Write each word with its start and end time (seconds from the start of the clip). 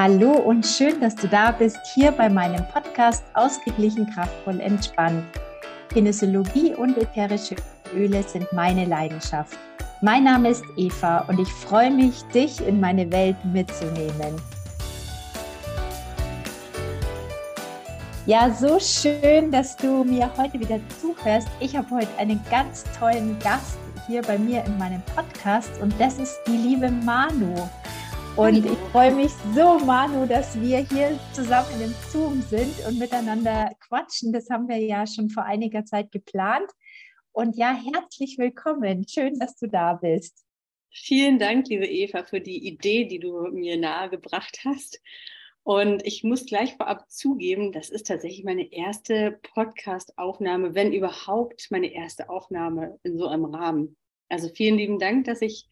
Hallo 0.00 0.30
und 0.30 0.64
schön, 0.64 1.00
dass 1.00 1.16
du 1.16 1.26
da 1.26 1.50
bist, 1.50 1.76
hier 1.92 2.12
bei 2.12 2.28
meinem 2.28 2.64
Podcast 2.68 3.24
Ausgeglichen, 3.34 4.08
kraftvoll, 4.08 4.60
entspannt. 4.60 5.24
Kinesiologie 5.92 6.72
und 6.72 6.96
ätherische 6.96 7.56
Öle 7.92 8.22
sind 8.22 8.46
meine 8.52 8.84
Leidenschaft. 8.84 9.58
Mein 10.00 10.22
Name 10.22 10.50
ist 10.50 10.62
Eva 10.76 11.24
und 11.26 11.40
ich 11.40 11.48
freue 11.48 11.90
mich, 11.90 12.22
dich 12.32 12.64
in 12.64 12.78
meine 12.78 13.10
Welt 13.10 13.34
mitzunehmen. 13.44 14.36
Ja, 18.26 18.52
so 18.52 18.78
schön, 18.78 19.50
dass 19.50 19.76
du 19.76 20.04
mir 20.04 20.30
heute 20.36 20.60
wieder 20.60 20.78
zuhörst. 21.00 21.48
Ich 21.58 21.74
habe 21.74 21.90
heute 21.90 22.18
einen 22.18 22.40
ganz 22.52 22.84
tollen 23.00 23.36
Gast 23.40 23.78
hier 24.06 24.22
bei 24.22 24.38
mir 24.38 24.62
in 24.64 24.78
meinem 24.78 25.02
Podcast 25.16 25.72
und 25.82 25.92
das 25.98 26.20
ist 26.20 26.38
die 26.46 26.56
liebe 26.56 26.88
Manu. 26.88 27.68
Und 28.38 28.64
ich 28.64 28.78
freue 28.92 29.12
mich 29.12 29.32
so, 29.52 29.80
Manu, 29.80 30.24
dass 30.24 30.60
wir 30.60 30.78
hier 30.78 31.18
zusammen 31.32 31.80
im 31.82 31.92
Zoom 32.08 32.40
sind 32.40 32.72
und 32.86 32.96
miteinander 32.96 33.72
quatschen. 33.80 34.32
Das 34.32 34.48
haben 34.48 34.68
wir 34.68 34.78
ja 34.78 35.08
schon 35.08 35.28
vor 35.28 35.42
einiger 35.42 35.84
Zeit 35.84 36.12
geplant. 36.12 36.70
Und 37.32 37.56
ja, 37.56 37.74
herzlich 37.74 38.38
willkommen. 38.38 39.04
Schön, 39.08 39.40
dass 39.40 39.56
du 39.56 39.66
da 39.66 39.94
bist. 39.94 40.46
Vielen 40.88 41.40
Dank, 41.40 41.66
liebe 41.66 41.86
Eva, 41.86 42.22
für 42.22 42.40
die 42.40 42.64
Idee, 42.64 43.06
die 43.06 43.18
du 43.18 43.48
mir 43.50 43.76
nahegebracht 43.76 44.60
hast. 44.64 45.02
Und 45.64 46.06
ich 46.06 46.22
muss 46.22 46.46
gleich 46.46 46.76
vorab 46.76 47.10
zugeben, 47.10 47.72
das 47.72 47.90
ist 47.90 48.06
tatsächlich 48.06 48.44
meine 48.44 48.72
erste 48.72 49.40
Podcast-Aufnahme, 49.52 50.76
wenn 50.76 50.92
überhaupt 50.92 51.66
meine 51.72 51.92
erste 51.92 52.30
Aufnahme 52.30 53.00
in 53.02 53.18
so 53.18 53.26
einem 53.26 53.46
Rahmen. 53.46 53.96
Also 54.28 54.48
vielen 54.48 54.76
lieben 54.76 55.00
Dank, 55.00 55.24
dass 55.24 55.42
ich 55.42 55.66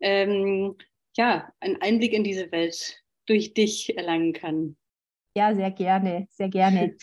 ähm, 0.00 0.74
ja 1.16 1.52
einen 1.60 1.80
Einblick 1.80 2.12
in 2.12 2.24
diese 2.24 2.50
Welt 2.52 3.02
durch 3.26 3.54
dich 3.54 3.96
erlangen 3.96 4.32
kann. 4.32 4.76
Ja, 5.36 5.54
sehr 5.54 5.70
gerne, 5.70 6.26
sehr 6.30 6.48
gerne. 6.48 6.96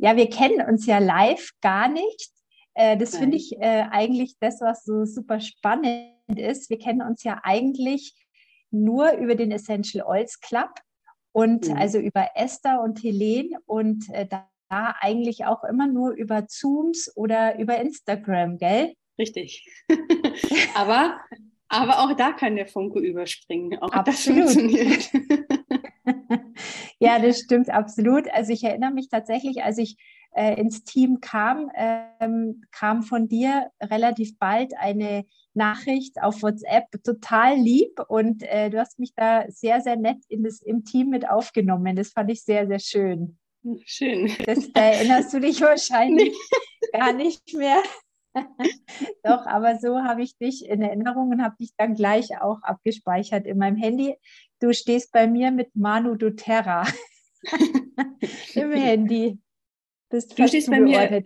Ja, 0.00 0.16
wir 0.16 0.28
kennen 0.28 0.66
uns 0.66 0.86
ja 0.86 0.98
live 0.98 1.50
gar 1.60 1.88
nicht. 1.88 2.30
Äh, 2.74 2.96
das 2.96 3.16
finde 3.16 3.36
ich 3.36 3.56
äh, 3.58 3.84
eigentlich 3.90 4.36
das, 4.40 4.60
was 4.60 4.84
so 4.84 5.04
super 5.04 5.40
spannend 5.40 6.10
ist. 6.34 6.68
Wir 6.68 6.78
kennen 6.78 7.02
uns 7.02 7.22
ja 7.22 7.40
eigentlich 7.44 8.14
nur 8.70 9.12
über 9.12 9.34
den 9.34 9.52
Essential 9.52 10.06
Oils 10.06 10.40
Club 10.40 10.70
und 11.32 11.68
mhm. 11.68 11.76
also 11.76 11.98
über 11.98 12.30
Esther 12.34 12.82
und 12.82 13.02
Helene 13.02 13.58
und 13.66 14.08
äh, 14.12 14.26
da, 14.26 14.48
da 14.68 14.94
eigentlich 15.00 15.44
auch 15.44 15.64
immer 15.64 15.86
nur 15.86 16.10
über 16.10 16.48
Zooms 16.48 17.12
oder 17.14 17.58
über 17.58 17.78
Instagram, 17.78 18.58
gell? 18.58 18.94
Richtig. 19.18 19.66
aber, 20.74 21.20
aber 21.68 22.00
auch 22.00 22.14
da 22.16 22.32
kann 22.32 22.56
der 22.56 22.66
Funke 22.66 23.00
überspringen. 23.00 23.78
Auch 23.80 23.90
absolut. 23.90 24.44
das 24.44 24.54
funktioniert. 24.54 25.10
ja, 26.98 27.18
das 27.18 27.40
stimmt 27.40 27.70
absolut. 27.70 28.28
Also 28.32 28.52
ich 28.52 28.64
erinnere 28.64 28.92
mich 28.92 29.08
tatsächlich, 29.08 29.62
als 29.62 29.78
ich 29.78 29.96
äh, 30.36 30.60
ins 30.60 30.84
Team 30.84 31.20
kam, 31.20 31.70
ähm, 31.74 32.62
kam 32.70 33.02
von 33.02 33.28
dir 33.28 33.70
relativ 33.82 34.38
bald 34.38 34.74
eine 34.78 35.24
Nachricht 35.54 36.22
auf 36.22 36.42
WhatsApp, 36.42 36.84
total 37.02 37.56
lieb 37.56 37.98
und 38.08 38.42
äh, 38.42 38.68
du 38.70 38.78
hast 38.78 38.98
mich 38.98 39.14
da 39.14 39.44
sehr, 39.48 39.80
sehr 39.80 39.96
nett 39.96 40.18
in 40.28 40.44
das, 40.44 40.60
im 40.60 40.84
Team 40.84 41.08
mit 41.08 41.28
aufgenommen. 41.28 41.96
Das 41.96 42.10
fand 42.10 42.30
ich 42.30 42.44
sehr, 42.44 42.66
sehr 42.66 42.78
schön. 42.78 43.38
Schön. 43.84 44.30
Das, 44.44 44.70
da 44.72 44.82
erinnerst 44.82 45.32
du 45.32 45.40
dich 45.40 45.60
wahrscheinlich 45.62 46.36
gar 46.92 47.12
nicht 47.12 47.54
mehr. 47.54 47.82
Doch, 49.22 49.46
aber 49.46 49.78
so 49.78 49.98
habe 49.98 50.22
ich 50.22 50.36
dich 50.36 50.68
in 50.68 50.82
Erinnerung 50.82 51.30
und 51.30 51.42
habe 51.42 51.56
dich 51.58 51.74
dann 51.76 51.94
gleich 51.94 52.40
auch 52.40 52.62
abgespeichert 52.62 53.46
in 53.46 53.58
meinem 53.58 53.76
Handy. 53.76 54.16
Du 54.60 54.72
stehst 54.72 55.12
bei 55.12 55.26
mir 55.26 55.50
mit 55.50 55.74
Manu 55.74 56.14
doTERRA 56.14 56.86
im 58.54 58.72
Handy. 58.72 59.38
Bist 60.10 60.38
du 60.38 60.46
stehst 60.46 60.70
bei 60.70 60.80
mir 60.80 61.24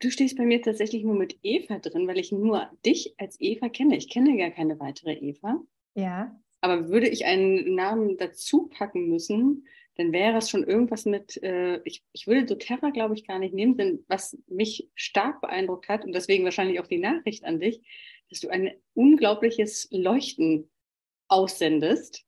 Du 0.00 0.12
stehst 0.12 0.36
bei 0.36 0.44
mir 0.44 0.62
tatsächlich 0.62 1.02
nur 1.02 1.16
mit 1.16 1.40
Eva 1.42 1.80
drin, 1.80 2.06
weil 2.06 2.18
ich 2.18 2.30
nur 2.30 2.70
dich 2.86 3.14
als 3.18 3.36
Eva 3.40 3.68
kenne. 3.68 3.96
Ich 3.96 4.08
kenne 4.08 4.36
gar 4.36 4.50
keine 4.50 4.78
weitere 4.78 5.14
Eva. 5.14 5.60
Ja. 5.94 6.40
Aber 6.60 6.88
würde 6.88 7.08
ich 7.08 7.26
einen 7.26 7.74
Namen 7.74 8.16
dazu 8.16 8.68
packen 8.68 9.08
müssen, 9.08 9.66
dann 9.98 10.12
wäre 10.12 10.38
es 10.38 10.48
schon 10.48 10.64
irgendwas 10.64 11.04
mit, 11.04 11.42
äh, 11.42 11.80
ich, 11.84 12.04
ich 12.12 12.26
würde 12.26 12.46
doTERRA, 12.46 12.90
glaube 12.90 13.14
ich, 13.14 13.26
gar 13.26 13.38
nicht 13.38 13.52
nehmen, 13.52 13.76
denn 13.76 14.04
was 14.08 14.38
mich 14.46 14.88
stark 14.94 15.40
beeindruckt 15.40 15.88
hat 15.88 16.04
und 16.04 16.14
deswegen 16.14 16.44
wahrscheinlich 16.44 16.80
auch 16.80 16.86
die 16.86 16.98
Nachricht 16.98 17.44
an 17.44 17.60
dich, 17.60 17.82
dass 18.30 18.40
du 18.40 18.48
ein 18.48 18.70
unglaubliches 18.94 19.88
Leuchten 19.90 20.70
aussendest. 21.28 22.24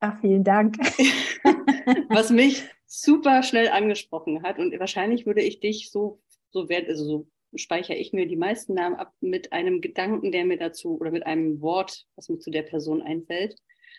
Ach, 0.00 0.18
vielen 0.20 0.44
Dank. 0.44 0.78
was 2.08 2.30
mich 2.30 2.62
super 2.86 3.42
schnell 3.42 3.68
angesprochen 3.68 4.42
hat 4.42 4.58
und 4.58 4.78
wahrscheinlich 4.78 5.26
würde 5.26 5.42
ich 5.42 5.60
dich 5.60 5.90
so 5.90 6.22
so 6.50 6.68
werde, 6.68 6.88
also 6.88 7.04
so 7.04 7.28
speichere 7.56 7.96
ich 7.96 8.12
mir 8.12 8.26
die 8.26 8.36
meisten 8.36 8.74
Namen 8.74 8.96
ab 8.96 9.12
mit 9.20 9.52
einem 9.52 9.80
Gedanken, 9.80 10.32
der 10.32 10.44
mir 10.44 10.58
dazu 10.58 10.98
oder 10.98 11.10
mit 11.10 11.26
einem 11.26 11.60
Wort, 11.60 12.06
was 12.16 12.28
mir 12.28 12.38
zu 12.38 12.50
der 12.50 12.62
Person 12.62 13.02
einfällt. 13.02 13.56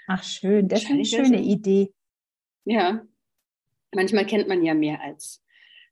Ach 0.08 0.24
schön, 0.24 0.68
das 0.68 0.84
ist 0.84 0.90
eine 0.90 1.06
schöne 1.06 1.42
Idee. 1.42 1.92
Ja, 2.70 3.04
manchmal 3.96 4.28
kennt 4.28 4.48
man 4.48 4.64
ja 4.64 4.76
mehr 4.76 5.02
als 5.02 5.44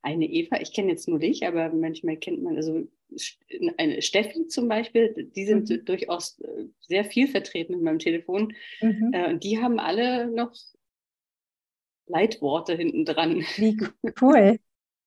eine 0.02 0.26
Eva. 0.26 0.60
Ich 0.60 0.72
kenne 0.72 0.90
jetzt 0.90 1.08
nur 1.08 1.18
dich, 1.18 1.44
aber 1.44 1.70
manchmal 1.70 2.16
kennt 2.16 2.40
man 2.42 2.56
also 2.56 2.86
eine 3.78 4.00
Steffi 4.00 4.46
zum 4.46 4.68
Beispiel. 4.68 5.28
Die 5.34 5.44
sind 5.44 5.68
mhm. 5.68 5.84
durchaus 5.84 6.38
äh, 6.38 6.66
sehr 6.80 7.04
viel 7.04 7.26
vertreten 7.26 7.74
in 7.74 7.82
meinem 7.82 7.98
Telefon. 7.98 8.54
Mhm. 8.80 9.10
Äh, 9.12 9.30
und 9.30 9.42
die 9.42 9.60
haben 9.60 9.80
alle 9.80 10.28
noch 10.28 10.52
Leitworte 12.06 12.74
hinten 12.76 13.04
dran. 13.04 13.44
Wie 13.56 13.76
cool. 14.20 14.60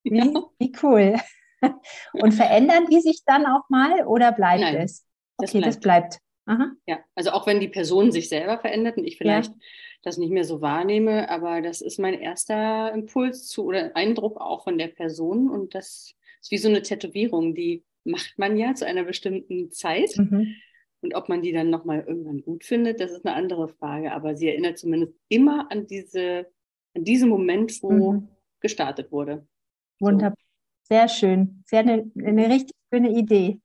Wie, 0.04 0.18
ja. 0.18 0.26
wie 0.60 0.74
cool. 0.84 1.16
Und 2.14 2.34
verändern 2.34 2.88
die 2.92 3.02
sich 3.02 3.22
dann 3.24 3.46
auch 3.46 3.70
mal 3.70 4.06
oder 4.08 4.32
bleibt 4.32 4.62
Nein, 4.62 4.78
es? 4.78 5.06
Okay, 5.38 5.62
das 5.62 5.80
bleibt. 5.80 6.16
Das 6.16 6.20
bleibt. 6.20 6.20
Aha. 6.48 6.72
Ja, 6.88 7.00
also 7.16 7.32
auch 7.32 7.46
wenn 7.46 7.60
die 7.60 7.68
Person 7.68 8.12
sich 8.12 8.28
selber 8.28 8.60
verändert 8.60 8.98
und 8.98 9.06
ich 9.06 9.18
vielleicht 9.18 9.52
ja. 9.52 9.60
Das 10.02 10.18
nicht 10.18 10.32
mehr 10.32 10.46
so 10.46 10.62
wahrnehme, 10.62 11.30
aber 11.30 11.62
das 11.62 11.82
ist 11.82 12.00
mein 12.00 12.16
erster 12.16 12.92
Impuls 12.94 13.48
zu 13.48 13.66
oder 13.66 13.96
Eindruck 13.96 14.40
auch 14.40 14.64
von 14.64 14.78
der 14.78 14.88
Person 14.88 15.50
und 15.50 15.76
das 15.76 16.16
ist 16.42 16.52
wie 16.52 16.58
so 16.58 16.70
eine 16.70 16.82
Tätowierung, 16.82 17.54
die 17.54 17.84
macht 18.04 18.34
man 18.38 18.58
ja 18.58 18.74
zu 18.74 18.86
einer 18.86 19.04
bestimmten 19.04 19.72
Zeit. 19.72 20.18
Mhm. 20.18 20.56
Und 21.02 21.16
ob 21.16 21.30
man 21.30 21.42
die 21.42 21.52
dann 21.52 21.70
nochmal 21.70 22.04
irgendwann 22.08 22.42
gut 22.42 22.64
findet, 22.64 23.00
das 23.00 23.12
ist 23.12 23.26
eine 23.26 23.36
andere 23.36 23.68
Frage. 23.68 24.12
Aber 24.12 24.36
sie 24.36 24.48
erinnert 24.48 24.78
zumindest 24.78 25.14
immer 25.30 25.72
an 25.72 25.88
diese, 25.88 26.48
an 26.96 27.04
diesen 27.04 27.30
Moment, 27.30 27.82
wo 27.82 28.14
mhm. 28.14 28.28
gestartet 28.60 29.12
wurde. 29.12 29.48
Wunderbar. 30.00 30.38
Sehr 30.84 31.08
schön. 31.08 31.64
Sehr 31.66 31.80
eine, 31.80 32.12
eine 32.24 32.50
richtig 32.50 32.76
schöne 32.94 33.12
Idee. 33.12 33.60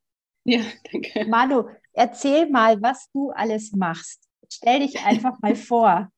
Ja, 0.45 0.61
danke. 0.91 1.27
Manu, 1.27 1.65
erzähl 1.93 2.49
mal, 2.49 2.81
was 2.81 3.11
du 3.13 3.31
alles 3.31 3.73
machst. 3.73 4.29
Stell 4.51 4.81
dich 4.81 5.05
einfach 5.05 5.39
mal 5.41 5.57
vor. 5.57 6.11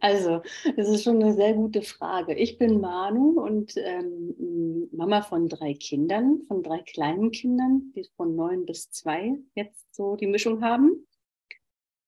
Also, 0.00 0.42
das 0.76 0.88
ist 0.88 1.04
schon 1.04 1.22
eine 1.22 1.34
sehr 1.34 1.54
gute 1.54 1.82
Frage. 1.82 2.34
Ich 2.34 2.58
bin 2.58 2.80
Manu 2.80 3.40
und 3.40 3.74
ähm, 3.76 4.88
Mama 4.92 5.22
von 5.22 5.48
drei 5.48 5.74
Kindern, 5.74 6.42
von 6.46 6.62
drei 6.62 6.80
kleinen 6.82 7.30
Kindern, 7.30 7.92
die 7.94 8.04
von 8.16 8.36
neun 8.36 8.66
bis 8.66 8.90
zwei 8.90 9.38
jetzt 9.54 9.94
so 9.94 10.16
die 10.16 10.26
Mischung 10.26 10.62
haben. 10.62 11.06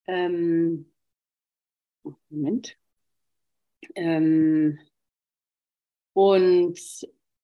Ähm, 0.07 0.93
Moment. 2.31 2.77
Ähm, 3.95 4.79
und 6.13 6.79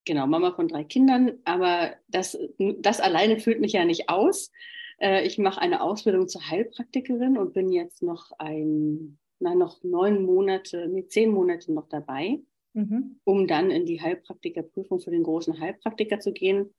genau, 0.05 0.27
Mama 0.27 0.53
von 0.53 0.69
drei 0.69 0.85
Kindern, 0.85 1.39
aber 1.45 1.95
das, 2.09 2.39
das 2.59 3.01
alleine 3.01 3.39
fühlt 3.39 3.61
mich 3.61 3.73
ja 3.73 3.85
nicht 3.85 4.09
aus. 4.09 4.51
Äh, 4.99 5.27
ich 5.27 5.39
mache 5.39 5.61
eine 5.61 5.83
Ausbildung 5.83 6.29
zur 6.29 6.49
Heilpraktikerin 6.49 7.37
und 7.39 7.53
bin 7.53 7.73
jetzt 7.73 8.03
noch 8.03 8.33
ein, 8.39 9.19
na, 9.43 9.55
noch 9.55 9.83
neun 9.83 10.25
Monate, 10.25 10.89
nee, 10.89 11.07
zehn 11.07 11.31
Monate 11.31 11.73
noch 11.73 11.89
dabei, 11.89 12.41
mhm. 12.73 13.21
um 13.25 13.47
dann 13.47 13.71
in 13.71 13.85
die 13.87 14.01
Heilpraktikerprüfung 14.01 15.01
für 15.01 15.11
den 15.11 15.25
großen 15.25 15.61
Heilpraktiker 15.61 16.21
zu 16.21 16.33
gehen. 16.33 16.73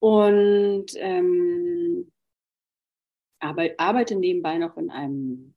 Und 0.00 0.86
ähm, 0.96 2.10
arbeite 3.38 4.16
nebenbei 4.16 4.58
noch 4.58 4.76
in 4.76 4.90
einem 4.90 5.54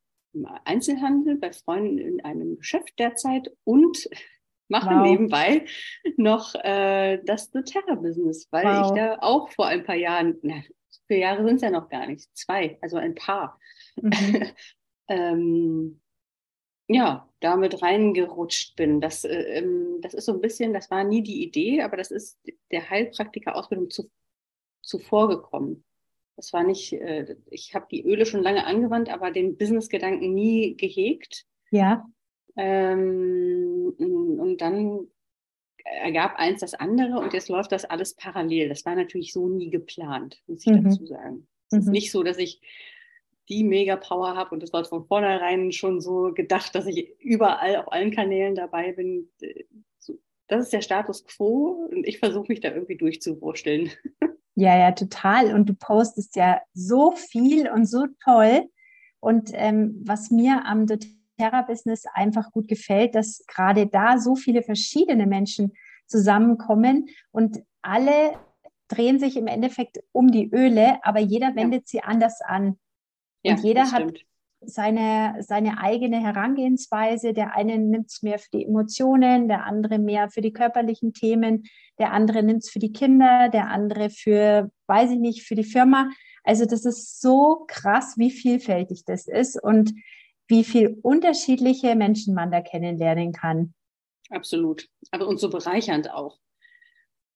Einzelhandel 0.66 1.38
bei 1.38 1.52
Freunden 1.52 1.98
in 1.98 2.24
einem 2.24 2.58
Geschäft 2.58 3.00
derzeit 3.00 3.52
und 3.64 4.10
mache 4.68 4.90
wow. 4.90 5.04
nebenbei 5.04 5.66
noch 6.18 6.56
äh, 6.56 7.20
das 7.24 7.52
doTERRA-Business, 7.52 8.48
weil 8.52 8.66
wow. 8.66 8.86
ich 8.86 8.98
da 8.98 9.18
auch 9.20 9.50
vor 9.52 9.68
ein 9.68 9.84
paar 9.84 9.96
Jahren, 9.96 10.38
na, 10.42 10.62
vier 11.08 11.20
Jahre 11.20 11.46
sind 11.46 11.58
es 11.58 11.62
ja 11.62 11.70
noch 11.70 11.90
gar 11.90 12.08
nicht, 12.08 12.28
zwei, 12.36 12.78
also 12.82 12.98
ein 12.98 13.16
paar, 13.16 13.60
mhm. 13.96 14.12
ähm, 15.08 16.00
ja, 16.88 17.28
damit 17.40 17.82
reingerutscht 17.82 18.76
bin. 18.76 19.02
Das, 19.02 19.24
äh, 19.24 19.60
ähm, 19.60 20.00
das 20.02 20.14
ist 20.14 20.26
so 20.26 20.34
ein 20.34 20.42
bisschen, 20.42 20.74
das 20.74 20.92
war 20.92 21.04
nie 21.04 21.24
die 21.24 21.44
Idee, 21.44 21.82
aber 21.82 21.98
das 21.98 22.12
ist 22.12 22.40
der 22.72 22.90
Heilpraktiker-Ausbildung 22.90 23.90
zu, 23.90 24.10
zuvor 24.82 25.30
gekommen. 25.30 25.84
Das 26.36 26.54
war 26.54 26.64
nicht, 26.64 26.94
äh, 26.94 27.36
ich 27.50 27.74
habe 27.74 27.88
die 27.90 28.04
Öle 28.04 28.26
schon 28.26 28.44
lange 28.44 28.66
angewandt, 28.66 29.10
aber 29.10 29.32
den 29.32 29.58
Business-Gedanken 29.58 30.34
nie 30.34 30.76
gehegt. 30.76 31.46
Ja. 31.72 32.06
Ähm, 32.58 33.94
und 33.98 34.58
dann 34.60 35.08
ergab 35.86 36.36
eins 36.38 36.62
das 36.62 36.74
andere 36.74 37.20
und 37.20 37.34
jetzt 37.34 37.50
läuft 37.50 37.72
das 37.72 37.86
alles 37.86 38.16
parallel. 38.16 38.70
Das 38.70 38.86
war 38.86 38.96
natürlich 38.96 39.34
so 39.34 39.48
nie 39.48 39.70
geplant, 39.70 40.42
muss 40.48 40.66
ich 40.66 40.74
mhm. 40.74 40.84
dazu 40.84 41.06
sagen. 41.06 41.48
Es 41.68 41.74
mhm. 41.74 41.80
ist 41.80 41.88
nicht 41.88 42.12
so, 42.12 42.24
dass 42.24 42.38
ich 42.38 42.62
die 43.50 43.64
Mega-Power 43.64 44.36
habe 44.36 44.52
und 44.52 44.64
das 44.64 44.74
war 44.74 44.84
von 44.86 45.06
vornherein 45.06 45.72
schon 45.72 46.02
so 46.02 46.32
gedacht, 46.34 46.74
dass 46.76 46.88
ich 46.88 47.20
überall 47.20 47.78
auf 47.78 47.92
allen 47.92 48.12
Kanälen 48.12 48.56
dabei 48.56 48.94
bin. 48.94 49.30
Das 50.48 50.62
ist 50.62 50.74
der 50.74 50.82
Status 50.82 51.26
quo 51.26 51.88
und 51.92 52.08
ich 52.08 52.20
versuche 52.20 52.48
mich 52.50 52.60
da 52.60 52.72
irgendwie 52.72 52.98
durchzuwurschteln. 52.98 53.92
Ja, 54.58 54.78
ja, 54.78 54.94
total. 54.94 55.54
Und 55.54 55.68
du 55.68 55.74
postest 55.74 56.38
ja 56.38 56.62
so 56.74 57.12
viel 57.12 57.70
und 57.70 57.86
so 57.86 58.06
toll. 58.24 58.70
Und 59.20 59.52
ähm, 59.54 60.02
was 60.06 60.32
mir 60.32 60.66
am 60.66 60.88
doTERRA-Business 60.88 62.06
einfach 62.14 62.52
gut 62.52 62.70
gefällt, 62.70 63.16
dass 63.16 63.44
gerade 63.48 63.88
da 63.88 64.18
so 64.18 64.36
viele 64.36 64.64
verschiedene 64.64 65.28
Menschen 65.28 65.74
zusammenkommen 66.08 67.10
und 67.32 67.64
alle 67.82 68.40
drehen 68.88 69.20
sich 69.20 69.36
im 69.36 69.48
Endeffekt 69.48 70.00
um 70.12 70.32
die 70.32 70.50
Öle, 70.54 71.04
aber 71.04 71.20
jeder 71.20 71.56
wendet 71.56 71.82
ja. 71.82 71.88
sie 71.88 72.02
anders 72.02 72.42
an. 72.42 72.78
Ja, 73.46 73.54
und 73.54 73.64
jeder 73.64 73.92
hat 73.92 74.14
seine, 74.62 75.36
seine 75.42 75.80
eigene 75.80 76.20
Herangehensweise. 76.20 77.34
Der 77.34 77.56
eine 77.56 77.78
nimmt 77.78 78.10
es 78.10 78.24
mehr 78.24 78.40
für 78.40 78.50
die 78.52 78.66
Emotionen, 78.66 79.48
der 79.48 79.66
andere 79.66 80.00
mehr 80.00 80.30
für 80.30 80.42
die 80.42 80.54
körperlichen 80.54 81.14
Themen, 81.14 81.68
der 82.00 82.12
andere 82.12 82.42
nimmt 82.42 82.64
es 82.64 82.70
für 82.70 82.80
die 82.80 82.92
Kinder, 82.92 83.50
der 83.50 83.70
andere 83.70 84.10
für, 84.10 84.72
weiß 84.88 85.12
ich 85.12 85.20
nicht, 85.20 85.44
für 85.44 85.56
die 85.56 85.64
Firma. 85.64 86.10
Also 86.44 86.66
das 86.66 86.86
ist 86.86 87.22
so 87.22 87.66
krass, 87.68 88.16
wie 88.18 88.32
vielfältig 88.32 89.04
das 89.06 89.28
ist 89.28 89.62
und 89.62 89.94
wie 90.48 90.64
viel 90.64 90.98
unterschiedliche 91.02 91.96
Menschen 91.96 92.34
man 92.34 92.52
da 92.52 92.62
kennenlernen 92.62 93.32
kann. 93.32 93.74
Absolut. 94.30 94.88
Aber 95.12 95.28
und 95.28 95.40
so 95.40 95.50
bereichernd 95.50 96.12
auch. 96.12 96.40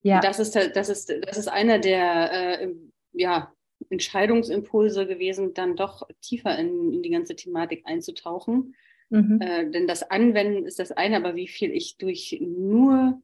Ja. 0.02 0.22
das 0.22 0.40
ist, 0.40 0.56
das 0.56 0.90
ist, 0.90 1.10
das 1.10 1.38
ist 1.38 1.50
einer 1.50 1.78
der, 1.78 2.62
äh, 2.62 2.74
ja, 3.12 3.52
Entscheidungsimpulse 3.90 5.08
gewesen, 5.08 5.54
dann 5.54 5.76
doch 5.76 6.08
tiefer 6.22 6.58
in, 6.58 6.94
in 6.94 7.02
die 7.02 7.10
ganze 7.10 7.36
Thematik 7.36 7.84
einzutauchen. 7.86 8.76
Mhm. 9.10 9.42
Äh, 9.42 9.70
denn 9.72 9.88
das 9.88 10.04
Anwenden 10.10 10.66
ist 10.66 10.80
das 10.80 10.92
eine, 10.92 11.18
aber 11.18 11.36
wie 11.36 11.48
viel 11.48 11.72
ich 11.72 11.98
durch 11.98 12.40
nur 12.42 13.22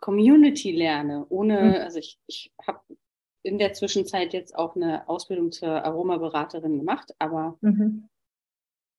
Community 0.00 0.72
lerne, 0.72 1.26
ohne, 1.30 1.60
mhm. 1.62 1.74
also 1.76 1.98
ich, 1.98 2.18
ich 2.26 2.52
habe 2.66 2.80
in 3.42 3.58
der 3.58 3.72
Zwischenzeit 3.72 4.34
jetzt 4.34 4.54
auch 4.54 4.76
eine 4.76 5.08
Ausbildung 5.08 5.50
zur 5.52 5.68
Aromaberaterin 5.68 6.78
gemacht, 6.78 7.14
aber 7.18 7.58
mhm. 7.62 8.08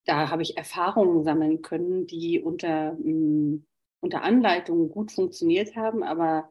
da 0.06 0.32
habe 0.32 0.42
ich 0.42 0.58
Erfahrungen 0.58 1.24
sammeln 1.24 1.62
können, 1.62 2.08
die 2.08 2.40
unter, 2.40 2.94
mh, 2.94 3.12
mm, 3.12 3.66
unter 4.02 4.24
Anleitung 4.24 4.90
gut 4.90 5.12
funktioniert 5.12 5.76
haben, 5.76 6.04
aber 6.04 6.50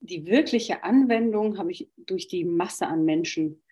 die 0.00 0.26
wirkliche 0.26 0.84
Anwendung 0.84 1.58
habe 1.58 1.70
ich 1.72 1.90
durch 1.96 2.28
die 2.28 2.44
Masse 2.44 2.86
an 2.86 3.04
Menschen 3.04 3.62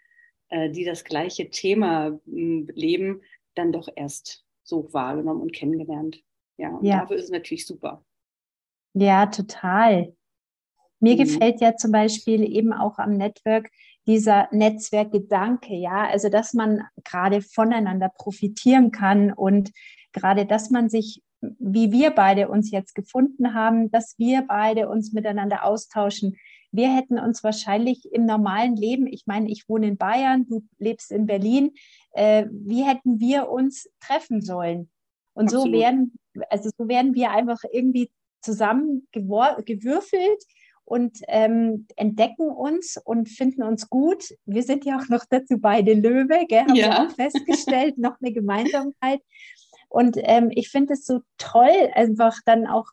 die 0.70 0.84
das 0.84 1.04
gleiche 1.04 1.50
Thema 1.50 2.18
hm, 2.26 2.68
leben, 2.74 3.22
dann 3.54 3.72
doch 3.72 3.88
erst 3.94 4.44
so 4.62 4.92
wahrgenommen 4.92 5.42
und 5.42 5.52
kennengelernt. 5.52 6.22
Ja, 6.56 6.70
und 6.70 6.84
ja. 6.84 7.00
dafür 7.00 7.16
ist 7.16 7.24
es 7.24 7.30
natürlich 7.30 7.66
super. 7.66 8.04
Ja, 8.94 9.26
total. 9.26 10.14
Mir 11.00 11.14
mhm. 11.14 11.18
gefällt 11.18 11.60
ja 11.60 11.76
zum 11.76 11.92
Beispiel 11.92 12.42
eben 12.50 12.72
auch 12.72 12.98
am 12.98 13.16
Network 13.16 13.70
dieser 14.06 14.48
Netzwerkgedanke, 14.52 15.74
ja, 15.74 16.06
also 16.08 16.28
dass 16.28 16.54
man 16.54 16.82
gerade 17.04 17.40
voneinander 17.40 18.10
profitieren 18.14 18.90
kann 18.90 19.32
und 19.32 19.70
gerade, 20.12 20.46
dass 20.46 20.70
man 20.70 20.88
sich, 20.88 21.22
wie 21.40 21.90
wir 21.90 22.10
beide 22.10 22.48
uns 22.48 22.70
jetzt 22.70 22.94
gefunden 22.94 23.54
haben, 23.54 23.90
dass 23.90 24.18
wir 24.18 24.44
beide 24.46 24.88
uns 24.88 25.12
miteinander 25.12 25.64
austauschen, 25.64 26.36
wir 26.74 26.92
hätten 26.92 27.20
uns 27.20 27.44
wahrscheinlich 27.44 28.12
im 28.12 28.26
normalen 28.26 28.74
Leben, 28.74 29.06
ich 29.06 29.26
meine, 29.26 29.48
ich 29.48 29.68
wohne 29.68 29.86
in 29.86 29.96
Bayern, 29.96 30.46
du 30.48 30.64
lebst 30.78 31.12
in 31.12 31.26
Berlin, 31.26 31.70
äh, 32.12 32.46
wie 32.50 32.82
hätten 32.82 33.20
wir 33.20 33.48
uns 33.48 33.88
treffen 34.00 34.42
sollen? 34.42 34.90
Und 35.34 35.46
Absolut. 35.46 35.66
so 35.66 35.72
werden, 35.72 36.18
also 36.50 36.70
so 36.76 36.88
werden 36.88 37.14
wir 37.14 37.30
einfach 37.30 37.60
irgendwie 37.72 38.10
zusammen 38.40 39.06
gewürfelt 39.12 40.42
und 40.84 41.18
ähm, 41.28 41.86
entdecken 41.94 42.48
uns 42.50 43.00
und 43.02 43.28
finden 43.28 43.62
uns 43.62 43.88
gut. 43.88 44.24
Wir 44.44 44.64
sind 44.64 44.84
ja 44.84 44.98
auch 44.98 45.08
noch 45.08 45.24
dazu 45.30 45.58
beide 45.58 45.94
Löwe, 45.94 46.44
gell? 46.48 46.62
haben 46.62 46.74
ja. 46.74 46.86
wir 46.86 47.02
auch 47.02 47.14
festgestellt, 47.14 47.98
noch 47.98 48.20
eine 48.20 48.32
Gemeinsamkeit. 48.32 49.20
Und 49.88 50.16
ähm, 50.22 50.50
ich 50.52 50.70
finde 50.70 50.94
es 50.94 51.06
so 51.06 51.20
toll, 51.38 51.90
einfach 51.94 52.36
dann 52.44 52.66
auch 52.66 52.86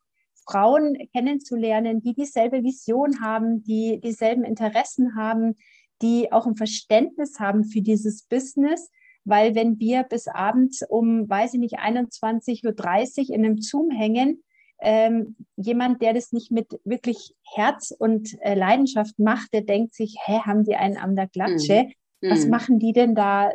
Frauen 0.52 0.98
kennenzulernen, 1.14 2.02
die 2.02 2.14
dieselbe 2.14 2.64
Vision 2.64 3.22
haben, 3.22 3.64
die 3.64 4.00
dieselben 4.02 4.44
Interessen 4.44 5.16
haben, 5.16 5.56
die 6.02 6.32
auch 6.32 6.46
ein 6.46 6.56
Verständnis 6.56 7.40
haben 7.40 7.64
für 7.64 7.82
dieses 7.82 8.24
Business. 8.24 8.90
Weil 9.24 9.56
wenn 9.56 9.80
wir 9.80 10.04
bis 10.04 10.28
abends 10.28 10.82
um, 10.88 11.30
weiß 11.30 11.54
ich 11.54 11.60
nicht, 11.60 11.80
21.30 11.80 13.30
Uhr 13.30 13.36
in 13.36 13.46
einem 13.46 13.62
Zoom 13.62 13.92
hängen, 13.92 14.44
ähm, 14.82 15.36
jemand, 15.58 16.02
der 16.02 16.14
das 16.14 16.32
nicht 16.32 16.52
mit 16.52 16.80
wirklich 16.84 17.36
Herz 17.54 17.94
und 17.98 18.36
äh, 18.42 18.56
Leidenschaft 18.56 19.20
macht, 19.20 19.54
der 19.54 19.62
denkt 19.62 19.94
sich, 19.94 20.18
hä, 20.26 20.40
haben 20.44 20.64
die 20.64 20.76
einen 20.76 20.98
an 20.98 21.16
der 21.16 21.28
Klatsche? 21.28 21.90
Mhm. 22.22 22.30
Was 22.30 22.46
mhm. 22.46 22.50
machen 22.50 22.80
die 22.80 22.94
denn 22.94 23.14
da 23.14 23.52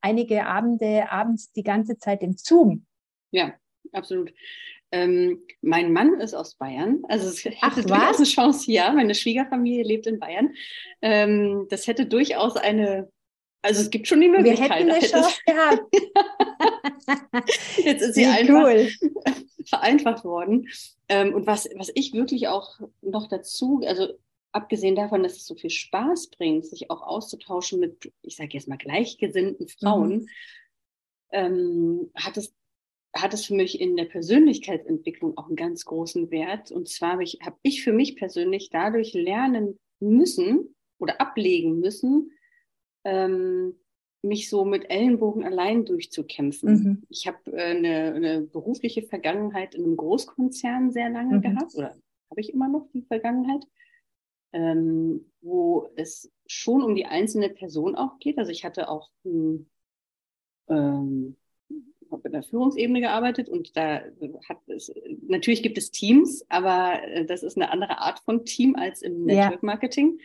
einige 0.00 0.46
Abende 0.46 1.10
abends 1.10 1.52
die 1.52 1.62
ganze 1.62 1.98
Zeit 1.98 2.22
im 2.22 2.36
Zoom? 2.36 2.86
Ja, 3.30 3.52
absolut. 3.92 4.32
Ähm, 4.92 5.42
mein 5.62 5.92
Mann 5.92 6.20
ist 6.20 6.34
aus 6.34 6.56
Bayern, 6.56 7.02
also 7.08 7.28
es 7.28 7.44
hätte 7.44 7.58
Ach, 7.60 7.74
durchaus 7.74 8.16
eine 8.16 8.26
Chance, 8.26 8.72
ja, 8.72 8.92
meine 8.92 9.14
Schwiegerfamilie 9.14 9.84
lebt 9.84 10.06
in 10.06 10.18
Bayern. 10.18 10.52
Ähm, 11.00 11.66
das 11.70 11.86
hätte 11.86 12.06
durchaus 12.06 12.56
eine, 12.56 13.08
also 13.62 13.82
es 13.82 13.90
gibt 13.90 14.08
schon 14.08 14.20
die 14.20 14.28
Möglichkeit. 14.28 14.70
Wir 14.70 14.76
hätten 14.76 14.90
eine 14.90 15.06
Chance 15.06 15.40
gehabt. 15.46 15.82
Jetzt 17.84 18.02
ist 18.02 18.14
sie 18.14 18.26
einfach 18.26 18.64
cool. 18.64 18.88
vereinfacht 19.66 20.24
worden. 20.24 20.68
Ähm, 21.08 21.34
und 21.34 21.46
was, 21.46 21.68
was 21.76 21.92
ich 21.94 22.12
wirklich 22.12 22.48
auch 22.48 22.80
noch 23.00 23.28
dazu, 23.28 23.82
also 23.86 24.14
abgesehen 24.52 24.96
davon, 24.96 25.22
dass 25.22 25.36
es 25.36 25.46
so 25.46 25.54
viel 25.54 25.70
Spaß 25.70 26.30
bringt, 26.30 26.66
sich 26.66 26.90
auch 26.90 27.02
auszutauschen 27.02 27.80
mit, 27.80 28.12
ich 28.22 28.36
sage 28.36 28.50
jetzt 28.52 28.68
mal, 28.68 28.76
gleichgesinnten 28.76 29.68
Frauen, 29.68 30.12
mhm. 30.12 30.28
ähm, 31.30 32.10
hat 32.14 32.36
es 32.36 32.52
hat 33.14 33.34
es 33.34 33.46
für 33.46 33.54
mich 33.54 33.80
in 33.80 33.96
der 33.96 34.04
Persönlichkeitsentwicklung 34.04 35.36
auch 35.36 35.48
einen 35.48 35.56
ganz 35.56 35.84
großen 35.84 36.30
Wert. 36.30 36.70
Und 36.70 36.88
zwar 36.88 37.12
habe 37.12 37.24
ich, 37.24 37.38
hab 37.44 37.58
ich 37.62 37.82
für 37.82 37.92
mich 37.92 38.16
persönlich 38.16 38.70
dadurch 38.70 39.14
lernen 39.14 39.78
müssen 39.98 40.74
oder 40.98 41.20
ablegen 41.20 41.80
müssen, 41.80 42.30
ähm, 43.04 43.74
mich 44.22 44.48
so 44.48 44.64
mit 44.64 44.90
Ellenbogen 44.90 45.44
allein 45.44 45.84
durchzukämpfen. 45.84 46.72
Mhm. 46.72 47.02
Ich 47.08 47.26
habe 47.26 47.38
äh, 47.52 47.76
eine, 47.76 48.14
eine, 48.14 48.40
berufliche 48.42 49.02
Vergangenheit 49.02 49.74
in 49.74 49.84
einem 49.84 49.96
Großkonzern 49.96 50.92
sehr 50.92 51.08
lange 51.08 51.38
mhm. 51.38 51.42
gehabt, 51.42 51.74
oder 51.74 51.96
habe 52.30 52.40
ich 52.40 52.52
immer 52.52 52.68
noch 52.68 52.86
die 52.92 53.02
Vergangenheit, 53.02 53.64
ähm, 54.52 55.32
wo 55.40 55.90
es 55.96 56.30
schon 56.46 56.82
um 56.82 56.94
die 56.94 57.06
einzelne 57.06 57.48
Person 57.48 57.94
auch 57.94 58.18
geht. 58.18 58.38
Also 58.38 58.50
ich 58.50 58.64
hatte 58.64 58.88
auch 58.88 59.10
ein, 59.24 59.70
ähm, 60.68 61.36
habe 62.10 62.28
in 62.28 62.32
der 62.32 62.42
Führungsebene 62.42 63.00
gearbeitet 63.00 63.48
und 63.48 63.76
da 63.76 64.02
hat 64.48 64.58
es, 64.68 64.92
natürlich 65.26 65.62
gibt 65.62 65.78
es 65.78 65.90
Teams, 65.90 66.44
aber 66.48 67.02
äh, 67.02 67.24
das 67.24 67.42
ist 67.42 67.56
eine 67.56 67.70
andere 67.70 67.98
Art 67.98 68.20
von 68.20 68.44
Team 68.44 68.76
als 68.76 69.02
im 69.02 69.24
Network 69.24 69.62
Marketing. 69.62 70.18
Ja. 70.18 70.24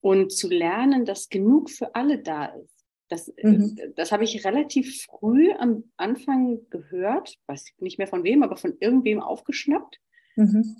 Und 0.00 0.32
zu 0.32 0.50
lernen, 0.50 1.06
dass 1.06 1.30
genug 1.30 1.70
für 1.70 1.94
alle 1.94 2.18
da 2.18 2.44
ist. 2.44 2.84
Das, 3.08 3.28
äh, 3.28 3.48
mhm. 3.48 3.76
das 3.96 4.12
habe 4.12 4.24
ich 4.24 4.44
relativ 4.44 5.04
früh 5.04 5.52
am 5.52 5.84
Anfang 5.96 6.60
gehört, 6.70 7.38
weiß 7.46 7.64
nicht 7.78 7.98
mehr 7.98 8.06
von 8.06 8.24
wem, 8.24 8.42
aber 8.42 8.56
von 8.56 8.76
irgendwem 8.80 9.20
aufgeschnappt. 9.20 10.00
Mhm. 10.36 10.76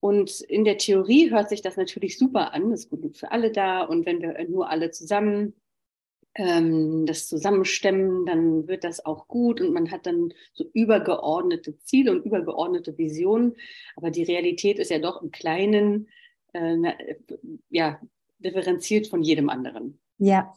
Und 0.00 0.40
in 0.40 0.64
der 0.64 0.78
Theorie 0.78 1.30
hört 1.30 1.50
sich 1.50 1.60
das 1.60 1.76
natürlich 1.76 2.18
super 2.18 2.54
an, 2.54 2.72
es 2.72 2.84
ist 2.84 2.90
genug 2.90 3.16
für 3.16 3.32
alle 3.32 3.52
da. 3.52 3.82
Und 3.82 4.06
wenn 4.06 4.22
wir 4.22 4.42
nur 4.48 4.70
alle 4.70 4.90
zusammen 4.90 5.54
ähm, 6.34 7.06
das 7.06 7.26
zusammenstemmen, 7.26 8.24
dann 8.26 8.68
wird 8.68 8.84
das 8.84 9.04
auch 9.04 9.26
gut 9.26 9.60
und 9.60 9.72
man 9.72 9.90
hat 9.90 10.06
dann 10.06 10.32
so 10.52 10.64
übergeordnete 10.72 11.78
Ziele 11.78 12.12
und 12.12 12.24
übergeordnete 12.24 12.96
Visionen. 12.96 13.56
Aber 13.96 14.10
die 14.10 14.22
Realität 14.22 14.78
ist 14.78 14.90
ja 14.90 14.98
doch 14.98 15.22
im 15.22 15.30
Kleinen 15.30 16.08
äh, 16.52 16.94
ja, 17.68 18.00
differenziert 18.38 19.08
von 19.08 19.22
jedem 19.22 19.48
anderen. 19.48 20.00
Ja. 20.18 20.52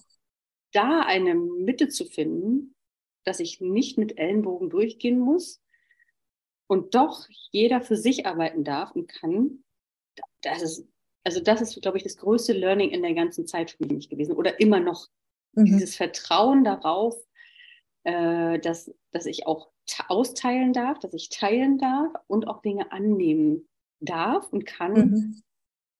Da 0.72 1.01
eine 1.01 1.36
Mitte 1.36 1.89
zu 1.89 2.06
finden, 2.06 2.75
dass 3.24 3.39
ich 3.39 3.62
nicht 3.62 3.98
mit 3.98 4.18
Ellenbogen 4.18 4.70
durchgehen 4.70 5.20
muss 5.20 5.62
und 6.68 6.96
doch 6.96 7.27
jeder 7.51 7.82
für 7.82 7.96
sich 7.96 8.25
arbeiten 8.25 8.63
darf 8.63 8.92
und 8.92 9.08
kann, 9.08 9.63
das 10.42 10.62
ist, 10.62 10.88
also 11.24 11.39
das 11.39 11.62
ist, 11.62 11.82
glaube 11.82 11.98
ich, 11.98 12.03
das 12.03 12.18
größte 12.18 12.53
Learning 12.53 12.89
in 12.89 13.01
der 13.01 13.13
ganzen 13.13 13.48
Zeit 13.48 13.72
für 13.72 13.86
mich 13.86 14.10
gewesen 14.10 14.36
oder 14.36 14.60
immer 14.60 14.80
noch 14.80 15.08
Mhm. 15.53 15.65
Dieses 15.65 15.95
Vertrauen 15.95 16.63
darauf, 16.63 17.15
äh, 18.03 18.60
dass, 18.60 18.93
dass 19.12 19.25
ich 19.25 19.48
auch 19.48 19.69
austeilen 20.07 20.74
darf, 20.74 21.00
dass 21.00 21.13
ich 21.13 21.29
teilen 21.29 21.77
darf 21.77 22.13
und 22.27 22.48
auch 22.48 22.62
Dinge 22.62 22.91
annehmen 22.91 23.67
darf 24.00 24.51
und 24.51 24.65
kann, 24.65 24.93
mhm. 24.93 25.43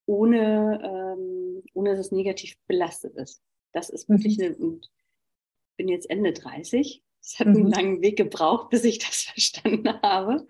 ohne, 0.06 0.80
ähm, 0.84 1.64
ohne 1.74 1.92
dass 1.92 2.00
es 2.00 2.12
negativ 2.12 2.56
belastet 2.68 3.16
ist. 3.16 3.42
Das 3.72 3.90
ist 3.90 4.10
wirklich 4.10 4.38
mhm. 4.38 4.46
eine, 4.46 4.56
und 4.56 4.92
bin 5.78 5.88
jetzt 5.88 6.10
Ende 6.10 6.34
30. 6.34 7.04
Es 7.22 7.40
hat 7.40 7.48
mhm. 7.48 7.56
einen 7.56 7.72
langen 7.72 8.02
Weg 8.02 8.18
gebraucht, 8.18 8.70
bis 8.70 8.84
ich 8.84 9.00
das 9.00 9.24
verstanden 9.24 9.90
habe. 10.02 10.48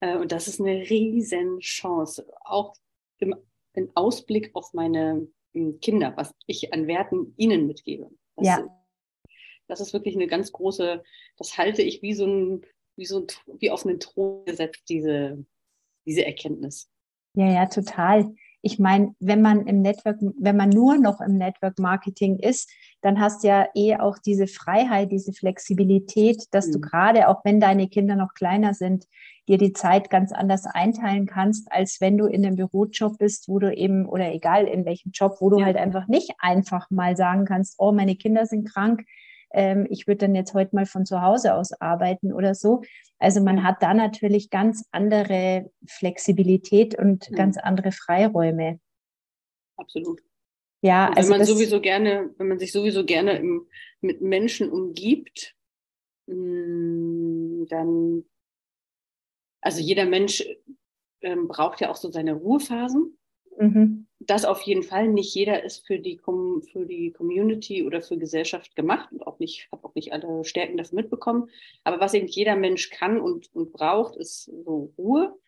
Äh, 0.00 0.16
und 0.16 0.32
das 0.32 0.48
ist 0.48 0.60
eine 0.60 0.88
riesen 0.88 1.58
Chance, 1.60 2.26
auch 2.44 2.76
im, 3.18 3.34
im 3.74 3.90
Ausblick 3.94 4.50
auf 4.54 4.72
meine 4.72 5.26
Kinder, 5.80 6.12
was 6.16 6.34
ich 6.46 6.72
an 6.72 6.86
Werten 6.86 7.34
ihnen 7.36 7.66
mitgebe. 7.66 8.10
Das, 8.36 8.46
ja. 8.46 8.86
das 9.68 9.80
ist 9.80 9.92
wirklich 9.92 10.14
eine 10.14 10.26
ganz 10.26 10.52
große, 10.52 11.02
das 11.36 11.58
halte 11.58 11.82
ich 11.82 12.02
wie 12.02 12.14
so 12.14 12.26
ein, 12.26 12.62
wie 12.96 13.06
so 13.06 13.20
ein, 13.20 13.26
wie 13.58 13.70
auf 13.70 13.84
einen 13.84 14.00
Thron 14.00 14.44
gesetzt, 14.44 14.84
diese, 14.88 15.44
diese 16.06 16.24
Erkenntnis. 16.24 16.90
Ja, 17.34 17.52
ja, 17.52 17.66
total. 17.66 18.34
Ich 18.66 18.80
meine, 18.80 19.14
wenn 19.20 19.42
man 19.42 19.64
im 19.68 19.80
Network, 19.80 20.16
wenn 20.40 20.56
man 20.56 20.70
nur 20.70 20.98
noch 20.98 21.20
im 21.20 21.38
Network 21.38 21.78
Marketing 21.78 22.40
ist, 22.40 22.68
dann 23.00 23.20
hast 23.20 23.44
du 23.44 23.48
ja 23.48 23.68
eh 23.76 23.94
auch 23.94 24.18
diese 24.18 24.48
Freiheit, 24.48 25.12
diese 25.12 25.32
Flexibilität, 25.32 26.42
dass 26.50 26.66
mhm. 26.66 26.72
du 26.72 26.80
gerade, 26.80 27.28
auch 27.28 27.44
wenn 27.44 27.60
deine 27.60 27.86
Kinder 27.86 28.16
noch 28.16 28.34
kleiner 28.34 28.74
sind, 28.74 29.04
dir 29.46 29.56
die 29.56 29.72
Zeit 29.72 30.10
ganz 30.10 30.32
anders 30.32 30.66
einteilen 30.66 31.26
kannst, 31.26 31.70
als 31.70 32.00
wenn 32.00 32.18
du 32.18 32.26
in 32.26 32.44
einem 32.44 32.56
Bürojob 32.56 33.18
bist, 33.18 33.46
wo 33.46 33.60
du 33.60 33.72
eben, 33.72 34.04
oder 34.04 34.34
egal 34.34 34.64
in 34.64 34.84
welchem 34.84 35.12
Job, 35.12 35.36
wo 35.38 35.48
du 35.48 35.60
ja. 35.60 35.66
halt 35.66 35.76
einfach 35.76 36.08
nicht 36.08 36.32
einfach 36.40 36.90
mal 36.90 37.16
sagen 37.16 37.44
kannst, 37.44 37.76
oh, 37.78 37.92
meine 37.92 38.16
Kinder 38.16 38.46
sind 38.46 38.68
krank, 38.68 39.04
ähm, 39.52 39.86
ich 39.90 40.06
würde 40.06 40.26
dann 40.26 40.34
jetzt 40.34 40.54
heute 40.54 40.74
mal 40.74 40.86
von 40.86 41.06
zu 41.06 41.22
Hause 41.22 41.54
aus 41.54 41.72
arbeiten 41.72 42.32
oder 42.32 42.54
so. 42.54 42.82
Also 43.18 43.40
man 43.40 43.62
hat 43.62 43.82
da 43.82 43.94
natürlich 43.94 44.50
ganz 44.50 44.84
andere 44.90 45.70
Flexibilität 45.86 46.98
und 46.98 47.30
mhm. 47.30 47.34
ganz 47.34 47.56
andere 47.56 47.92
Freiräume. 47.92 48.80
Absolut. 49.76 50.20
Ja, 50.82 51.08
und 51.08 51.16
also 51.16 51.30
wenn 51.30 51.38
man 51.38 51.46
sowieso 51.46 51.80
gerne, 51.80 52.30
wenn 52.36 52.48
man 52.48 52.58
sich 52.58 52.72
sowieso 52.72 53.04
gerne 53.04 53.38
im, 53.38 53.66
mit 54.00 54.20
Menschen 54.20 54.70
umgibt, 54.70 55.54
mm, 56.26 57.64
dann, 57.68 58.24
also 59.62 59.80
jeder 59.80 60.04
Mensch 60.04 60.44
ähm, 61.22 61.48
braucht 61.48 61.80
ja 61.80 61.90
auch 61.90 61.96
so 61.96 62.10
seine 62.10 62.34
Ruhephasen. 62.34 63.18
Mhm. 63.58 64.06
Das 64.18 64.44
auf 64.44 64.62
jeden 64.62 64.82
Fall. 64.82 65.08
Nicht 65.08 65.34
jeder 65.34 65.62
ist 65.62 65.86
für 65.86 65.98
die, 65.98 66.18
für 66.18 66.86
die 66.86 67.12
Community 67.12 67.84
oder 67.84 68.02
für 68.02 68.18
Gesellschaft 68.18 68.74
gemacht 68.74 69.10
und 69.12 69.26
auch 69.26 69.38
nicht, 69.38 69.68
habe 69.72 69.84
auch 69.84 69.94
nicht 69.94 70.12
alle 70.12 70.44
Stärken 70.44 70.76
dafür 70.76 70.96
mitbekommen. 70.96 71.50
Aber 71.84 72.00
was 72.00 72.14
eben 72.14 72.26
jeder 72.26 72.56
Mensch 72.56 72.90
kann 72.90 73.20
und, 73.20 73.54
und 73.54 73.72
braucht, 73.72 74.16
ist 74.16 74.44
so 74.44 74.92
Ruhe. 74.98 75.38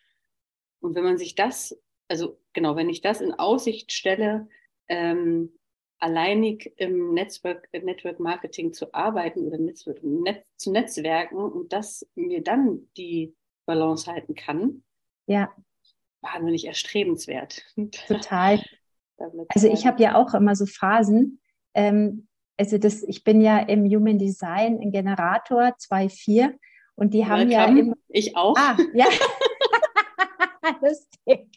Und 0.80 0.94
wenn 0.94 1.04
man 1.04 1.18
sich 1.18 1.34
das, 1.34 1.80
also 2.08 2.38
genau, 2.52 2.76
wenn 2.76 2.88
ich 2.88 3.00
das 3.00 3.20
in 3.20 3.34
Aussicht 3.34 3.92
stelle, 3.92 4.48
ähm, 4.88 5.52
alleinig 5.98 6.72
im 6.76 7.14
Netzwerk, 7.14 7.68
Network 7.72 8.20
Marketing 8.20 8.72
zu 8.72 8.94
arbeiten 8.94 9.46
oder 9.46 9.58
Netzwerk, 9.58 10.02
Netz, 10.02 10.44
zu 10.56 10.70
netzwerken 10.70 11.36
und 11.36 11.72
das 11.72 12.08
mir 12.14 12.42
dann 12.42 12.88
die 12.96 13.34
Balance 13.66 14.10
halten 14.10 14.34
kann, 14.34 14.84
ja 15.26 15.52
wahnsinnig 16.20 16.66
erstrebenswert. 16.66 17.64
Total. 18.06 18.62
Also 19.48 19.68
ich 19.68 19.84
habe 19.84 20.00
ja 20.00 20.14
auch 20.14 20.32
immer 20.32 20.54
so 20.54 20.64
Phasen. 20.64 21.40
Ähm, 21.74 22.28
also 22.56 22.78
das, 22.78 23.02
ich 23.02 23.24
bin 23.24 23.40
ja 23.40 23.58
im 23.58 23.84
Human 23.84 24.16
Design 24.16 24.78
ein 24.80 24.92
Generator 24.92 25.74
2.4 25.76 26.54
und 26.94 27.14
die 27.14 27.26
haben 27.26 27.50
ja 27.50 27.64
immer. 27.64 27.96
Ich 28.08 28.36
auch. 28.36 28.54
Ah, 28.56 28.76
ja. 28.94 29.06
Lustig. 30.80 31.48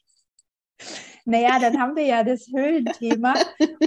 Naja, 1.25 1.59
dann 1.59 1.79
haben 1.79 1.95
wir 1.95 2.05
ja 2.05 2.23
das 2.23 2.47
Höhlenthema 2.47 3.33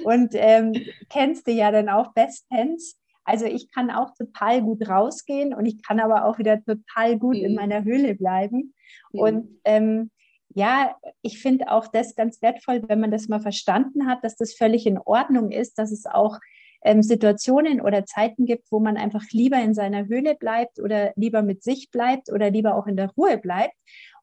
und 0.04 0.35
ähm, 0.35 0.73
kennst 1.09 1.47
du 1.47 1.52
ja 1.52 1.71
dann 1.71 1.88
auch 1.88 2.12
bestens. 2.12 3.00
Also 3.25 3.47
ich 3.47 3.71
kann 3.73 3.90
auch 3.90 4.14
total 4.14 4.62
gut 4.62 4.88
rausgehen 4.88 5.54
und 5.54 5.66
ich 5.66 5.83
kann 5.83 5.99
aber 5.99 6.26
auch 6.26 6.38
wieder 6.38 6.62
total 6.62 7.19
gut 7.19 7.37
mhm. 7.37 7.45
in 7.45 7.54
meiner 7.54 7.85
Höhle 7.85 8.14
bleiben. 8.14 8.75
Mhm. 9.12 9.21
Und 9.21 9.61
ähm, 9.64 10.11
ja, 10.55 10.97
ich 11.21 11.41
finde 11.41 11.71
auch 11.71 11.89
das 11.89 12.15
ganz 12.15 12.41
wertvoll, 12.41 12.83
wenn 12.89 13.01
man 13.01 13.11
das 13.11 13.29
mal 13.29 13.41
verstanden 13.41 14.07
hat, 14.07 14.23
dass 14.23 14.37
das 14.37 14.55
völlig 14.55 14.87
in 14.87 14.99
Ordnung 14.99 15.51
ist, 15.51 15.79
dass 15.79 15.91
es 15.91 16.07
auch 16.07 16.39
ähm, 16.85 17.03
Situationen 17.03 17.81
oder 17.81 18.07
Zeiten 18.07 18.47
gibt, 18.47 18.71
wo 18.71 18.79
man 18.79 18.97
einfach 18.97 19.25
lieber 19.33 19.59
in 19.59 19.75
seiner 19.75 20.07
Höhle 20.07 20.37
bleibt 20.37 20.79
oder 20.79 21.13
lieber 21.17 21.43
mit 21.43 21.63
sich 21.63 21.91
bleibt 21.91 22.31
oder 22.31 22.51
lieber 22.51 22.77
auch 22.77 22.87
in 22.87 22.97
der 22.97 23.11
Ruhe 23.17 23.39
bleibt. 23.39 23.75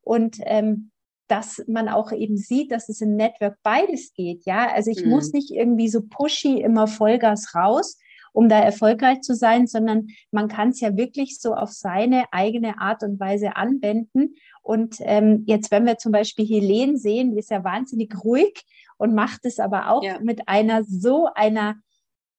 Und 0.02 0.38
ähm, 0.44 0.92
dass 1.28 1.64
man 1.68 1.90
auch 1.90 2.12
eben 2.12 2.38
sieht, 2.38 2.72
dass 2.72 2.90
es 2.90 3.02
im 3.02 3.16
Network 3.16 3.58
beides 3.64 4.14
geht. 4.14 4.46
Ja, 4.46 4.72
also 4.72 4.92
ich 4.92 5.04
mhm. 5.04 5.12
muss 5.12 5.34
nicht 5.34 5.52
irgendwie 5.52 5.88
so 5.90 6.02
pushy 6.02 6.62
immer 6.62 6.88
Vollgas 6.88 7.56
raus, 7.56 7.98
um 8.34 8.50
da 8.50 8.60
erfolgreich 8.60 9.22
zu 9.22 9.36
sein, 9.36 9.68
sondern 9.68 10.08
man 10.32 10.48
kann 10.48 10.70
es 10.70 10.80
ja 10.80 10.96
wirklich 10.96 11.40
so 11.40 11.54
auf 11.54 11.72
seine 11.72 12.26
eigene 12.32 12.80
Art 12.80 13.04
und 13.04 13.20
Weise 13.20 13.56
anwenden. 13.56 14.36
Und 14.62 14.98
ähm, 15.02 15.44
jetzt, 15.48 15.72
wenn 15.72 15.86
wir 15.86 15.98
zum 15.98 16.12
Beispiel 16.12 16.46
Helene 16.46 16.98
sehen, 16.98 17.32
die 17.32 17.40
ist 17.40 17.52
ja 17.52 17.64
wahnsinnig 17.64 18.14
ruhig 18.24 18.64
und 18.98 19.14
macht 19.14 19.46
es 19.46 19.60
aber 19.60 19.90
auch 19.90 20.04
ja. 20.04 20.20
mit 20.20 20.48
einer 20.48 20.84
so 20.84 21.28
einer 21.34 21.76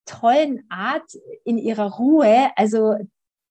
tollen 0.07 0.65
Art 0.69 1.11
in 1.45 1.59
ihrer 1.59 1.97
Ruhe. 1.97 2.51
Also 2.57 2.97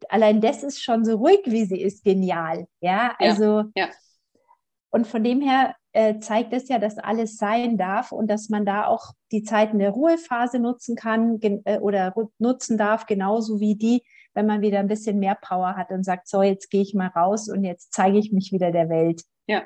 allein 0.09 0.41
das 0.41 0.63
ist 0.63 0.81
schon 0.81 1.05
so 1.05 1.17
ruhig, 1.17 1.41
wie 1.45 1.65
sie 1.65 1.81
ist, 1.81 2.03
genial. 2.03 2.67
Ja, 2.79 3.15
also 3.19 3.63
ja. 3.75 3.87
Ja. 3.87 3.89
Und 4.91 5.07
von 5.07 5.23
dem 5.23 5.41
her 5.41 5.75
äh, 5.93 6.19
zeigt 6.19 6.53
es 6.53 6.67
ja, 6.69 6.77
dass 6.77 6.97
alles 6.97 7.37
sein 7.37 7.77
darf 7.77 8.11
und 8.11 8.27
dass 8.27 8.49
man 8.49 8.65
da 8.65 8.85
auch 8.85 9.13
die 9.31 9.43
Zeiten 9.43 9.79
der 9.79 9.91
Ruhephase 9.91 10.59
nutzen 10.59 10.95
kann 10.95 11.39
äh, 11.41 11.79
oder 11.79 12.13
nutzen 12.39 12.77
darf, 12.77 13.05
genauso 13.05 13.59
wie 13.59 13.75
die, 13.75 14.03
wenn 14.33 14.45
man 14.45 14.61
wieder 14.61 14.79
ein 14.79 14.87
bisschen 14.87 15.19
mehr 15.19 15.37
Power 15.41 15.75
hat 15.75 15.91
und 15.91 16.03
sagt, 16.03 16.27
so, 16.27 16.41
jetzt 16.43 16.69
gehe 16.69 16.81
ich 16.81 16.93
mal 16.93 17.07
raus 17.07 17.49
und 17.49 17.63
jetzt 17.63 17.93
zeige 17.93 18.17
ich 18.17 18.31
mich 18.31 18.51
wieder 18.51 18.71
der 18.71 18.89
Welt. 18.89 19.23
Ja. 19.47 19.63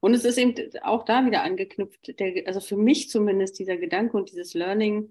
Und 0.00 0.14
es 0.14 0.24
ist 0.24 0.38
eben 0.38 0.54
auch 0.82 1.04
da 1.04 1.24
wieder 1.24 1.42
angeknüpft, 1.42 2.18
der, 2.18 2.46
also 2.46 2.60
für 2.60 2.76
mich 2.76 3.08
zumindest 3.08 3.58
dieser 3.58 3.76
Gedanke 3.76 4.16
und 4.16 4.30
dieses 4.30 4.54
Learning, 4.54 5.10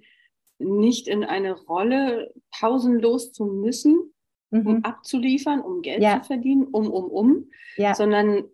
nicht 0.57 1.07
in 1.07 1.23
eine 1.23 1.53
Rolle 1.53 2.33
pausenlos 2.51 3.33
zu 3.33 3.45
müssen, 3.45 4.13
mhm. 4.51 4.67
um 4.67 4.83
abzuliefern, 4.85 5.61
um 5.61 5.81
Geld 5.81 6.01
ja. 6.01 6.21
zu 6.21 6.27
verdienen, 6.27 6.65
um, 6.65 6.89
um, 6.89 7.05
um, 7.05 7.49
ja. 7.77 7.93
sondern 7.93 8.45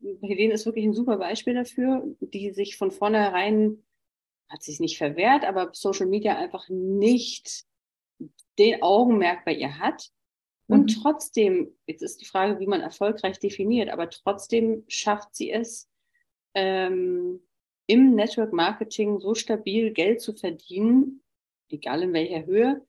Helene 0.00 0.54
ist 0.54 0.66
wirklich 0.66 0.84
ein 0.84 0.94
super 0.94 1.18
Beispiel 1.18 1.54
dafür, 1.54 2.04
die 2.20 2.50
sich 2.52 2.76
von 2.76 2.90
vornherein, 2.90 3.82
hat 4.48 4.62
sich 4.62 4.80
nicht 4.80 4.98
verwehrt, 4.98 5.44
aber 5.44 5.70
Social 5.72 6.06
Media 6.06 6.36
einfach 6.36 6.68
nicht 6.68 7.64
den 8.58 8.82
Augenmerk 8.82 9.44
bei 9.44 9.54
ihr 9.54 9.78
hat. 9.78 10.10
Und 10.66 10.96
mhm. 10.96 11.02
trotzdem, 11.02 11.76
jetzt 11.86 12.02
ist 12.02 12.20
die 12.20 12.26
Frage, 12.26 12.60
wie 12.60 12.66
man 12.66 12.80
erfolgreich 12.80 13.38
definiert, 13.38 13.90
aber 13.90 14.08
trotzdem 14.08 14.84
schafft 14.88 15.34
sie 15.34 15.50
es, 15.50 15.90
ähm, 16.54 17.40
im 17.86 18.14
Network 18.14 18.52
Marketing 18.52 19.20
so 19.20 19.34
stabil 19.34 19.92
Geld 19.92 20.20
zu 20.20 20.34
verdienen, 20.34 21.22
egal 21.68 22.02
in 22.02 22.12
welcher 22.12 22.46
Höhe, 22.46 22.86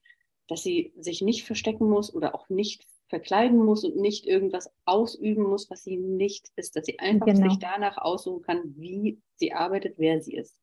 dass 0.48 0.64
sie 0.64 0.94
sich 0.98 1.22
nicht 1.22 1.46
verstecken 1.46 1.90
muss 1.90 2.14
oder 2.14 2.36
auch 2.36 2.50
nicht 2.50 2.86
verkleiden 3.14 3.64
muss 3.64 3.84
und 3.84 3.96
nicht 3.96 4.26
irgendwas 4.26 4.74
ausüben 4.86 5.44
muss, 5.44 5.70
was 5.70 5.84
sie 5.84 5.98
nicht 5.98 6.50
ist, 6.56 6.76
dass 6.76 6.88
sie 6.88 6.98
einfach 6.98 7.28
genau. 7.28 7.48
sich 7.48 7.60
danach 7.60 8.00
aussuchen 8.00 8.42
kann, 8.42 8.74
wie 8.76 9.22
sie 9.36 9.54
arbeitet, 9.54 10.00
wer 10.00 10.20
sie 10.20 10.36
ist. 10.36 10.60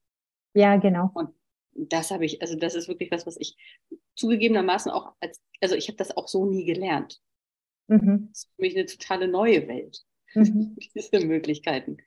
Ja, 0.55 0.77
genau. 0.77 1.13
Und 1.15 1.31
das 1.75 2.11
habe 2.11 2.25
ich, 2.25 2.43
also 2.43 2.57
das 2.57 2.75
ist 2.75 2.89
wirklich 2.89 3.13
was, 3.13 3.25
was 3.25 3.37
ich 3.37 3.57
zugegebenermaßen 4.17 4.91
auch 4.91 5.13
als, 5.21 5.41
also 5.61 5.77
ich 5.77 5.87
habe 5.87 5.97
das 5.97 6.17
auch 6.17 6.27
so 6.27 6.45
nie 6.45 6.65
gelernt. 6.65 7.21
Mhm. 7.87 8.31
Das 8.31 8.43
ist 8.43 8.51
für 8.57 8.63
mich 8.63 8.77
eine 8.77 8.87
totale 8.87 9.29
neue 9.29 9.69
Welt, 9.69 10.03
mhm. 10.35 10.77
diese 10.93 11.25
Möglichkeiten. 11.25 11.99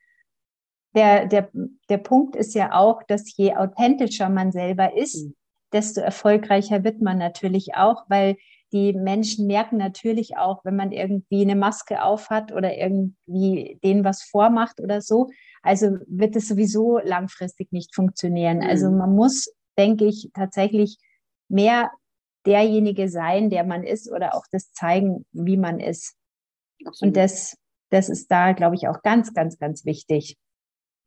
Der, 0.93 1.25
der, 1.25 1.49
der 1.87 1.97
Punkt 1.99 2.35
ist 2.35 2.53
ja 2.53 2.73
auch, 2.73 3.01
dass 3.03 3.33
je 3.37 3.55
authentischer 3.55 4.27
man 4.27 4.51
selber 4.51 4.97
ist, 4.97 5.23
mhm. 5.23 5.35
desto 5.71 6.01
erfolgreicher 6.01 6.83
wird 6.83 7.01
man 7.01 7.17
natürlich 7.17 7.75
auch, 7.75 8.03
weil 8.09 8.35
die 8.73 8.93
Menschen 8.93 9.45
merken 9.45 9.77
natürlich 9.77 10.35
auch, 10.35 10.65
wenn 10.65 10.75
man 10.75 10.91
irgendwie 10.91 11.43
eine 11.43 11.55
Maske 11.55 12.03
aufhat 12.03 12.51
oder 12.51 12.75
irgendwie 12.75 13.79
denen 13.83 14.03
was 14.03 14.23
vormacht 14.23 14.81
oder 14.81 14.99
so. 15.01 15.29
Also 15.61 15.97
wird 16.07 16.35
es 16.35 16.47
sowieso 16.47 16.97
langfristig 16.97 17.71
nicht 17.71 17.93
funktionieren. 17.93 18.57
Mhm. 18.57 18.63
Also 18.63 18.89
man 18.89 19.15
muss, 19.15 19.53
denke 19.77 20.05
ich, 20.05 20.31
tatsächlich 20.33 20.97
mehr 21.49 21.91
derjenige 22.47 23.09
sein, 23.09 23.51
der 23.51 23.63
man 23.63 23.83
ist 23.83 24.11
oder 24.11 24.35
auch 24.35 24.45
das 24.51 24.73
zeigen, 24.73 25.25
wie 25.31 25.57
man 25.57 25.79
ist. 25.79 26.15
Absolut. 26.83 27.09
Und 27.09 27.17
das, 27.17 27.55
das 27.91 28.09
ist 28.09 28.29
da, 28.31 28.53
glaube 28.53 28.75
ich, 28.75 28.87
auch 28.87 29.03
ganz, 29.03 29.33
ganz, 29.33 29.59
ganz 29.59 29.85
wichtig. 29.85 30.35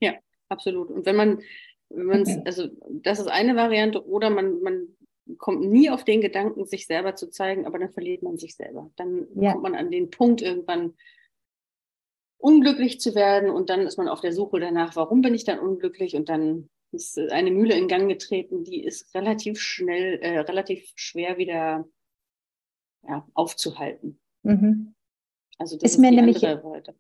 Ja, 0.01 0.15
absolut. 0.49 0.91
Und 0.91 1.05
wenn 1.05 1.17
man, 1.17 1.41
wenn 1.89 2.07
man 2.07 2.23
okay. 2.23 2.43
also 2.45 2.69
das 3.03 3.19
ist 3.19 3.29
eine 3.29 3.57
Variante, 3.57 4.07
oder 4.07 4.31
man, 4.31 4.61
man 4.63 4.96
kommt 5.39 5.63
nie 5.63 5.91
auf 5.91 6.05
den 6.05 6.21
Gedanken, 6.21 6.67
sich 6.67 6.87
selber 6.87 7.17
zu 7.17 7.31
zeigen, 7.31 7.67
aber 7.67 7.79
dann 7.79 7.91
verliert 7.91 8.23
man 8.23 8.39
sich 8.39 8.55
selber. 8.57 8.91
Dann 8.97 9.27
ja. 9.35 9.53
kommt 9.53 9.63
man 9.63 9.75
an 9.75 9.91
den 9.91 10.11
Punkt 10.11 10.43
irgendwann 10.43 10.95
unglücklich 12.39 13.01
zu 13.01 13.15
werden 13.15 13.51
und 13.51 13.71
dann 13.71 13.81
ist 13.81 13.97
man 13.97 14.09
auf 14.09 14.21
der 14.21 14.33
Suche 14.33 14.61
danach, 14.61 14.95
warum 14.95 15.23
bin 15.23 15.35
ich 15.35 15.45
dann 15.45 15.59
unglücklich 15.59 16.15
und 16.15 16.29
dann 16.29 16.69
ist 16.93 17.19
eine 17.19 17.51
Mühle 17.51 17.77
in 17.77 17.89
Gang 17.89 18.09
getreten, 18.09 18.63
die 18.63 18.85
ist 18.85 19.15
relativ 19.15 19.61
schnell, 19.61 20.19
äh, 20.21 20.39
relativ 20.41 20.93
schwer 20.95 21.39
wieder 21.39 21.89
ja, 23.03 23.27
aufzuhalten. 23.35 24.21
Mhm. 24.43 24.95
Also 25.59 25.77
das 25.77 25.93
ist, 25.93 25.95
ist 25.97 26.01
mir 26.01 26.11
nämlich 26.11 26.47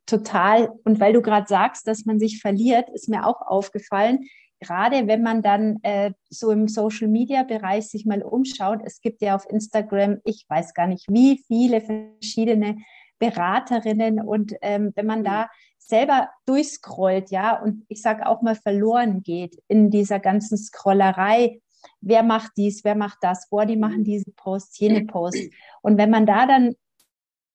total, 0.06 0.73
und 0.85 0.99
weil 0.99 1.12
du 1.12 1.21
gerade 1.21 1.47
sagst, 1.47 1.87
dass 1.87 2.06
man 2.06 2.18
sich 2.18 2.40
verliert, 2.40 2.88
ist 2.90 3.09
mir 3.09 3.26
auch 3.26 3.42
aufgefallen, 3.42 4.28
gerade 4.60 5.06
wenn 5.06 5.22
man 5.22 5.42
dann 5.42 5.78
äh, 5.82 6.12
so 6.30 6.50
im 6.50 6.68
Social-Media-Bereich 6.68 7.88
sich 7.88 8.06
mal 8.06 8.22
umschaut, 8.22 8.80
es 8.84 9.00
gibt 9.00 9.22
ja 9.22 9.34
auf 9.34 9.48
Instagram, 9.48 10.18
ich 10.25 10.44
weiß 10.48 10.75
gar 10.75 10.86
nicht, 10.86 11.06
wie 11.08 11.42
viele 11.46 11.80
verschiedene 11.80 12.78
Beraterinnen 13.18 14.20
und 14.20 14.54
ähm, 14.62 14.92
wenn 14.94 15.06
man 15.06 15.25
da 15.25 15.48
selber 15.78 16.28
durchscrollt, 16.46 17.30
ja, 17.30 17.60
und 17.60 17.84
ich 17.88 18.02
sage 18.02 18.26
auch 18.26 18.42
mal 18.42 18.56
verloren 18.56 19.22
geht 19.22 19.56
in 19.68 19.90
dieser 19.90 20.18
ganzen 20.18 20.58
Scrollerei, 20.58 21.60
wer 22.00 22.22
macht 22.22 22.52
dies, 22.56 22.84
wer 22.84 22.96
macht 22.96 23.18
das, 23.20 23.48
boah, 23.48 23.66
die 23.66 23.76
machen 23.76 24.04
diese 24.04 24.30
Posts, 24.32 24.78
jene 24.78 25.04
Posts. 25.06 25.48
Und 25.82 25.98
wenn 25.98 26.10
man 26.10 26.26
da 26.26 26.46
dann, 26.46 26.75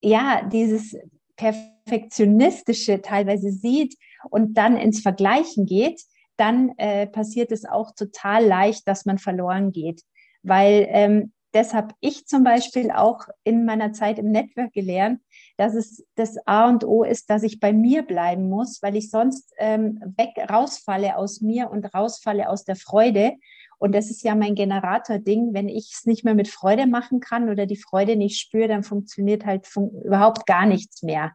ja, 0.02 0.44
dieses 0.44 0.96
Perfektionistische 1.36 3.02
teilweise 3.02 3.52
sieht 3.52 3.98
und 4.30 4.54
dann 4.54 4.78
ins 4.78 5.02
Vergleichen 5.02 5.66
geht, 5.66 6.02
dann 6.42 6.74
äh, 6.78 7.06
passiert 7.06 7.52
es 7.52 7.66
auch 7.66 7.92
total 7.92 8.44
leicht, 8.44 8.88
dass 8.88 9.06
man 9.06 9.20
verloren 9.20 9.72
geht. 9.72 10.02
Weil 10.42 10.88
ähm, 10.90 11.32
das 11.52 11.74
habe 11.74 11.94
ich 12.00 12.26
zum 12.26 12.44
Beispiel 12.44 12.92
auch 12.92 13.28
in 13.44 13.66
meiner 13.66 13.94
Zeit 13.94 14.18
im 14.18 14.32
Network 14.32 14.74
gelernt, 14.74 15.22
dass 15.58 15.76
es 15.76 16.04
das 16.16 16.38
A 16.48 16.68
und 16.68 16.84
O 16.84 17.04
ist, 17.04 17.30
dass 17.30 17.44
ich 17.44 17.60
bei 17.60 17.74
mir 17.74 18.02
bleiben 18.02 18.50
muss, 18.50 18.82
weil 18.82 18.96
ich 18.96 19.12
sonst 19.12 19.54
ähm, 19.60 20.02
weg 20.18 20.30
rausfalle 20.50 21.16
aus 21.16 21.42
mir 21.42 21.70
und 21.70 21.94
rausfalle 21.94 22.50
aus 22.50 22.64
der 22.64 22.76
Freude. 22.76 23.34
Und 23.78 23.94
das 23.94 24.10
ist 24.10 24.24
ja 24.24 24.34
mein 24.34 24.56
Generator-Ding. 24.56 25.54
Wenn 25.54 25.70
ich 25.70 25.92
es 25.94 26.06
nicht 26.06 26.24
mehr 26.24 26.36
mit 26.36 26.48
Freude 26.48 26.88
machen 26.88 27.20
kann 27.20 27.50
oder 27.50 27.68
die 27.68 27.78
Freude 27.78 28.16
nicht 28.16 28.40
spüre, 28.40 28.68
dann 28.68 28.84
funktioniert 28.84 29.46
halt 29.46 29.68
fun 29.68 29.92
überhaupt 30.04 30.48
gar 30.48 30.66
nichts 30.66 31.04
mehr. 31.04 31.34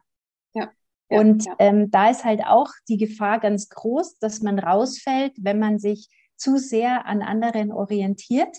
Ja, 1.09 1.19
und 1.19 1.45
ja. 1.45 1.55
Ähm, 1.59 1.89
da 1.91 2.09
ist 2.09 2.25
halt 2.25 2.45
auch 2.45 2.69
die 2.89 2.97
Gefahr 2.97 3.39
ganz 3.39 3.69
groß, 3.69 4.19
dass 4.19 4.41
man 4.41 4.59
rausfällt, 4.59 5.33
wenn 5.39 5.59
man 5.59 5.79
sich 5.79 6.09
zu 6.35 6.57
sehr 6.57 7.05
an 7.05 7.21
anderen 7.21 7.71
orientiert 7.71 8.55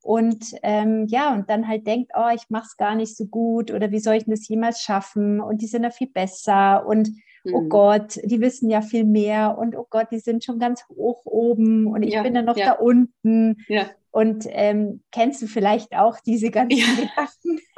und 0.00 0.54
ähm, 0.62 1.06
ja, 1.08 1.34
und 1.34 1.50
dann 1.50 1.68
halt 1.68 1.86
denkt, 1.86 2.12
oh, 2.14 2.30
ich 2.34 2.48
mache 2.48 2.66
es 2.66 2.76
gar 2.76 2.94
nicht 2.94 3.16
so 3.16 3.26
gut 3.26 3.70
oder 3.70 3.90
wie 3.90 3.98
soll 3.98 4.14
ich 4.14 4.24
das 4.26 4.48
jemals 4.48 4.80
schaffen? 4.80 5.40
Und 5.40 5.60
die 5.60 5.66
sind 5.66 5.82
ja 5.82 5.90
viel 5.90 6.08
besser 6.08 6.86
und 6.86 7.10
oh 7.52 7.62
mhm. 7.62 7.68
Gott, 7.68 8.18
die 8.22 8.40
wissen 8.40 8.70
ja 8.70 8.82
viel 8.82 9.04
mehr 9.04 9.56
und 9.58 9.76
oh 9.76 9.86
Gott, 9.88 10.08
die 10.10 10.18
sind 10.18 10.44
schon 10.44 10.58
ganz 10.58 10.84
hoch 10.88 11.24
oben 11.24 11.86
und 11.86 12.02
ich 12.02 12.14
ja, 12.14 12.22
bin 12.22 12.34
dann 12.34 12.44
noch 12.44 12.56
ja. 12.56 12.66
da 12.66 12.72
unten. 12.72 13.64
Ja. 13.68 13.90
Und 14.10 14.46
ähm, 14.48 15.02
kennst 15.12 15.42
du 15.42 15.46
vielleicht 15.46 15.94
auch 15.94 16.18
diese 16.20 16.50
ganzen 16.50 16.78
Gedanken? 16.78 17.60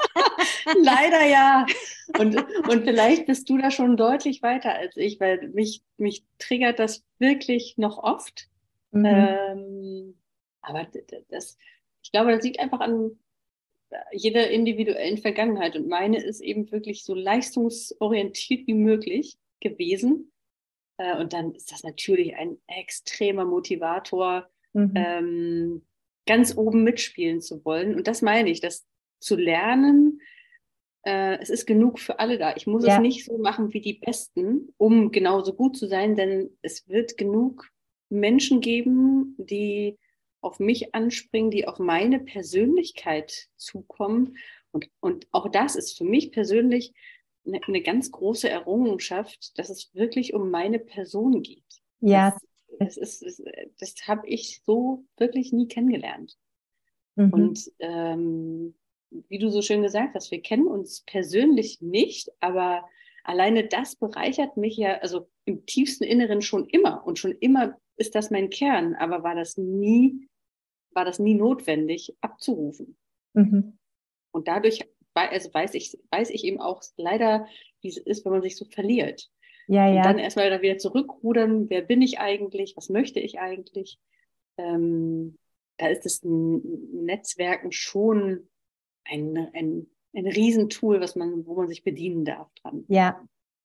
Leider 0.82 1.26
ja. 1.26 1.66
Und, 2.18 2.36
und 2.68 2.84
vielleicht 2.84 3.26
bist 3.26 3.48
du 3.48 3.58
da 3.58 3.70
schon 3.70 3.96
deutlich 3.96 4.42
weiter 4.42 4.74
als 4.74 4.96
ich, 4.96 5.20
weil 5.20 5.48
mich, 5.48 5.82
mich 5.96 6.24
triggert 6.38 6.78
das 6.78 7.04
wirklich 7.18 7.74
noch 7.76 7.98
oft. 7.98 8.48
Mhm. 8.92 9.04
Ähm, 9.04 10.18
aber 10.62 10.86
das, 11.30 11.56
ich 12.02 12.12
glaube, 12.12 12.32
das 12.32 12.44
liegt 12.44 12.60
einfach 12.60 12.80
an 12.80 13.18
jeder 14.12 14.50
individuellen 14.50 15.18
Vergangenheit. 15.18 15.76
Und 15.76 15.88
meine 15.88 16.22
ist 16.22 16.40
eben 16.40 16.70
wirklich 16.70 17.04
so 17.04 17.14
leistungsorientiert 17.14 18.66
wie 18.66 18.75
möglich 18.75 19.36
gewesen. 19.60 20.32
Äh, 20.99 21.16
und 21.18 21.32
dann 21.32 21.54
ist 21.54 21.73
das 21.73 21.82
natürlich 21.82 22.36
ein 22.36 22.58
extremer 22.66 23.44
Motivator, 23.44 24.49
mhm. 24.73 24.92
ähm, 24.94 25.86
ganz 26.26 26.56
oben 26.56 26.84
mitspielen 26.84 27.40
zu 27.40 27.64
wollen. 27.64 27.94
Und 27.94 28.06
das 28.06 28.23
meine 28.23 28.50
ich, 28.50 28.60
dass 28.60 28.86
zu 29.20 29.36
lernen, 29.36 30.20
äh, 31.02 31.38
es 31.40 31.50
ist 31.50 31.66
genug 31.66 31.99
für 31.99 32.18
alle 32.18 32.38
da. 32.38 32.54
Ich 32.56 32.66
muss 32.66 32.84
ja. 32.84 32.96
es 32.96 33.00
nicht 33.00 33.25
so 33.25 33.38
machen 33.38 33.73
wie 33.73 33.80
die 33.80 33.94
Besten, 33.94 34.73
um 34.76 35.10
genauso 35.10 35.54
gut 35.54 35.76
zu 35.76 35.86
sein, 35.86 36.16
denn 36.16 36.56
es 36.62 36.88
wird 36.88 37.16
genug 37.16 37.70
Menschen 38.10 38.60
geben, 38.60 39.34
die 39.38 39.99
auf 40.42 40.58
mich 40.58 40.94
anspringen, 40.94 41.50
die 41.50 41.66
auf 41.66 41.78
meine 41.78 42.18
Persönlichkeit 42.18 43.49
zukommen. 43.56 44.36
Und, 44.73 44.88
und 45.00 45.26
auch 45.32 45.50
das 45.50 45.76
ist 45.76 45.96
für 45.99 46.04
mich 46.04 46.32
persönlich 46.32 46.92
eine, 47.46 47.60
eine 47.66 47.82
ganz 47.82 48.10
große 48.10 48.48
Errungenschaft, 48.48 49.58
dass 49.58 49.70
es 49.70 49.94
wirklich 49.94 50.34
um 50.34 50.50
meine 50.50 50.78
Person 50.78 51.42
geht. 51.42 51.64
Ja. 52.00 52.36
Das, 52.78 52.96
das, 52.96 53.20
das, 53.20 53.42
das 53.78 53.94
habe 54.06 54.26
ich 54.28 54.62
so 54.64 55.04
wirklich 55.16 55.52
nie 55.52 55.68
kennengelernt. 55.68 56.36
Mhm. 57.16 57.32
Und 57.32 57.72
ähm, 57.78 58.74
wie 59.28 59.38
du 59.38 59.50
so 59.50 59.62
schön 59.62 59.82
gesagt 59.82 60.14
hast, 60.14 60.30
wir 60.30 60.40
kennen 60.40 60.66
uns 60.66 61.02
persönlich 61.02 61.80
nicht, 61.80 62.30
aber 62.40 62.88
alleine 63.24 63.66
das 63.66 63.96
bereichert 63.96 64.56
mich 64.56 64.76
ja, 64.76 64.98
also 64.98 65.28
im 65.44 65.66
tiefsten 65.66 66.04
Inneren 66.04 66.42
schon 66.42 66.66
immer. 66.68 67.04
Und 67.06 67.18
schon 67.18 67.32
immer 67.32 67.76
ist 67.96 68.14
das 68.14 68.30
mein 68.30 68.50
Kern, 68.50 68.94
aber 68.94 69.22
war 69.22 69.34
das 69.34 69.56
nie, 69.56 70.28
war 70.92 71.04
das 71.04 71.18
nie 71.18 71.34
notwendig 71.34 72.16
abzurufen. 72.20 72.96
Mhm. 73.34 73.78
Und 74.32 74.48
dadurch 74.48 74.88
also 75.28 75.52
weiß 75.52 75.75
ich, 75.75 75.99
weiß 76.11 76.30
ich 76.30 76.45
eben 76.45 76.61
auch 76.61 76.83
leider, 76.97 77.47
wie 77.80 77.89
es 77.89 77.97
ist, 77.97 78.25
wenn 78.25 78.33
man 78.33 78.43
sich 78.43 78.56
so 78.56 78.65
verliert. 78.65 79.30
Ja, 79.67 79.89
ja. 79.89 79.99
Und 79.99 80.04
dann 80.04 80.19
erstmal 80.19 80.50
da 80.50 80.63
wieder 80.63 80.78
zurückrudern, 80.78 81.71
wer 81.71 81.83
bin 81.83 82.02
ich 82.02 82.19
eigentlich, 82.19 82.76
was 82.76 82.89
möchte 82.89 83.21
ich 83.21 83.39
eigentlich? 83.39 83.99
Ähm, 84.56 85.39
da 85.76 85.89
ist 85.89 86.04
das 86.04 86.21
Netzwerken 86.23 87.73
schon 87.73 88.49
ein, 89.04 89.49
ein, 89.54 89.87
ein 90.15 90.26
Riesentool, 90.26 91.00
was 91.00 91.17
man, 91.17 91.47
wo 91.47 91.54
man 91.54 91.69
sich 91.69 91.85
bedienen 91.85 92.25
darf 92.25 92.49
dran. 92.63 92.85
Ja, 92.89 93.23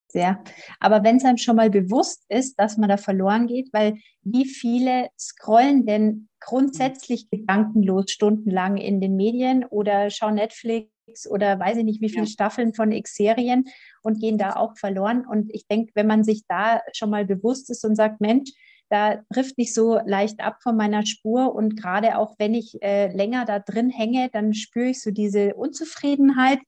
sehr. 0.08 0.44
Aber 0.80 1.04
wenn 1.04 1.18
es 1.18 1.26
einem 1.26 1.38
schon 1.38 1.56
mal 1.56 1.70
bewusst 1.70 2.24
ist, 2.30 2.56
dass 2.60 2.78
man 2.78 2.90
da 2.90 2.98
verloren 2.98 3.48
geht, 3.48 3.74
weil 3.74 3.98
wie 4.22 4.46
viele 4.46 5.10
scrollen 5.20 5.86
denn 5.86 6.30
grundsätzlich 6.40 7.30
gedankenlos 7.30 8.12
stundenlang 8.12 8.78
in 8.78 9.02
den 9.02 9.16
Medien 9.16 9.66
oder 9.66 10.10
schauen 10.10 10.36
Netflix 10.36 10.95
oder 11.30 11.60
weiß 11.60 11.78
ich 11.78 11.84
nicht, 11.84 12.02
wie 12.02 12.10
viele 12.10 12.26
ja. 12.26 12.30
Staffeln 12.30 12.74
von 12.74 12.92
X-Serien 12.92 13.66
und 14.02 14.20
gehen 14.20 14.38
da 14.38 14.56
auch 14.56 14.78
verloren. 14.78 15.26
Und 15.26 15.54
ich 15.54 15.68
denke, 15.68 15.92
wenn 15.96 16.08
man 16.08 16.24
sich 16.24 16.44
da 16.48 16.82
schon 16.94 17.10
mal 17.10 17.26
bewusst 17.26 17.70
ist 17.70 17.84
und 17.86 17.96
sagt, 17.96 18.22
Mensch, 18.22 18.52
da 18.90 19.22
trifft 19.34 19.58
nicht 19.58 19.74
so 19.74 20.00
leicht 20.06 20.40
ab 20.42 20.62
von 20.62 20.78
meiner 20.78 21.06
Spur. 21.06 21.56
Und 21.56 21.76
gerade 21.80 22.18
auch 22.18 22.36
wenn 22.38 22.54
ich 22.54 22.82
äh, 22.82 23.12
länger 23.16 23.46
da 23.46 23.60
drin 23.60 23.90
hänge, 23.90 24.30
dann 24.32 24.54
spüre 24.54 24.90
ich 24.90 25.02
so 25.02 25.12
diese 25.12 25.56
Unzufriedenheit. 25.56 26.60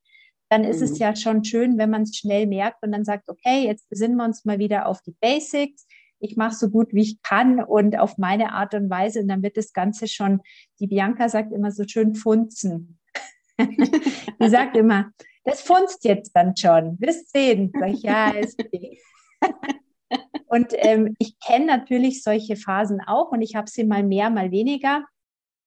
Dann 0.49 0.63
ist 0.63 0.79
mhm. 0.79 0.85
es 0.85 0.99
ja 0.99 1.15
schon 1.15 1.43
schön, 1.43 1.77
wenn 1.77 1.89
man 1.89 2.03
es 2.03 2.15
schnell 2.15 2.47
merkt 2.47 2.81
und 2.83 2.91
dann 2.91 3.05
sagt, 3.05 3.29
okay, 3.29 3.65
jetzt 3.65 3.89
besinnen 3.89 4.17
wir 4.17 4.25
uns 4.25 4.45
mal 4.45 4.59
wieder 4.59 4.87
auf 4.87 5.01
die 5.01 5.15
Basics. 5.19 5.85
Ich 6.19 6.35
mache 6.35 6.55
so 6.55 6.69
gut 6.69 6.93
wie 6.93 7.01
ich 7.01 7.21
kann 7.21 7.63
und 7.63 7.99
auf 7.99 8.17
meine 8.17 8.53
Art 8.53 8.73
und 8.73 8.89
Weise. 8.89 9.19
Und 9.19 9.27
dann 9.27 9.43
wird 9.43 9.57
das 9.57 9.73
Ganze 9.73 10.07
schon, 10.07 10.41
die 10.79 10.87
Bianca 10.87 11.29
sagt 11.29 11.53
immer 11.53 11.71
so 11.71 11.83
schön 11.87 12.15
funzen. 12.15 12.97
die 14.41 14.49
sagt 14.49 14.75
immer, 14.77 15.11
das 15.43 15.61
funzt 15.61 16.03
jetzt 16.03 16.31
dann 16.35 16.55
schon. 16.55 16.97
Bis 16.97 17.29
sehen. 17.29 17.71
Sag 17.77 17.89
ich, 17.89 18.01
ja, 18.03 18.29
ist 18.29 18.61
okay. 18.61 18.99
Und 20.47 20.73
ähm, 20.73 21.15
ich 21.19 21.39
kenne 21.39 21.65
natürlich 21.65 22.23
solche 22.23 22.55
Phasen 22.55 23.01
auch 23.05 23.31
und 23.31 23.41
ich 23.41 23.55
habe 23.55 23.69
sie 23.69 23.83
mal 23.83 24.03
mehr, 24.03 24.29
mal 24.29 24.51
weniger. 24.51 25.03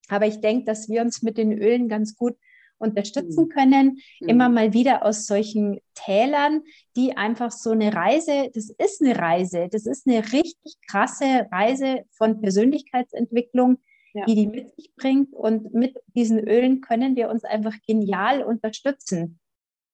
Aber 0.09 0.27
ich 0.27 0.41
denke, 0.41 0.65
dass 0.65 0.89
wir 0.89 1.03
uns 1.03 1.23
mit 1.23 1.37
den 1.37 1.53
Ölen 1.53 1.89
ganz 1.89 2.17
gut 2.17 2.37
unterstützen 2.79 3.45
mhm. 3.45 3.49
können, 3.51 3.99
mhm. 4.21 4.29
immer 4.29 4.49
mal 4.49 4.73
wieder 4.73 5.05
aus 5.05 5.27
solchen 5.27 5.81
Tälern, 5.95 6.63
die 6.97 7.17
einfach 7.17 7.51
so 7.51 7.71
eine 7.71 7.93
Reise, 7.93 8.51
das 8.55 8.71
ist 8.71 9.03
eine 9.03 9.19
Reise, 9.19 9.69
das 9.71 9.87
ist 9.87 10.09
eine 10.09 10.25
richtig 10.33 10.77
krasse 10.89 11.47
Reise 11.53 12.05
von 12.13 12.41
Persönlichkeitsentwicklung, 12.41 13.79
ja. 14.13 14.25
die 14.25 14.35
die 14.35 14.47
mit 14.47 14.75
sich 14.77 14.93
bringt. 14.97 15.33
Und 15.33 15.75
mit 15.75 15.97
diesen 16.15 16.39
Ölen 16.39 16.81
können 16.81 17.17
wir 17.17 17.31
uns 17.31 17.45
einfach 17.45 17.75
genial 17.87 18.43
unterstützen 18.43 19.39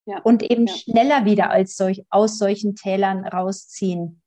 ja. 0.07 0.21
und 0.23 0.43
eben 0.43 0.67
ja. 0.67 0.75
schneller 0.75 1.25
wieder 1.25 1.51
als 1.51 1.77
solch, 1.77 2.05
aus 2.11 2.39
solchen 2.39 2.75
Tälern 2.75 3.27
rausziehen. 3.27 4.23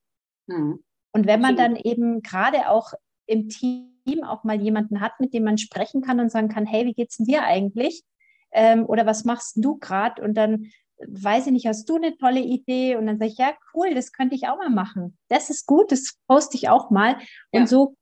Mhm. 0.47 0.83
Und 1.11 1.25
wenn 1.25 1.41
man 1.41 1.55
dann 1.55 1.75
eben 1.75 2.21
gerade 2.21 2.69
auch 2.69 2.93
im 3.25 3.49
Team 3.49 4.23
auch 4.23 4.43
mal 4.43 4.61
jemanden 4.61 5.01
hat, 5.01 5.19
mit 5.19 5.33
dem 5.33 5.43
man 5.43 5.57
sprechen 5.57 6.01
kann 6.01 6.19
und 6.19 6.31
sagen 6.31 6.49
kann, 6.49 6.65
hey, 6.65 6.85
wie 6.85 6.93
geht's 6.93 7.17
denn 7.17 7.25
dir 7.25 7.43
eigentlich? 7.43 8.03
Ähm, 8.51 8.85
oder 8.85 9.05
was 9.05 9.25
machst 9.25 9.53
du 9.57 9.77
gerade? 9.77 10.21
Und 10.21 10.35
dann 10.35 10.71
weiß 11.07 11.47
ich 11.47 11.53
nicht, 11.53 11.67
hast 11.67 11.87
du 11.89 11.95
eine 11.95 12.17
tolle 12.17 12.41
Idee? 12.41 12.95
Und 12.95 13.07
dann 13.07 13.17
sage 13.17 13.31
ich, 13.31 13.37
ja, 13.37 13.53
cool, 13.73 13.93
das 13.93 14.11
könnte 14.11 14.35
ich 14.35 14.47
auch 14.47 14.57
mal 14.57 14.69
machen. 14.69 15.17
Das 15.29 15.49
ist 15.49 15.65
gut, 15.65 15.91
das 15.91 16.17
poste 16.27 16.57
ich 16.57 16.69
auch 16.69 16.89
mal. 16.89 17.15
Und 17.51 17.61
ja. 17.61 17.67
so 17.67 17.95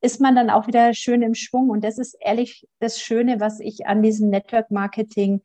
ist 0.00 0.20
man 0.20 0.36
dann 0.36 0.50
auch 0.50 0.66
wieder 0.66 0.94
schön 0.94 1.22
im 1.22 1.34
Schwung. 1.34 1.70
Und 1.70 1.82
das 1.84 1.98
ist 1.98 2.16
ehrlich 2.20 2.66
das 2.78 3.00
Schöne, 3.00 3.40
was 3.40 3.60
ich 3.60 3.86
an 3.86 4.02
diesem 4.02 4.30
Network 4.30 4.70
Marketing 4.70 5.42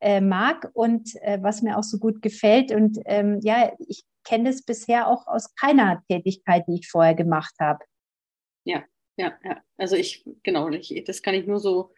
äh, 0.00 0.20
mag 0.20 0.70
und 0.74 1.14
äh, 1.22 1.38
was 1.42 1.62
mir 1.62 1.78
auch 1.78 1.82
so 1.82 1.98
gut 1.98 2.22
gefällt. 2.22 2.72
Und 2.72 2.98
ähm, 3.06 3.40
ja, 3.42 3.72
ich 3.78 4.04
kenne 4.24 4.50
das 4.50 4.62
bisher 4.62 5.08
auch 5.08 5.26
aus 5.26 5.54
keiner 5.54 6.02
Tätigkeit, 6.08 6.64
die 6.68 6.80
ich 6.80 6.88
vorher 6.88 7.14
gemacht 7.14 7.54
habe. 7.60 7.80
Ja, 8.64 8.84
ja, 9.16 9.32
ja. 9.44 9.60
Also 9.76 9.96
ich, 9.96 10.24
genau, 10.42 10.68
ich, 10.70 11.02
das 11.06 11.22
kann 11.22 11.34
ich 11.34 11.46
nur 11.46 11.58
so, 11.58 11.92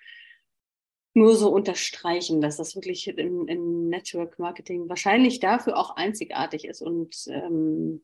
nur 1.14 1.36
so 1.36 1.50
unterstreichen, 1.50 2.40
dass 2.40 2.56
das 2.56 2.74
wirklich 2.74 3.06
im, 3.06 3.88
Network 3.88 4.38
Marketing 4.38 4.88
wahrscheinlich 4.88 5.38
dafür 5.40 5.78
auch 5.78 5.96
einzigartig 5.96 6.66
ist 6.66 6.82
und 6.82 7.14
ähm, 7.28 8.02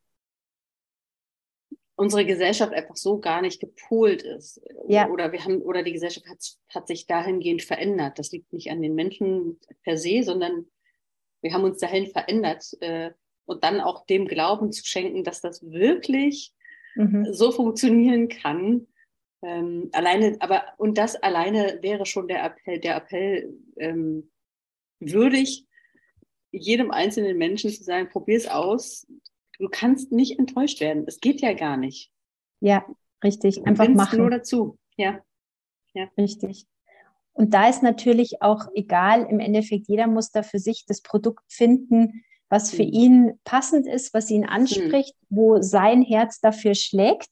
unsere 2.00 2.24
Gesellschaft 2.24 2.72
einfach 2.72 2.96
so 2.96 3.20
gar 3.20 3.42
nicht 3.42 3.60
gepolt 3.60 4.22
ist. 4.22 4.62
Ja. 4.88 5.10
Oder 5.10 5.32
wir 5.32 5.44
haben, 5.44 5.60
oder 5.60 5.82
die 5.82 5.92
Gesellschaft 5.92 6.26
hat, 6.26 6.38
hat 6.70 6.88
sich 6.88 7.06
dahingehend 7.06 7.60
verändert. 7.60 8.18
Das 8.18 8.32
liegt 8.32 8.54
nicht 8.54 8.70
an 8.70 8.80
den 8.80 8.94
Menschen 8.94 9.60
per 9.82 9.98
se, 9.98 10.22
sondern 10.22 10.64
wir 11.42 11.52
haben 11.52 11.64
uns 11.64 11.78
dahin 11.78 12.06
verändert. 12.06 12.64
Äh, 12.80 13.10
und 13.44 13.64
dann 13.64 13.80
auch 13.80 14.06
dem 14.06 14.26
Glauben 14.26 14.72
zu 14.72 14.82
schenken, 14.86 15.24
dass 15.24 15.42
das 15.42 15.62
wirklich 15.70 16.54
mhm. 16.94 17.26
so 17.32 17.52
funktionieren 17.52 18.28
kann. 18.28 18.86
Ähm, 19.42 19.90
alleine, 19.92 20.38
aber, 20.40 20.64
und 20.78 20.96
das 20.96 21.16
alleine 21.16 21.80
wäre 21.82 22.06
schon 22.06 22.28
der 22.28 22.42
Appell, 22.44 22.80
der 22.80 22.96
Appell 22.96 23.52
ähm, 23.76 24.30
würdig, 25.00 25.66
jedem 26.50 26.92
einzelnen 26.92 27.36
Menschen 27.36 27.70
zu 27.70 27.84
sagen, 27.84 28.08
probier 28.08 28.38
es 28.38 28.48
aus. 28.48 29.06
Du 29.60 29.68
kannst 29.70 30.10
nicht 30.10 30.38
enttäuscht 30.38 30.80
werden. 30.80 31.04
Es 31.06 31.20
geht 31.20 31.42
ja 31.42 31.52
gar 31.52 31.76
nicht. 31.76 32.10
Ja, 32.60 32.84
richtig. 33.22 33.66
Einfach 33.66 33.88
machen. 33.88 34.18
nur 34.18 34.30
dazu. 34.30 34.78
Ja. 34.96 35.20
ja. 35.92 36.08
Richtig. 36.16 36.66
Und 37.34 37.52
da 37.52 37.68
ist 37.68 37.82
natürlich 37.82 38.40
auch 38.40 38.68
egal, 38.74 39.26
im 39.30 39.38
Endeffekt, 39.38 39.86
jeder 39.88 40.06
muss 40.06 40.30
da 40.30 40.42
für 40.42 40.58
sich 40.58 40.86
das 40.86 41.02
Produkt 41.02 41.44
finden, 41.52 42.24
was 42.48 42.70
für 42.70 42.82
mhm. 42.82 42.92
ihn 42.92 43.32
passend 43.44 43.86
ist, 43.86 44.14
was 44.14 44.30
ihn 44.30 44.46
anspricht, 44.46 45.14
mhm. 45.28 45.36
wo 45.36 45.60
sein 45.60 46.02
Herz 46.02 46.40
dafür 46.40 46.74
schlägt. 46.74 47.28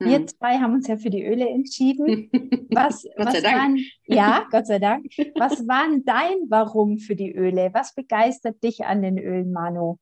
Wir 0.00 0.20
mhm. 0.20 0.26
zwei 0.26 0.58
haben 0.58 0.74
uns 0.74 0.88
ja 0.88 0.96
für 0.96 1.10
die 1.10 1.24
Öle 1.24 1.48
entschieden. 1.48 2.30
Was, 2.72 3.02
Gott 3.16 3.26
was 3.26 3.34
sei 3.34 3.40
Dank. 3.40 3.56
waren, 3.56 3.78
ja, 4.06 4.46
Gott 4.50 4.66
sei 4.66 4.78
Dank. 4.78 5.06
Was 5.34 5.66
waren 5.66 6.04
dein 6.04 6.36
Warum 6.48 6.98
für 6.98 7.16
die 7.16 7.34
Öle? 7.34 7.70
Was 7.74 7.94
begeistert 7.94 8.62
dich 8.62 8.84
an 8.84 9.02
den 9.02 9.18
Ölen, 9.18 9.50
Manu? 9.50 9.98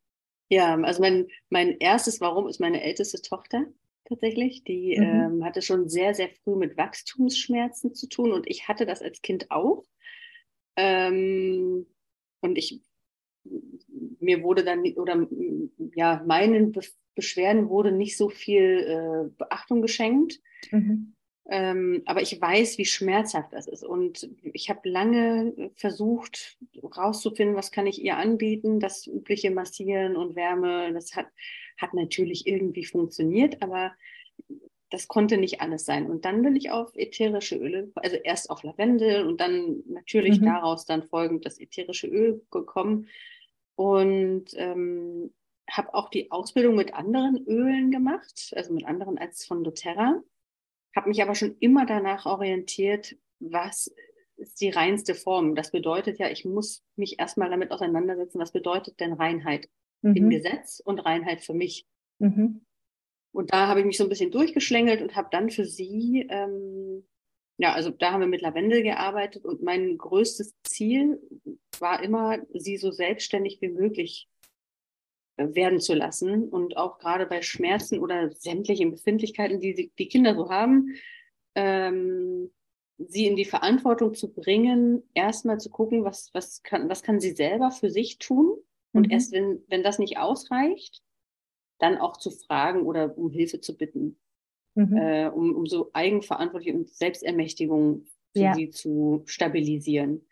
Ja, 0.49 0.75
also 0.81 1.03
mein, 1.03 1.29
mein 1.51 1.77
erstes 1.79 2.21
Warum 2.21 2.49
ist 2.49 2.61
meine 2.61 2.83
älteste 2.83 3.21
Tochter 3.21 3.67
tatsächlich. 4.05 4.65
Die 4.65 4.97
mhm. 4.99 5.05
ähm, 5.05 5.45
hatte 5.45 5.63
schon 5.63 5.89
sehr, 5.89 6.15
sehr 6.15 6.31
früh 6.31 6.57
mit 6.57 6.77
Wachstumsschmerzen 6.77 7.95
zu 7.95 8.09
tun 8.09 8.33
und 8.33 8.49
ich 8.49 8.69
hatte 8.69 8.87
das 8.87 9.03
als 9.03 9.21
Kind 9.21 9.51
auch. 9.51 9.85
Ähm, 10.77 11.87
und 12.41 12.57
ich 12.57 12.81
mir 14.21 14.43
wurde 14.43 14.65
dann, 14.65 14.81
oder 14.97 15.27
ja, 15.95 16.23
meinen 16.27 16.73
Be 16.73 16.81
Beschwerden 17.15 17.69
wurde 17.69 17.91
nicht 17.91 18.17
so 18.17 18.29
viel 18.29 18.63
äh, 18.63 19.35
Beachtung 19.37 19.83
geschenkt. 19.83 20.39
Mhm. 20.71 21.17
Ähm, 21.51 22.03
aber 22.05 22.21
ich 22.21 22.39
weiß, 22.39 22.77
wie 22.77 22.85
schmerzhaft 22.85 23.55
das 23.55 23.67
ist. 23.67 23.83
Und 23.83 24.29
ich 24.43 24.69
habe 24.69 24.89
lange 24.89 25.71
versucht, 25.77 26.59
rauszufinden, 26.83 27.57
was 27.57 27.73
kann 27.73 27.87
ich 27.87 28.03
ihr 28.05 28.19
anbieten. 28.19 28.81
Das 28.81 29.07
übliche 29.07 29.51
Massieren 29.51 30.17
und 30.17 30.37
Wärme, 30.37 30.93
das 30.93 31.17
hat, 31.17 31.29
hat 31.79 31.95
natürlich 31.95 32.47
irgendwie 32.47 32.85
funktioniert, 32.85 33.63
aber 33.63 33.93
das 34.91 35.09
konnte 35.09 35.39
nicht 35.39 35.61
alles 35.61 35.85
sein. 35.85 36.11
Und 36.11 36.25
dann 36.25 36.43
bin 36.43 36.55
ich 36.55 36.71
auf 36.71 36.95
ätherische 36.95 37.57
Öle, 37.57 37.91
also 37.95 38.17
erst 38.17 38.51
auf 38.51 38.63
Lavendel 38.63 39.27
und 39.27 39.41
dann 39.41 39.83
natürlich 39.87 40.41
mhm. 40.41 40.47
daraus 40.47 40.85
dann 40.85 41.03
folgend 41.03 41.47
das 41.47 41.59
ätherische 41.59 42.07
Öl 42.09 42.43
gekommen 42.51 43.09
und 43.75 44.47
ähm, 44.55 45.33
habe 45.71 45.95
auch 45.95 46.09
die 46.09 46.31
Ausbildung 46.31 46.75
mit 46.75 46.95
anderen 46.95 47.47
Ölen 47.47 47.91
gemacht, 47.91 48.53
also 48.57 48.73
mit 48.73 48.87
anderen 48.87 49.19
als 49.19 49.45
von 49.45 49.63
doTERRA. 49.63 50.23
Habe 50.95 51.09
mich 51.09 51.23
aber 51.23 51.35
schon 51.35 51.57
immer 51.61 51.87
danach 51.87 52.27
orientiert, 52.27 53.17
was 53.41 53.93
ist 54.37 54.61
die 54.61 54.71
reinste 54.71 55.15
Form. 55.15 55.55
Das 55.55 55.71
bedeutet 55.71 56.19
ja, 56.19 56.31
ich 56.31 56.45
muss 56.45 56.85
mich 56.97 57.19
erstmal 57.19 57.51
damit 57.51 57.71
auseinandersetzen, 57.71 58.39
was 58.39 58.53
bedeutet 58.53 59.01
denn 59.01 59.13
Reinheit 59.13 59.69
mhm. 60.03 60.17
im 60.17 60.31
Gesetz 60.31 60.81
und 60.85 61.01
Reinheit 61.01 61.41
für 61.41 61.55
mich. 61.55 61.87
Mhm. 62.19 62.65
Und 63.33 63.53
da 63.53 63.69
habe 63.69 63.81
ich 63.81 63.87
mich 63.87 63.99
so 63.99 64.05
ein 64.05 64.09
bisschen 64.09 64.31
durchgeschlängelt 64.31 65.03
und 65.03 65.15
habe 65.15 65.29
dann 65.31 65.51
für 65.51 65.65
sie 65.65 66.27
ähm, 66.31 67.05
ja, 67.59 67.73
also 67.73 67.91
da 67.91 68.13
haben 68.13 68.21
wir 68.21 68.29
mit 68.29 68.41
Lavendel 68.41 68.83
gearbeitet 68.83 69.45
und 69.45 69.63
mein 69.63 69.99
größtes 69.99 70.55
Ziel 70.63 71.21
war 71.81 72.03
immer, 72.03 72.39
sie 72.55 72.77
so 72.77 72.93
selbstständig 72.93 73.61
wie 73.61 73.69
möglich 73.69 74.29
werden 75.39 75.81
zu 75.81 75.95
lassen 75.95 76.49
und 76.49 76.77
auch 76.77 76.99
gerade 76.99 77.27
bei 77.27 77.43
Schmerzen 77.43 78.01
oder 78.01 78.31
sämtlichen 78.33 78.91
Befindlichkeiten, 78.91 79.61
die 79.61 79.91
die 79.97 80.09
Kinder 80.09 80.35
so 80.35 80.51
haben, 80.51 80.95
ähm, 81.55 82.51
sie 82.99 83.27
in 83.27 83.37
die 83.37 83.45
Verantwortung 83.45 84.15
zu 84.15 84.33
bringen, 84.33 85.03
erstmal 85.15 85.59
zu 85.59 85.71
gucken, 85.71 86.05
was, 86.05 86.31
was, 86.35 86.63
kann, 86.63 86.89
was 86.89 87.03
kann 87.03 87.21
sie 87.21 87.31
selber 87.31 87.71
für 87.71 87.91
sich 87.91 88.19
tun 88.19 88.59
und 88.93 89.07
mhm. 89.07 89.13
erst 89.13 89.33
wenn, 89.33 89.63
wenn 89.69 89.83
das 89.83 89.99
nicht 89.99 90.19
ausreicht, 90.19 91.03
dann 91.79 91.99
auch 91.99 92.17
zu 92.17 92.31
fragen 92.31 92.83
oder 92.83 93.17
um 93.17 93.31
Hilfe 93.31 93.61
zu 93.61 93.77
bitten 93.77 94.19
mhm. 94.79 94.97
äh, 94.97 95.29
um, 95.29 95.55
um 95.55 95.67
so 95.67 95.91
Eigenverantwortung 95.93 96.77
und 96.77 96.89
Selbstermächtigung 96.89 98.07
für 98.33 98.41
ja. 98.41 98.55
sie 98.55 98.71
zu 98.71 99.23
stabilisieren. 99.27 100.27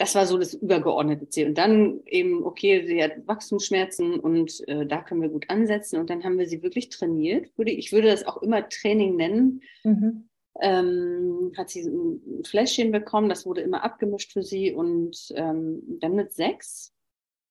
Das 0.00 0.14
war 0.14 0.24
so 0.24 0.38
das 0.38 0.54
übergeordnete 0.54 1.28
Ziel. 1.28 1.48
Und 1.48 1.58
dann 1.58 2.00
eben, 2.06 2.42
okay, 2.42 2.86
sie 2.86 3.02
hat 3.04 3.26
Wachstumsschmerzen 3.26 4.18
und 4.18 4.66
äh, 4.66 4.86
da 4.86 5.02
können 5.02 5.20
wir 5.20 5.28
gut 5.28 5.50
ansetzen. 5.50 6.00
Und 6.00 6.08
dann 6.08 6.24
haben 6.24 6.38
wir 6.38 6.48
sie 6.48 6.62
wirklich 6.62 6.88
trainiert. 6.88 7.50
Würde, 7.58 7.72
ich 7.72 7.92
würde 7.92 8.08
das 8.08 8.26
auch 8.26 8.40
immer 8.40 8.66
Training 8.66 9.16
nennen. 9.16 9.62
Mhm. 9.84 10.30
Ähm, 10.58 11.52
hat 11.54 11.68
sie 11.68 11.82
ein 11.82 12.44
Fläschchen 12.46 12.92
bekommen, 12.92 13.28
das 13.28 13.44
wurde 13.44 13.60
immer 13.60 13.84
abgemischt 13.84 14.32
für 14.32 14.42
sie. 14.42 14.72
Und 14.72 15.34
ähm, 15.36 15.82
dann 16.00 16.14
mit 16.14 16.32
sechs 16.32 16.94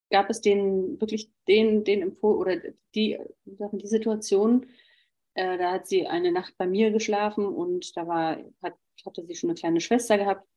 gab 0.09 0.31
es 0.31 0.41
den 0.41 0.99
wirklich 0.99 1.29
den, 1.47 1.83
den 1.83 2.01
Impuls 2.01 2.39
oder 2.39 2.55
die, 2.95 3.19
die 3.45 3.87
Situation, 3.87 4.65
äh, 5.35 5.55
da 5.59 5.73
hat 5.73 5.87
sie 5.87 6.07
eine 6.07 6.31
Nacht 6.31 6.55
bei 6.57 6.65
mir 6.65 6.89
geschlafen 6.89 7.45
und 7.45 7.95
da 7.95 8.07
war, 8.07 8.39
hat, 8.63 8.73
hatte 9.05 9.23
sie 9.23 9.35
schon 9.35 9.51
eine 9.51 9.59
kleine 9.59 9.81
Schwester 9.81 10.17
gehabt. 10.17 10.47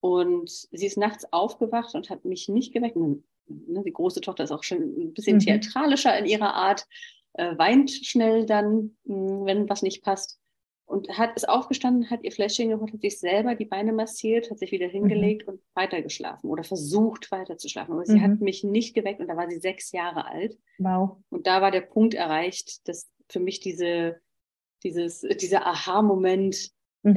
Und 0.00 0.50
sie 0.50 0.86
ist 0.86 0.96
nachts 0.96 1.32
aufgewacht 1.32 1.94
und 1.94 2.10
hat 2.10 2.24
mich 2.24 2.48
nicht 2.48 2.72
geweckt. 2.72 2.96
Ne, 2.96 3.82
die 3.84 3.92
große 3.92 4.20
Tochter 4.20 4.44
ist 4.44 4.52
auch 4.52 4.62
schon 4.62 4.78
ein 4.78 5.14
bisschen 5.14 5.36
mhm. 5.36 5.40
theatralischer 5.40 6.16
in 6.18 6.26
ihrer 6.26 6.54
Art, 6.54 6.86
äh, 7.34 7.56
weint 7.56 7.90
schnell 7.90 8.46
dann, 8.46 8.96
hm, 9.06 9.44
wenn 9.44 9.68
was 9.68 9.82
nicht 9.82 10.02
passt. 10.02 10.38
Und 10.84 11.18
hat 11.18 11.36
ist 11.36 11.46
aufgestanden, 11.46 12.08
hat 12.08 12.24
ihr 12.24 12.32
Fläschchen 12.32 12.70
geholt, 12.70 12.94
hat 12.94 13.02
sich 13.02 13.18
selber 13.18 13.54
die 13.54 13.66
Beine 13.66 13.92
massiert, 13.92 14.50
hat 14.50 14.58
sich 14.58 14.72
wieder 14.72 14.86
mhm. 14.88 14.92
hingelegt 14.92 15.46
mhm. 15.46 15.54
und 15.54 15.60
weitergeschlafen 15.74 16.48
oder 16.48 16.64
versucht 16.64 17.30
weiterzuschlafen. 17.30 17.92
Aber 17.92 18.02
mhm. 18.02 18.12
sie 18.12 18.20
hat 18.22 18.40
mich 18.40 18.64
nicht 18.64 18.94
geweckt 18.94 19.20
und 19.20 19.28
da 19.28 19.36
war 19.36 19.50
sie 19.50 19.58
sechs 19.58 19.92
Jahre 19.92 20.26
alt. 20.26 20.58
Wow. 20.78 21.18
Und 21.28 21.46
da 21.46 21.60
war 21.60 21.70
der 21.70 21.82
Punkt 21.82 22.14
erreicht, 22.14 22.88
dass 22.88 23.06
für 23.28 23.38
mich 23.40 23.60
diese, 23.60 24.20
dieses, 24.82 25.20
dieser 25.20 25.66
Aha-Moment, 25.66 26.70
mhm. 27.02 27.16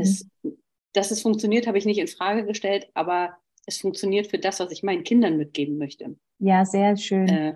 Dass 0.94 1.12
es 1.12 1.22
funktioniert, 1.22 1.68
habe 1.68 1.78
ich 1.78 1.86
nicht 1.86 2.00
in 2.00 2.08
Frage 2.08 2.46
gestellt, 2.46 2.90
aber 2.94 3.38
es 3.66 3.80
funktioniert 3.80 4.28
für 4.28 4.40
das, 4.40 4.60
was 4.60 4.72
ich 4.72 4.84
meinen 4.84 5.04
Kindern 5.04 5.38
mitgeben 5.38 5.78
möchte. 5.78 6.16
Ja, 6.40 6.66
sehr 6.66 6.98
schön. 6.98 7.28
Äh, 7.28 7.56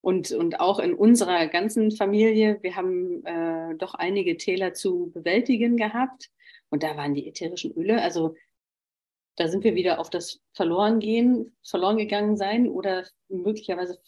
und, 0.00 0.32
und 0.32 0.60
auch 0.60 0.78
in 0.78 0.94
unserer 0.94 1.46
ganzen 1.46 1.90
Familie, 1.92 2.58
wir 2.62 2.76
haben 2.76 3.24
äh, 3.24 3.76
doch 3.76 3.94
einige 3.94 4.36
Täler 4.36 4.74
zu 4.74 5.10
bewältigen 5.14 5.76
gehabt. 5.76 6.30
Und 6.70 6.82
da 6.82 6.96
waren 6.96 7.14
die 7.14 7.28
ätherischen 7.28 7.72
Öle, 7.72 8.02
also 8.02 8.34
da 9.36 9.48
sind 9.48 9.64
wir 9.64 9.74
wieder 9.74 9.98
auf 9.98 10.10
das 10.10 10.40
verloren 10.52 11.00
gehen, 11.00 11.56
verloren 11.62 11.96
gegangen 11.96 12.36
sein 12.36 12.68
oder 12.68 13.04
möglicherweise 13.28 13.98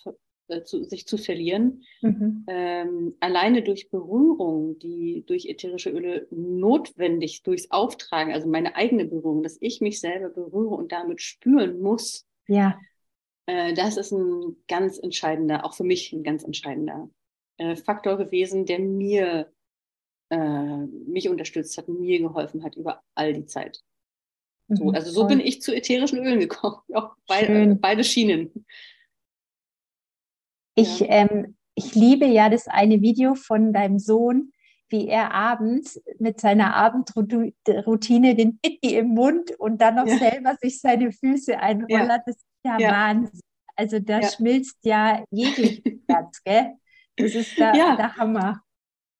äh, 0.48 0.62
zu, 0.62 0.84
sich 0.84 1.06
zu 1.06 1.16
verlieren. 1.16 1.84
Mhm. 2.02 2.44
Ähm, 2.48 3.14
alleine 3.20 3.62
durch 3.62 3.90
Berührung, 3.90 4.78
die 4.78 5.24
durch 5.26 5.46
ätherische 5.46 5.90
Öle 5.90 6.26
notwendig 6.30 7.42
durchs 7.42 7.70
Auftragen, 7.70 8.32
also 8.32 8.48
meine 8.48 8.76
eigene 8.76 9.06
Berührung, 9.06 9.42
dass 9.42 9.56
ich 9.60 9.80
mich 9.80 10.00
selber 10.00 10.28
berühre 10.28 10.74
und 10.74 10.92
damit 10.92 11.22
spüren 11.22 11.80
muss. 11.80 12.26
Ja. 12.46 12.78
Äh, 13.46 13.74
das 13.74 13.96
ist 13.96 14.12
ein 14.12 14.56
ganz 14.68 14.98
entscheidender, 14.98 15.64
auch 15.64 15.74
für 15.74 15.84
mich 15.84 16.12
ein 16.12 16.22
ganz 16.22 16.44
entscheidender 16.44 17.08
äh, 17.58 17.76
Faktor 17.76 18.16
gewesen, 18.16 18.66
der 18.66 18.80
mir 18.80 19.50
äh, 20.30 20.76
mich 21.06 21.28
unterstützt 21.28 21.78
hat, 21.78 21.88
mir 21.88 22.20
geholfen 22.20 22.64
hat 22.64 22.76
über 22.76 23.02
all 23.14 23.32
die 23.32 23.46
Zeit. 23.46 23.82
So, 24.68 24.84
mhm, 24.84 24.94
also 24.94 25.10
so 25.10 25.26
bin 25.26 25.40
ich 25.40 25.60
zu 25.60 25.74
ätherischen 25.74 26.18
Ölen 26.18 26.40
gekommen. 26.40 26.78
Auch 26.94 27.16
beide, 27.26 27.76
beide 27.76 28.04
Schienen. 28.04 28.66
Ich, 30.74 31.00
ja. 31.00 31.06
ähm, 31.08 31.56
ich 31.74 31.94
liebe 31.94 32.26
ja 32.26 32.48
das 32.48 32.68
eine 32.68 33.00
Video 33.00 33.34
von 33.34 33.72
deinem 33.72 33.98
Sohn, 33.98 34.52
wie 34.88 35.08
er 35.08 35.32
abends 35.32 36.00
mit 36.18 36.40
seiner 36.40 36.74
Abendroutine 36.74 38.34
den 38.34 38.58
Pitti 38.58 38.96
im 38.96 39.08
Mund 39.08 39.52
und 39.58 39.80
dann 39.80 39.96
noch 39.96 40.06
ja. 40.06 40.18
selber 40.18 40.56
sich 40.60 40.80
seine 40.80 41.10
Füße 41.10 41.58
einrollert. 41.58 42.22
Das 42.26 42.36
ist 42.36 42.46
ja. 42.64 42.78
Wahnsinn. 42.78 43.40
Also 43.76 43.98
da 43.98 44.22
schmilzt 44.22 44.78
ja 44.82 45.24
jeglich 45.30 45.82
Herz, 46.08 46.40
gell? 46.44 46.74
Das 47.16 47.34
ist 47.34 47.58
der, 47.58 47.72
der 47.72 48.16
Hammer. 48.16 48.60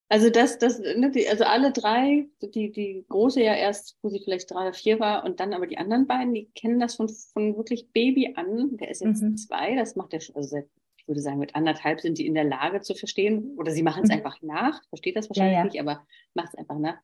Also 0.07 0.29
das, 0.29 0.59
das, 0.59 0.79
ne, 0.79 1.11
also 1.29 1.45
alle 1.45 1.71
drei, 1.71 2.27
die, 2.41 2.71
die 2.71 3.05
große 3.09 3.41
ja 3.41 3.55
erst, 3.55 3.97
wo 4.01 4.09
sie 4.09 4.21
vielleicht 4.23 4.51
drei 4.51 4.61
oder 4.61 4.73
vier 4.73 4.99
war, 4.99 5.23
und 5.25 5.39
dann 5.39 5.53
aber 5.53 5.65
die 5.65 5.77
anderen 5.77 6.05
beiden, 6.05 6.33
die 6.33 6.49
kennen 6.53 6.79
das 6.79 6.95
von, 6.95 7.09
von 7.09 7.57
wirklich 7.57 7.91
Baby 7.91 8.33
an. 8.35 8.77
Der 8.77 8.89
ist 8.89 9.01
jetzt 9.01 9.23
mhm. 9.23 9.35
zwei, 9.35 9.75
das 9.75 9.95
macht 9.95 10.13
er 10.13 10.21
schon, 10.21 10.35
also 10.35 10.49
seit, 10.49 10.69
ich 11.05 11.07
würde 11.07 11.21
sagen, 11.21 11.37
mit 11.37 11.53
anderthalb 11.53 12.01
sind 12.01 12.17
die 12.17 12.25
in 12.25 12.33
der 12.33 12.45
Lage 12.45 12.81
zu 12.81 12.95
verstehen, 12.95 13.55
oder 13.57 13.71
sie 13.71 13.83
machen 13.83 14.03
es 14.03 14.09
mhm. 14.09 14.15
einfach 14.15 14.41
nach, 14.41 14.81
versteht 14.89 15.15
das 15.15 15.29
wahrscheinlich 15.29 15.53
ja, 15.53 15.59
ja. 15.59 15.65
nicht, 15.65 15.79
aber 15.79 16.03
macht 16.33 16.49
es 16.49 16.55
einfach 16.55 16.79
nach. 16.79 16.97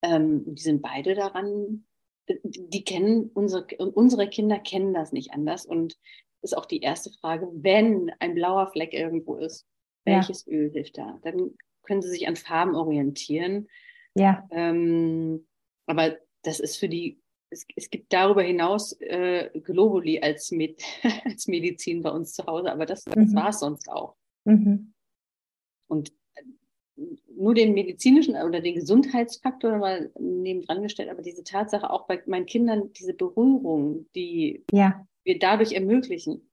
Ähm, 0.00 0.54
die 0.54 0.62
sind 0.62 0.80
beide 0.80 1.14
daran, 1.14 1.84
die 2.28 2.82
kennen 2.82 3.30
unsere, 3.34 3.66
unsere 3.76 4.28
Kinder 4.28 4.58
kennen 4.58 4.94
das 4.94 5.12
nicht 5.12 5.32
anders. 5.32 5.66
Und 5.66 5.98
ist 6.40 6.56
auch 6.56 6.64
die 6.64 6.80
erste 6.80 7.10
Frage, 7.10 7.46
wenn 7.52 8.10
ein 8.20 8.34
blauer 8.34 8.70
Fleck 8.72 8.94
irgendwo 8.94 9.36
ist, 9.36 9.66
welches 10.04 10.46
ja. 10.46 10.52
Öl 10.52 10.70
hilft 10.70 10.96
da? 10.96 11.18
Dann 11.22 11.50
können 11.82 12.00
sie 12.00 12.08
sich 12.08 12.26
an 12.26 12.36
Farben 12.36 12.74
orientieren. 12.74 13.68
Ja. 14.14 14.48
Ähm, 14.50 15.46
aber 15.86 16.16
das 16.42 16.60
ist 16.60 16.78
für 16.78 16.88
die, 16.88 17.20
es, 17.50 17.66
es 17.76 17.90
gibt 17.90 18.12
darüber 18.12 18.42
hinaus 18.42 18.92
äh, 19.00 19.50
Globuli 19.60 20.20
als, 20.20 20.50
Med 20.50 20.82
als 21.24 21.46
Medizin 21.46 22.02
bei 22.02 22.10
uns 22.10 22.32
zu 22.32 22.46
Hause, 22.46 22.72
aber 22.72 22.86
das, 22.86 23.04
das 23.04 23.16
mhm. 23.16 23.34
war 23.34 23.48
es 23.50 23.60
sonst 23.60 23.88
auch. 23.88 24.16
Mhm. 24.44 24.92
Und 25.88 26.12
äh, 26.34 27.02
nur 27.36 27.54
den 27.54 27.74
medizinischen 27.74 28.36
oder 28.36 28.60
den 28.60 28.74
Gesundheitsfaktor 28.74 29.78
mal 29.78 30.10
nebendran 30.18 30.82
gestellt, 30.82 31.10
aber 31.10 31.22
diese 31.22 31.44
Tatsache 31.44 31.90
auch 31.90 32.06
bei 32.06 32.22
meinen 32.26 32.46
Kindern, 32.46 32.92
diese 32.92 33.14
Berührung, 33.14 34.06
die 34.14 34.64
ja. 34.72 35.06
wir 35.24 35.38
dadurch 35.38 35.72
ermöglichen, 35.72 36.48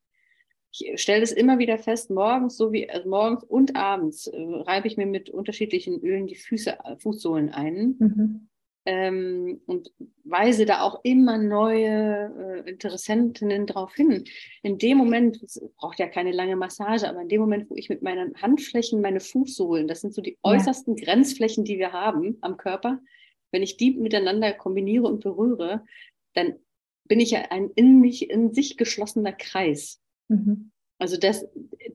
ich 0.75 0.99
stelle 0.99 1.21
das 1.21 1.32
immer 1.32 1.60
wieder 1.60 1.77
fest, 1.77 2.10
morgens 2.10 2.58
so 2.58 2.71
wie 2.71 2.89
also 2.89 3.08
morgens 3.08 3.43
und 3.43 3.75
abends 3.75 4.25
äh, 4.25 4.41
reibe 4.41 4.88
ich 4.88 4.97
mir 4.97 5.06
mit 5.06 5.29
unterschiedlichen 5.29 5.99
Ölen 6.01 6.25
die 6.25 6.36
Füße, 6.36 6.79
äh, 6.84 6.97
Fußsohlen 6.97 7.49
ein 7.49 7.95
mhm. 7.99 8.49
Ähm, 8.86 9.62
und 9.65 9.91
weise 10.24 10.65
da 10.65 10.82
auch 10.82 11.02
immer 11.04 11.38
neue 11.38 12.63
äh, 12.65 12.69
Interessentinnen 12.69 13.65
darauf 13.65 13.93
hin. 13.93 14.26
In 14.62 14.78
dem 14.78 14.98
Moment, 14.98 15.39
braucht 15.78 16.00
ja 16.00 16.08
keine 16.08 16.32
lange 16.32 16.56
Massage, 16.56 17.08
aber 17.08 17.22
in 17.22 17.30
dem 17.30 17.41
Moment, 17.41 17.69
wo 17.69 17.76
ich 17.76 17.89
mit 17.89 18.02
meinen 18.02 18.36
Handflächen 18.41 19.02
meine 19.02 19.19
Fußsohlen, 19.19 19.88
das 19.88 20.02
sind 20.02 20.13
so 20.13 20.22
die 20.22 20.32
ja. 20.32 20.38
äußersten 20.52 20.96
Grenzflächen, 20.96 21.63
die 21.63 21.78
wir 21.78 21.93
haben 21.93 22.38
am 22.41 22.58
Körper, 22.58 23.00
wenn 23.52 23.63
ich 23.63 23.78
die 23.78 23.91
miteinander 23.91 24.52
kombiniere 24.54 25.08
und 25.08 25.24
berühre, 25.24 25.86
dann 26.34 26.56
bin 27.06 27.19
ich 27.19 27.32
ja 27.32 27.41
ein 27.52 27.69
in 27.76 28.00
mich, 28.00 28.30
in 28.30 28.54
sich 28.54 28.78
geschlossener 28.78 29.34
Kreis. 29.34 30.02
Mhm. 30.28 30.72
Also 30.98 31.17
das, 31.17 31.46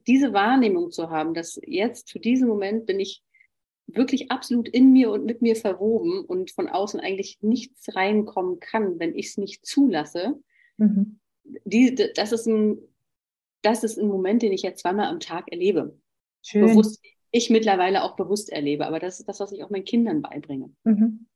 diese 0.07 0.33
Wahrnehmung 0.33 0.90
zu 0.90 1.11
haben, 1.11 1.35
dass 1.35 1.61
jetzt 1.64 2.11
für 2.11 2.20
diesen 2.20 2.48
Moment 2.48 2.87
bin 2.87 3.01
ich 3.01 3.22
wirklich 3.88 4.31
absolut 4.31 4.68
in 4.68 4.92
mir 4.92 5.11
und 5.11 5.24
mit 5.24 5.42
mir 5.42 5.57
verwoben 5.57 6.24
und 6.24 6.51
von 6.51 6.68
außen 6.68 7.01
eigentlich 7.01 7.38
nichts 7.40 7.94
reinkommen 7.94 8.61
kann, 8.61 8.98
wenn 8.98 9.16
ich 9.16 9.29
es 9.29 9.37
nicht 9.38 9.66
zulasse. 9.66 10.38
Mhm. 10.77 11.18
Die, 11.64 11.94
das, 12.14 12.33
ist 12.33 12.46
ein, 12.46 12.79
das 13.62 13.85
ist 13.85 13.98
ein 13.98 14.09
Moment, 14.09 14.42
den 14.42 14.53
ich 14.53 14.62
ja 14.62 14.74
zweimal 14.74 15.07
am 15.07 15.20
Tag 15.20 15.51
erlebe. 15.51 15.98
Schön. 16.42 16.66
Bewusst, 16.66 17.03
ich 17.31 17.51
mittlerweile 17.51 18.05
auch 18.05 18.16
bewusst 18.16 18.51
erlebe, 18.51 18.87
aber 18.87 18.98
das 18.98 19.20
ist 19.20 19.29
das, 19.29 19.40
was 19.40 19.53
ich 19.53 19.64
auch 19.64 19.70
meinen 19.70 19.85
Kindern 19.85 20.22
beibringe. 20.22 20.70
Mhm. 20.85 21.27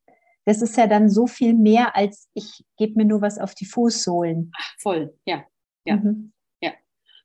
Das 0.44 0.60
ist 0.60 0.76
ja 0.76 0.86
dann 0.86 1.08
so 1.08 1.26
viel 1.26 1.54
mehr, 1.54 1.96
als 1.96 2.28
ich 2.34 2.64
gebe 2.76 2.94
mir 2.96 3.04
nur 3.04 3.22
was 3.22 3.38
auf 3.38 3.54
die 3.54 3.64
Fußsohlen. 3.64 4.52
Ach, 4.56 4.74
voll, 4.78 5.16
ja. 5.24 5.44
ja. 5.84 5.96
Mhm. 5.96 6.32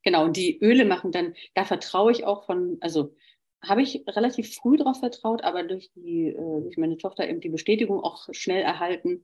Genau, 0.08 0.24
und 0.24 0.38
die 0.38 0.58
Öle 0.62 0.86
machen 0.86 1.12
dann, 1.12 1.34
da 1.54 1.66
vertraue 1.66 2.14
ich 2.14 2.24
auch 2.24 2.46
von, 2.46 2.78
also 2.80 3.14
habe 3.64 3.82
ich 3.82 4.04
relativ 4.08 4.56
früh 4.56 4.78
darauf 4.78 5.00
vertraut, 5.00 5.44
aber 5.44 5.64
durch, 5.64 5.92
die, 5.96 6.28
äh, 6.28 6.62
durch 6.62 6.78
meine 6.78 6.98
Tochter 6.98 7.28
eben 7.28 7.42
die 7.42 7.50
Bestätigung 7.50 8.02
auch 8.02 8.28
schnell 8.32 8.62
erhalten. 8.62 9.24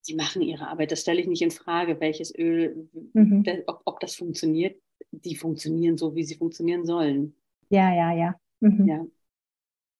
Sie 0.00 0.14
machen 0.14 0.42
ihre 0.42 0.68
Arbeit, 0.68 0.92
das 0.92 1.00
stelle 1.00 1.20
ich 1.20 1.26
nicht 1.26 1.42
in 1.42 1.50
Frage, 1.50 2.00
welches 2.00 2.34
Öl, 2.36 2.88
mhm. 3.12 3.44
ob, 3.66 3.82
ob 3.84 4.00
das 4.00 4.14
funktioniert. 4.14 4.80
Die 5.10 5.36
funktionieren 5.36 5.96
so, 5.96 6.14
wie 6.14 6.24
sie 6.24 6.36
funktionieren 6.36 6.86
sollen. 6.86 7.34
Ja, 7.70 7.92
ja, 7.92 8.12
ja. 8.12 8.34
Mhm. 8.60 8.88
ja. 8.88 9.06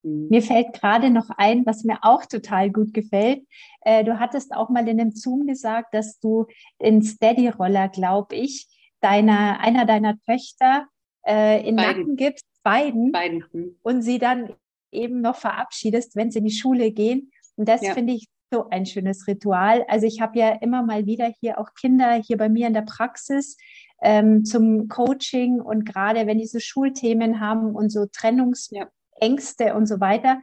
Mhm. 0.02 0.28
Mir 0.28 0.42
fällt 0.42 0.72
gerade 0.74 1.10
noch 1.10 1.30
ein, 1.36 1.66
was 1.66 1.84
mir 1.84 1.98
auch 2.02 2.24
total 2.26 2.70
gut 2.70 2.94
gefällt. 2.94 3.44
Äh, 3.82 4.04
du 4.04 4.18
hattest 4.18 4.54
auch 4.54 4.68
mal 4.68 4.86
in 4.88 5.00
einem 5.00 5.12
Zoom 5.12 5.46
gesagt, 5.46 5.94
dass 5.94 6.18
du 6.20 6.46
den 6.80 7.02
Steady-Roller, 7.02 7.88
glaube 7.88 8.36
ich, 8.36 8.68
deiner, 9.00 9.60
einer 9.60 9.84
deiner 9.84 10.18
Töchter 10.24 10.86
äh, 11.26 11.66
in 11.68 11.76
beiden. 11.76 12.00
Nacken 12.00 12.16
gibst, 12.16 12.44
beiden, 12.62 13.12
beiden. 13.12 13.44
Hm. 13.52 13.76
und 13.82 14.02
sie 14.02 14.18
dann 14.18 14.54
eben 14.90 15.20
noch 15.20 15.36
verabschiedest, 15.36 16.16
wenn 16.16 16.30
sie 16.30 16.38
in 16.38 16.46
die 16.46 16.50
Schule 16.50 16.90
gehen. 16.90 17.30
Und 17.56 17.68
das 17.68 17.82
ja. 17.82 17.94
finde 17.94 18.14
ich 18.14 18.28
so 18.50 18.68
ein 18.70 18.86
schönes 18.86 19.26
Ritual. 19.26 19.84
Also 19.88 20.06
ich 20.06 20.20
habe 20.20 20.38
ja 20.38 20.50
immer 20.60 20.82
mal 20.82 21.06
wieder 21.06 21.32
hier 21.40 21.58
auch 21.58 21.74
Kinder 21.78 22.14
hier 22.14 22.38
bei 22.38 22.48
mir 22.48 22.66
in 22.66 22.74
der 22.74 22.82
Praxis 22.82 23.56
ähm, 24.02 24.44
zum 24.44 24.88
Coaching 24.88 25.60
und 25.60 25.84
gerade 25.84 26.26
wenn 26.26 26.38
diese 26.38 26.60
Schulthemen 26.60 27.40
haben 27.40 27.74
und 27.74 27.90
so 27.90 28.06
Trennungsängste 28.06 29.64
ja. 29.64 29.76
und 29.76 29.86
so 29.86 30.00
weiter, 30.00 30.40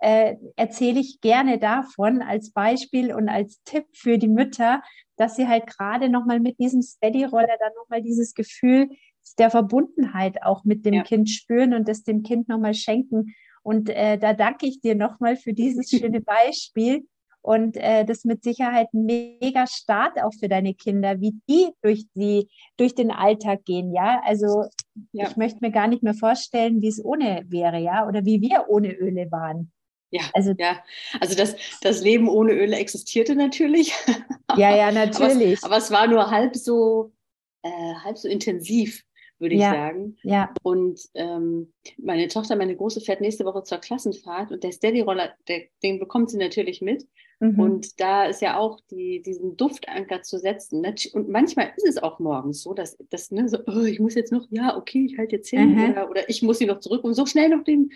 äh, 0.00 0.36
erzähle 0.56 1.00
ich 1.00 1.20
gerne 1.20 1.58
davon 1.58 2.20
als 2.20 2.52
Beispiel 2.52 3.14
und 3.14 3.28
als 3.28 3.62
Tipp 3.64 3.86
für 3.94 4.18
die 4.18 4.28
Mütter, 4.28 4.82
dass 5.16 5.36
sie 5.36 5.48
halt 5.48 5.66
gerade 5.66 6.10
nochmal 6.10 6.40
mit 6.40 6.58
diesem 6.58 6.82
Steady-Roller 6.82 7.56
dann 7.58 7.72
nochmal 7.78 8.02
dieses 8.02 8.34
Gefühl 8.34 8.90
der 9.34 9.50
Verbundenheit 9.50 10.42
auch 10.42 10.64
mit 10.64 10.84
dem 10.86 10.94
ja. 10.94 11.02
Kind 11.02 11.30
spüren 11.30 11.74
und 11.74 11.88
das 11.88 12.02
dem 12.02 12.22
Kind 12.22 12.48
nochmal 12.48 12.74
schenken. 12.74 13.34
Und 13.62 13.90
äh, 13.90 14.18
da 14.18 14.32
danke 14.32 14.66
ich 14.66 14.80
dir 14.80 14.94
nochmal 14.94 15.36
für 15.36 15.52
dieses 15.52 15.90
schöne 15.90 16.20
Beispiel. 16.20 17.06
Und 17.42 17.76
äh, 17.76 18.04
das 18.04 18.24
mit 18.24 18.42
Sicherheit 18.42 18.88
ein 18.92 19.04
mega 19.04 19.68
Start 19.68 20.20
auch 20.20 20.32
für 20.34 20.48
deine 20.48 20.74
Kinder, 20.74 21.20
wie 21.20 21.34
die 21.48 21.68
durch 21.80 22.04
die, 22.16 22.48
durch 22.76 22.96
den 22.96 23.12
Alltag 23.12 23.64
gehen, 23.64 23.92
ja. 23.92 24.20
Also 24.24 24.64
ja. 25.12 25.28
ich 25.28 25.36
möchte 25.36 25.58
mir 25.60 25.70
gar 25.70 25.86
nicht 25.86 26.02
mehr 26.02 26.14
vorstellen, 26.14 26.82
wie 26.82 26.88
es 26.88 27.04
ohne 27.04 27.44
wäre, 27.46 27.78
ja, 27.78 28.06
oder 28.08 28.24
wie 28.24 28.40
wir 28.40 28.64
ohne 28.68 28.92
Öle 28.92 29.30
waren. 29.30 29.70
Ja, 30.10 30.22
also, 30.32 30.54
ja. 30.58 30.82
also 31.20 31.36
das, 31.36 31.54
das 31.82 32.02
Leben 32.02 32.28
ohne 32.28 32.52
Öle 32.52 32.76
existierte 32.76 33.36
natürlich. 33.36 33.92
ja, 34.56 34.74
ja, 34.74 34.90
natürlich. 34.90 35.32
aber, 35.36 35.52
es, 35.52 35.64
aber, 35.64 35.76
es, 35.76 35.90
war 35.92 36.06
nur 36.08 36.30
halb 36.30 36.56
so, 36.56 37.12
äh, 37.62 37.94
halb 38.02 38.18
so 38.18 38.28
intensiv, 38.28 39.04
würde 39.38 39.54
ja, 39.54 39.70
ich 39.70 39.76
sagen. 39.76 40.16
Ja. 40.22 40.54
Und 40.62 41.00
ähm, 41.14 41.72
meine 41.98 42.28
Tochter, 42.28 42.56
meine 42.56 42.76
Große, 42.76 43.00
fährt 43.00 43.20
nächste 43.20 43.44
Woche 43.44 43.62
zur 43.62 43.78
Klassenfahrt 43.78 44.52
und 44.52 44.64
der 44.64 44.72
Steady-Roller, 44.72 45.32
den 45.82 45.98
bekommt 45.98 46.30
sie 46.30 46.38
natürlich 46.38 46.80
mit. 46.80 47.06
Mhm. 47.38 47.60
Und 47.60 48.00
da 48.00 48.24
ist 48.24 48.40
ja 48.40 48.56
auch 48.56 48.80
die, 48.90 49.22
diesen 49.22 49.56
Duftanker 49.56 50.22
zu 50.22 50.38
setzen. 50.38 50.84
Und 51.12 51.28
manchmal 51.28 51.72
ist 51.76 51.86
es 51.86 52.02
auch 52.02 52.18
morgens 52.18 52.62
so, 52.62 52.72
dass, 52.72 52.96
dass 53.10 53.30
ne, 53.30 53.48
so, 53.48 53.58
oh, 53.66 53.82
ich 53.82 54.00
muss 54.00 54.14
jetzt 54.14 54.32
noch, 54.32 54.46
ja, 54.50 54.76
okay, 54.76 55.06
ich 55.10 55.18
halte 55.18 55.36
jetzt 55.36 55.50
hin. 55.50 55.74
Mhm. 55.74 55.90
Oder, 55.90 56.10
oder 56.10 56.28
ich 56.30 56.42
muss 56.42 56.58
sie 56.58 56.66
noch 56.66 56.80
zurück 56.80 57.04
und 57.04 57.14
so 57.14 57.26
schnell 57.26 57.50
noch 57.50 57.64
den 57.64 57.90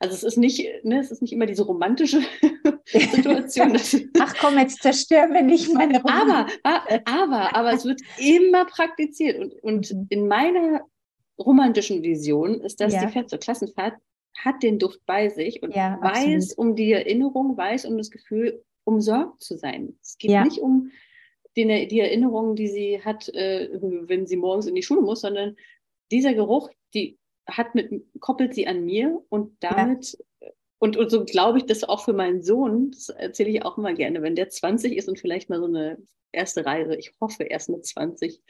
also 0.00 0.14
es 0.14 0.22
ist 0.22 0.36
nicht, 0.36 0.66
ne, 0.84 1.00
es 1.00 1.10
ist 1.10 1.22
nicht 1.22 1.32
immer 1.32 1.46
diese 1.46 1.64
romantische 1.64 2.20
Situation. 2.86 3.78
Ach 4.20 4.34
komm, 4.38 4.58
jetzt 4.58 4.82
zerstören 4.82 5.32
wir 5.32 5.42
nicht 5.42 5.72
meine 5.72 6.02
Romantik. 6.02 6.60
Aber, 6.62 6.86
aber, 7.04 7.56
aber 7.56 7.72
es 7.72 7.84
wird 7.84 8.00
immer 8.18 8.66
praktiziert. 8.66 9.38
Und, 9.38 9.62
und 9.62 9.94
mhm. 9.94 10.06
in 10.10 10.28
meiner 10.28 10.82
romantischen 11.38 12.02
Vision 12.02 12.60
ist, 12.60 12.80
dass 12.80 12.94
ja. 12.94 13.04
die 13.04 13.12
fährt 13.12 13.30
zur 13.30 13.38
Klassenfahrt, 13.38 13.94
hat 14.38 14.62
den 14.62 14.78
Duft 14.78 15.00
bei 15.06 15.28
sich 15.28 15.62
und 15.62 15.74
ja, 15.74 15.98
weiß 16.00 16.50
absolut. 16.50 16.58
um 16.58 16.76
die 16.76 16.92
Erinnerung, 16.92 17.56
weiß 17.56 17.86
um 17.86 17.96
das 17.96 18.10
Gefühl, 18.10 18.62
umsorgt 18.84 19.42
zu 19.42 19.56
sein. 19.56 19.98
Es 20.02 20.18
geht 20.18 20.30
ja. 20.30 20.44
nicht 20.44 20.58
um 20.58 20.90
die, 21.56 21.88
die 21.88 22.00
Erinnerungen, 22.00 22.54
die 22.54 22.68
sie 22.68 23.02
hat, 23.02 23.28
äh, 23.30 23.68
wenn 23.80 24.26
sie 24.26 24.36
morgens 24.36 24.66
in 24.66 24.74
die 24.74 24.82
Schule 24.82 25.00
muss, 25.00 25.22
sondern 25.22 25.56
dieser 26.10 26.34
Geruch, 26.34 26.70
die 26.94 27.18
hat 27.48 27.74
mit, 27.74 27.90
koppelt 28.20 28.54
sie 28.54 28.66
an 28.66 28.84
mir 28.84 29.22
und 29.28 29.56
damit, 29.60 30.18
ja. 30.40 30.48
und, 30.78 30.96
und 30.96 31.10
so 31.10 31.24
glaube 31.24 31.58
ich 31.58 31.66
das 31.66 31.84
auch 31.84 32.04
für 32.04 32.12
meinen 32.12 32.42
Sohn, 32.42 32.90
das 32.90 33.08
erzähle 33.08 33.50
ich 33.50 33.64
auch 33.64 33.78
immer 33.78 33.94
gerne, 33.94 34.22
wenn 34.22 34.36
der 34.36 34.48
20 34.48 34.96
ist 34.96 35.08
und 35.08 35.18
vielleicht 35.18 35.48
mal 35.50 35.60
so 35.60 35.66
eine 35.66 35.98
erste 36.32 36.64
Reise, 36.66 36.94
ich 36.96 37.12
hoffe 37.20 37.44
erst 37.44 37.68
mit 37.70 37.84
20, 37.84 38.40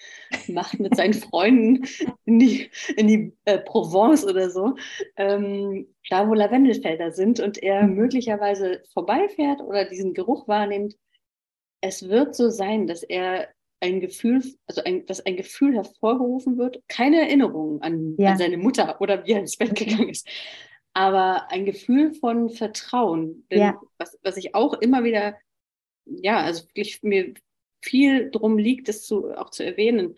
macht 0.49 0.79
mit 0.81 0.97
seinen 0.97 1.15
Freunden 1.15 1.87
in 2.25 2.39
die, 2.39 2.71
in 2.97 3.09
die 3.09 3.33
äh, 3.45 3.59
Provence 3.59 4.25
oder 4.25 4.51
so, 4.51 4.75
ähm, 5.17 5.95
da 6.11 6.29
wo 6.29 6.35
Lavendelfelder 6.35 7.13
sind 7.13 7.41
und 7.41 7.63
er 7.63 7.85
mhm. 7.85 7.95
möglicherweise 7.95 8.83
vorbeifährt 8.93 9.61
oder 9.61 9.89
diesen 9.89 10.13
Geruch 10.13 10.49
wahrnimmt, 10.49 10.97
es 11.81 12.09
wird 12.09 12.35
so 12.35 12.51
sein, 12.51 12.87
dass 12.87 13.03
er 13.03 13.49
ein 13.81 14.01
Gefühl, 14.01 14.43
also 14.67 14.83
ein, 14.85 15.07
dass 15.07 15.25
ein 15.25 15.37
Gefühl 15.37 15.75
hervorgerufen 15.75 16.59
wird, 16.59 16.83
keine 16.89 17.21
Erinnerung 17.21 17.83
an, 17.83 18.17
ja. 18.19 18.33
an 18.33 18.39
seine 18.39 18.57
Mutter 18.57 19.01
oder 19.01 19.25
wie 19.27 19.33
er 19.33 19.41
ins 19.41 19.57
Bett 19.57 19.75
gegangen 19.75 20.09
ist. 20.09 20.27
aber 20.97 21.51
ein 21.51 21.67
Gefühl 21.67 22.15
von 22.15 22.49
Vertrauen. 22.49 23.47
Denn 23.51 23.61
ja. 23.61 23.81
was, 23.99 24.19
was 24.23 24.39
ich 24.39 24.55
auch 24.55 24.73
immer 24.75 25.05
wieder, 25.05 25.37
ja, 26.07 26.39
also 26.39 26.65
wirklich 26.69 27.03
mir 27.03 27.35
viel 27.83 28.31
drum 28.31 28.57
liegt, 28.57 28.89
das 28.89 29.03
zu, 29.03 29.31
auch 29.37 29.51
zu 29.51 29.63
erwähnen, 29.63 30.17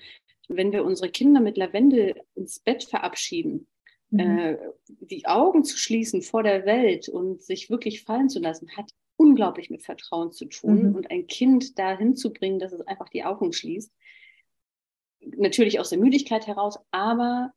wenn 0.48 0.70
wir 0.70 0.84
unsere 0.84 1.10
Kinder 1.10 1.40
mit 1.40 1.56
Lavendel 1.56 2.22
ins 2.36 2.60
Bett 2.60 2.84
verabschieden, 2.84 3.66
mhm. 4.10 4.20
äh, 4.20 4.58
die 4.86 5.26
Augen 5.26 5.64
zu 5.64 5.76
schließen 5.76 6.22
vor 6.22 6.44
der 6.44 6.64
Welt 6.64 7.08
und 7.08 7.42
sich 7.42 7.70
wirklich 7.70 8.04
fallen 8.04 8.28
zu 8.28 8.38
lassen, 8.38 8.70
hat 8.76 8.90
unglaublich 9.18 9.68
mit 9.68 9.82
Vertrauen 9.82 10.32
zu 10.32 10.46
tun. 10.46 10.90
Mhm. 10.90 10.94
Und 10.94 11.10
ein 11.10 11.26
Kind 11.26 11.78
dahin 11.78 12.16
zu 12.16 12.32
bringen, 12.32 12.58
dass 12.58 12.72
es 12.72 12.80
einfach 12.80 13.08
die 13.10 13.24
Augen 13.24 13.52
schließt, 13.52 13.92
natürlich 15.36 15.80
aus 15.80 15.90
der 15.90 15.98
Müdigkeit 15.98 16.46
heraus, 16.46 16.78
aber 16.90 17.52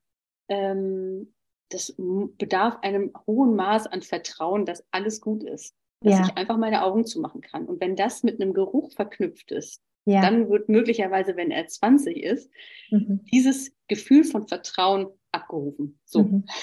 ähm, 0.49 1.33
das 1.69 1.95
bedarf 1.97 2.79
einem 2.81 3.13
hohen 3.27 3.55
Maß 3.55 3.87
an 3.87 4.01
Vertrauen, 4.01 4.65
dass 4.65 4.83
alles 4.91 5.21
gut 5.21 5.43
ist. 5.43 5.75
Dass 6.01 6.17
ja. 6.17 6.25
ich 6.25 6.35
einfach 6.35 6.57
meine 6.57 6.83
Augen 6.83 7.05
zumachen 7.05 7.41
kann. 7.41 7.67
Und 7.67 7.79
wenn 7.79 7.95
das 7.95 8.23
mit 8.23 8.41
einem 8.41 8.53
Geruch 8.53 8.91
verknüpft 8.91 9.51
ist, 9.51 9.83
ja. 10.05 10.21
dann 10.21 10.49
wird 10.49 10.67
möglicherweise, 10.67 11.35
wenn 11.37 11.51
er 11.51 11.67
20 11.67 12.17
ist, 12.17 12.49
mhm. 12.89 13.23
dieses 13.31 13.71
Gefühl 13.87 14.23
von 14.23 14.47
Vertrauen 14.47 15.07
abgerufen. 15.31 15.99
So. 16.05 16.23
Mhm. 16.23 16.43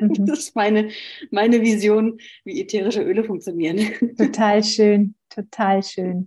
Mhm. 0.00 0.24
Das 0.24 0.38
ist 0.38 0.56
meine, 0.56 0.90
meine 1.30 1.60
Vision, 1.60 2.18
wie 2.44 2.62
ätherische 2.62 3.02
Öle 3.02 3.24
funktionieren. 3.24 3.78
Total 4.16 4.64
schön, 4.64 5.14
total 5.28 5.82
schön. 5.82 6.24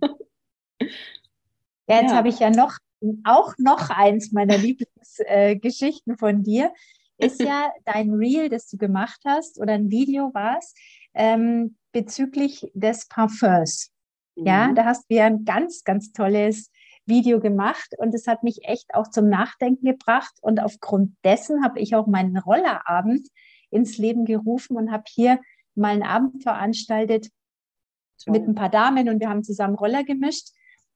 Ja, 1.88 2.00
jetzt 2.00 2.10
ja. 2.10 2.16
habe 2.16 2.28
ich 2.28 2.38
ja 2.38 2.50
noch 2.50 2.78
auch 3.24 3.54
noch 3.58 3.90
eins 3.90 4.30
meiner 4.30 4.56
Lieblingsgeschichten 4.56 6.14
äh, 6.14 6.16
von 6.16 6.44
dir 6.44 6.72
ist 7.18 7.40
ja 7.40 7.72
dein 7.84 8.12
Reel, 8.12 8.48
das 8.48 8.68
du 8.68 8.76
gemacht 8.76 9.20
hast, 9.24 9.58
oder 9.60 9.74
ein 9.74 9.90
Video 9.90 10.32
war 10.34 10.58
es, 10.58 10.74
ähm, 11.14 11.76
bezüglich 11.92 12.70
des 12.74 13.08
Parfums. 13.08 13.90
Mhm. 14.36 14.46
Ja, 14.46 14.72
da 14.72 14.84
hast 14.84 15.10
du 15.10 15.16
ja 15.16 15.26
ein 15.26 15.44
ganz, 15.44 15.82
ganz 15.84 16.12
tolles 16.12 16.70
Video 17.06 17.40
gemacht 17.40 17.94
und 17.98 18.14
es 18.14 18.26
hat 18.26 18.42
mich 18.42 18.64
echt 18.64 18.94
auch 18.94 19.08
zum 19.08 19.28
Nachdenken 19.28 19.86
gebracht 19.86 20.32
und 20.40 20.60
aufgrund 20.60 21.16
dessen 21.24 21.64
habe 21.64 21.80
ich 21.80 21.94
auch 21.94 22.06
meinen 22.06 22.36
Rollerabend 22.36 23.28
ins 23.70 23.98
Leben 23.98 24.24
gerufen 24.24 24.76
und 24.76 24.90
habe 24.90 25.04
hier 25.08 25.40
mal 25.74 25.92
einen 25.92 26.02
Abend 26.02 26.42
veranstaltet 26.42 27.28
Toll. 28.24 28.32
mit 28.32 28.48
ein 28.48 28.54
paar 28.54 28.70
Damen 28.70 29.08
und 29.08 29.20
wir 29.20 29.28
haben 29.28 29.44
zusammen 29.44 29.74
Roller 29.74 30.04
gemischt. 30.04 30.48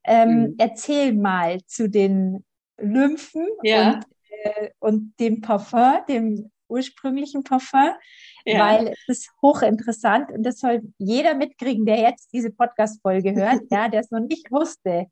Ähm, 0.04 0.40
mhm. 0.40 0.54
Erzähl 0.58 1.14
mal 1.14 1.62
zu 1.66 1.88
den 1.88 2.44
Lymphen 2.78 3.46
ja. 3.62 3.94
und 3.94 4.06
äh, 4.42 4.70
und 4.78 5.14
dem 5.20 5.40
Parfum, 5.40 6.00
dem 6.08 6.50
ursprünglichen 6.68 7.42
Parfum, 7.42 7.90
ja. 8.44 8.58
weil 8.60 8.88
es 8.88 9.08
ist 9.08 9.30
hochinteressant 9.42 10.30
und 10.30 10.44
das 10.44 10.60
soll 10.60 10.82
jeder 10.98 11.34
mitkriegen, 11.34 11.84
der 11.84 11.98
jetzt 11.98 12.32
diese 12.32 12.50
Podcast-Folge 12.50 13.34
hört, 13.34 13.62
ja, 13.70 13.88
der 13.88 14.00
es 14.00 14.10
noch 14.10 14.20
nicht 14.20 14.50
wusste. 14.50 15.06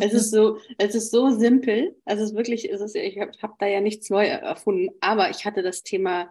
Es 0.00 0.12
ist 0.12 0.30
so, 0.32 0.58
es 0.78 0.94
ist 0.94 1.10
so 1.10 1.30
simpel. 1.30 1.96
Also 2.04 2.22
es 2.22 2.30
ist 2.30 2.36
wirklich, 2.36 2.70
es 2.70 2.80
ist, 2.80 2.96
ich 2.96 3.18
habe 3.18 3.32
hab 3.42 3.58
da 3.58 3.66
ja 3.66 3.80
nichts 3.80 4.10
neu 4.10 4.26
erfunden, 4.26 4.94
aber 5.00 5.30
ich 5.30 5.44
hatte 5.44 5.62
das 5.62 5.82
Thema 5.82 6.30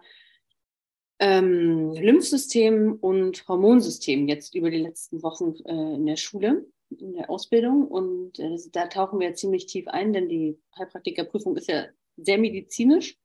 ähm, 1.18 1.92
Lymphsystem 1.92 2.98
und 3.00 3.46
Hormonsystem 3.46 4.28
jetzt 4.28 4.54
über 4.54 4.70
die 4.70 4.78
letzten 4.78 5.22
Wochen 5.22 5.54
äh, 5.64 5.94
in 5.94 6.06
der 6.06 6.16
Schule 6.16 6.66
in 6.98 7.14
der 7.14 7.30
Ausbildung. 7.30 7.86
Und 7.86 8.38
äh, 8.38 8.56
da 8.72 8.86
tauchen 8.86 9.20
wir 9.20 9.34
ziemlich 9.34 9.66
tief 9.66 9.88
ein, 9.88 10.12
denn 10.12 10.28
die 10.28 10.58
Heilpraktikerprüfung 10.76 11.56
ist 11.56 11.68
ja 11.68 11.86
sehr 12.16 12.38
medizinisch. 12.38 13.16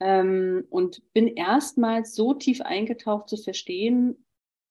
Ähm, 0.00 0.66
und 0.70 1.02
bin 1.12 1.26
erstmals 1.28 2.14
so 2.14 2.34
tief 2.34 2.60
eingetaucht 2.60 3.28
zu 3.28 3.36
verstehen, 3.36 4.24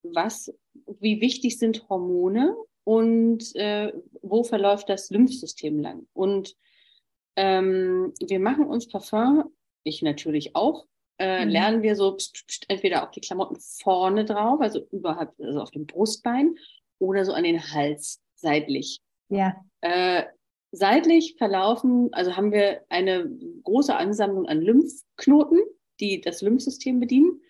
was, 0.04 0.54
wie 1.00 1.22
wichtig 1.22 1.60
sind 1.60 1.90
Hormone 1.90 2.56
und 2.88 3.54
äh, 3.58 3.92
wo 4.22 4.46
verläuft 4.46 4.88
das 4.88 5.10
Lymphsystem 5.10 5.78
lang. 5.78 6.08
Und 6.14 6.56
ähm, 7.36 8.14
wir 8.26 8.40
machen 8.40 8.66
uns 8.66 8.88
Parfum, 8.88 9.44
ich 9.84 10.02
natürlich 10.02 10.56
auch, 10.56 10.86
äh, 11.20 11.44
mhm. 11.44 11.52
lernen 11.52 11.82
wir 11.82 11.98
so 11.98 12.16
entweder 12.70 13.04
auf 13.04 13.12
die 13.12 13.20
Klamotten 13.20 13.58
vorne 13.60 14.24
drauf, 14.24 14.62
also 14.62 14.88
überhalb, 14.94 15.38
also 15.38 15.60
auf 15.60 15.72
dem 15.72 15.86
Brustbein, 15.86 16.56
oder 16.98 17.26
so 17.26 17.34
an 17.34 17.44
den 17.44 17.62
Hals 17.74 18.22
seitlich. 18.36 19.02
Ja. 19.28 19.66
Äh, 19.82 20.24
seitlich 20.72 21.36
verlaufen, 21.38 22.08
also 22.14 22.38
haben 22.38 22.54
wir 22.54 22.86
eine 22.88 23.30
große 23.64 23.94
Ansammlung 23.94 24.46
an 24.46 24.62
Lymphknoten, 24.62 25.60
die 26.00 26.22
das 26.22 26.42
Lymphsystem 26.42 27.02
bedienen. 27.02 27.42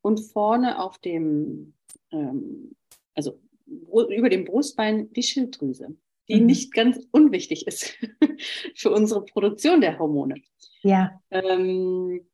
Und 0.00 0.20
vorne 0.20 0.80
auf 0.80 0.98
dem, 0.98 1.74
ähm, 2.12 2.76
also 3.16 3.40
über 3.66 4.28
dem 4.28 4.44
Brustbein 4.44 5.12
die 5.12 5.22
Schilddrüse, 5.22 5.96
die 6.28 6.40
mhm. 6.40 6.46
nicht 6.46 6.72
ganz 6.72 7.06
unwichtig 7.10 7.66
ist 7.66 7.96
für 8.74 8.90
unsere 8.90 9.24
Produktion 9.24 9.80
der 9.80 9.98
Hormone. 9.98 10.42
Ja. 10.82 11.20
Ähm, 11.30 12.26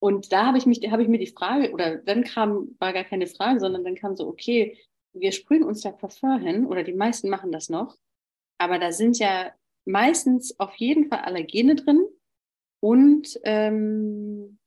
und 0.00 0.32
da 0.32 0.46
habe 0.46 0.58
ich 0.58 0.66
mich, 0.66 0.80
habe 0.90 1.02
ich 1.02 1.08
mir 1.08 1.18
die 1.18 1.26
Frage, 1.26 1.72
oder 1.72 1.96
dann 1.96 2.24
kam, 2.24 2.76
war 2.78 2.92
gar 2.92 3.04
keine 3.04 3.26
Frage, 3.26 3.60
sondern 3.60 3.84
dann 3.84 3.96
kam 3.96 4.16
so, 4.16 4.28
okay, 4.28 4.78
wir 5.12 5.32
sprühen 5.32 5.64
uns 5.64 5.80
da 5.80 5.90
Parfum 5.90 6.38
hin, 6.40 6.66
oder 6.66 6.84
die 6.84 6.92
meisten 6.92 7.28
machen 7.28 7.50
das 7.50 7.68
noch, 7.68 7.96
aber 8.58 8.78
da 8.78 8.92
sind 8.92 9.18
ja 9.18 9.52
meistens 9.84 10.58
auf 10.60 10.74
jeden 10.76 11.08
Fall 11.08 11.20
Allergene 11.20 11.74
drin 11.74 12.06
und 12.80 13.40
ähm, 13.44 14.58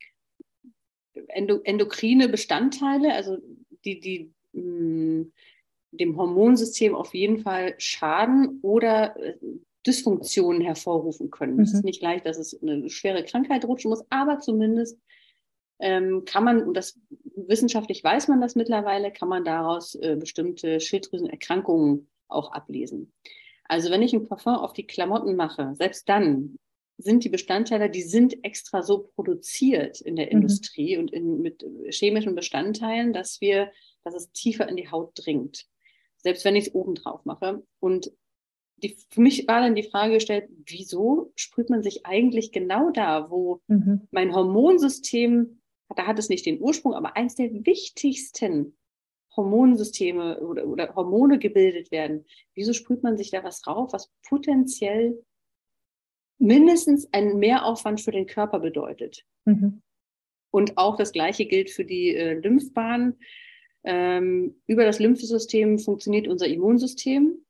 endo, 1.28 1.60
endokrine 1.62 2.28
Bestandteile, 2.28 3.14
also 3.14 3.38
die, 3.84 4.00
die 4.00 4.32
mh, 4.52 4.62
mm, 4.62 5.32
dem 5.92 6.16
Hormonsystem 6.16 6.94
auf 6.94 7.14
jeden 7.14 7.38
Fall 7.38 7.74
schaden 7.78 8.58
oder 8.62 9.16
äh, 9.16 9.34
Dysfunktionen 9.86 10.62
hervorrufen 10.62 11.30
können. 11.30 11.56
Mhm. 11.56 11.62
Es 11.62 11.74
ist 11.74 11.84
nicht 11.84 12.02
leicht, 12.02 12.26
dass 12.26 12.38
es 12.38 12.60
eine 12.62 12.88
schwere 12.88 13.24
Krankheit 13.24 13.64
rutschen 13.64 13.90
muss, 13.90 14.04
aber 14.10 14.38
zumindest 14.38 14.98
ähm, 15.80 16.24
kann 16.24 16.44
man, 16.44 16.62
und 16.62 16.76
das 16.76 16.98
wissenschaftlich 17.36 18.02
weiß 18.02 18.28
man 18.28 18.40
das 18.40 18.54
mittlerweile, 18.54 19.12
kann 19.12 19.28
man 19.28 19.44
daraus 19.44 19.94
äh, 19.96 20.16
bestimmte 20.18 20.80
Schilddrüsenerkrankungen 20.80 22.08
auch 22.28 22.52
ablesen. 22.52 23.12
Also 23.64 23.90
wenn 23.90 24.02
ich 24.02 24.12
ein 24.12 24.28
Parfum 24.28 24.54
auf 24.54 24.72
die 24.72 24.86
Klamotten 24.86 25.34
mache, 25.34 25.74
selbst 25.74 26.08
dann 26.08 26.56
sind 26.98 27.24
die 27.24 27.30
Bestandteile, 27.30 27.90
die 27.90 28.02
sind 28.02 28.44
extra 28.44 28.82
so 28.82 29.10
produziert 29.14 30.00
in 30.00 30.16
der 30.16 30.26
mhm. 30.26 30.32
Industrie 30.32 30.96
und 30.96 31.12
in, 31.12 31.42
mit 31.42 31.64
chemischen 31.90 32.34
Bestandteilen, 32.34 33.12
dass 33.12 33.40
wir, 33.40 33.72
dass 34.04 34.14
es 34.14 34.30
tiefer 34.30 34.68
in 34.68 34.76
die 34.76 34.90
Haut 34.90 35.12
dringt. 35.16 35.66
Selbst 36.22 36.44
wenn 36.44 36.56
ich 36.56 36.68
es 36.68 36.74
oben 36.74 36.94
drauf 36.94 37.24
mache. 37.24 37.62
Und 37.80 38.12
die, 38.76 38.96
für 39.10 39.20
mich 39.20 39.46
war 39.46 39.60
dann 39.60 39.74
die 39.74 39.82
Frage 39.84 40.14
gestellt, 40.14 40.48
wieso 40.66 41.32
sprüht 41.36 41.70
man 41.70 41.82
sich 41.82 42.04
eigentlich 42.04 42.52
genau 42.52 42.90
da, 42.90 43.30
wo 43.30 43.60
mhm. 43.68 44.08
mein 44.10 44.34
Hormonsystem, 44.34 45.60
da 45.94 46.06
hat 46.06 46.18
es 46.18 46.28
nicht 46.28 46.46
den 46.46 46.60
Ursprung, 46.60 46.94
aber 46.94 47.16
eins 47.16 47.34
der 47.34 47.52
wichtigsten 47.64 48.76
Hormonsysteme 49.36 50.40
oder, 50.40 50.66
oder 50.66 50.94
Hormone 50.94 51.38
gebildet 51.38 51.90
werden. 51.90 52.26
Wieso 52.54 52.72
sprüht 52.72 53.02
man 53.02 53.16
sich 53.16 53.30
da 53.30 53.42
was 53.44 53.62
drauf, 53.62 53.92
was 53.92 54.12
potenziell 54.28 55.24
mindestens 56.38 57.12
einen 57.12 57.38
Mehraufwand 57.38 58.00
für 58.00 58.10
den 58.10 58.26
Körper 58.26 58.60
bedeutet? 58.60 59.24
Mhm. 59.44 59.82
Und 60.50 60.76
auch 60.76 60.96
das 60.96 61.12
Gleiche 61.12 61.46
gilt 61.46 61.70
für 61.70 61.84
die 61.84 62.14
äh, 62.14 62.34
Lymphbahn. 62.34 63.18
Ähm, 63.84 64.60
über 64.66 64.84
das 64.84 64.98
Lymphsystem 64.98 65.78
funktioniert 65.78 66.28
unser 66.28 66.46
Immunsystem. 66.46 67.44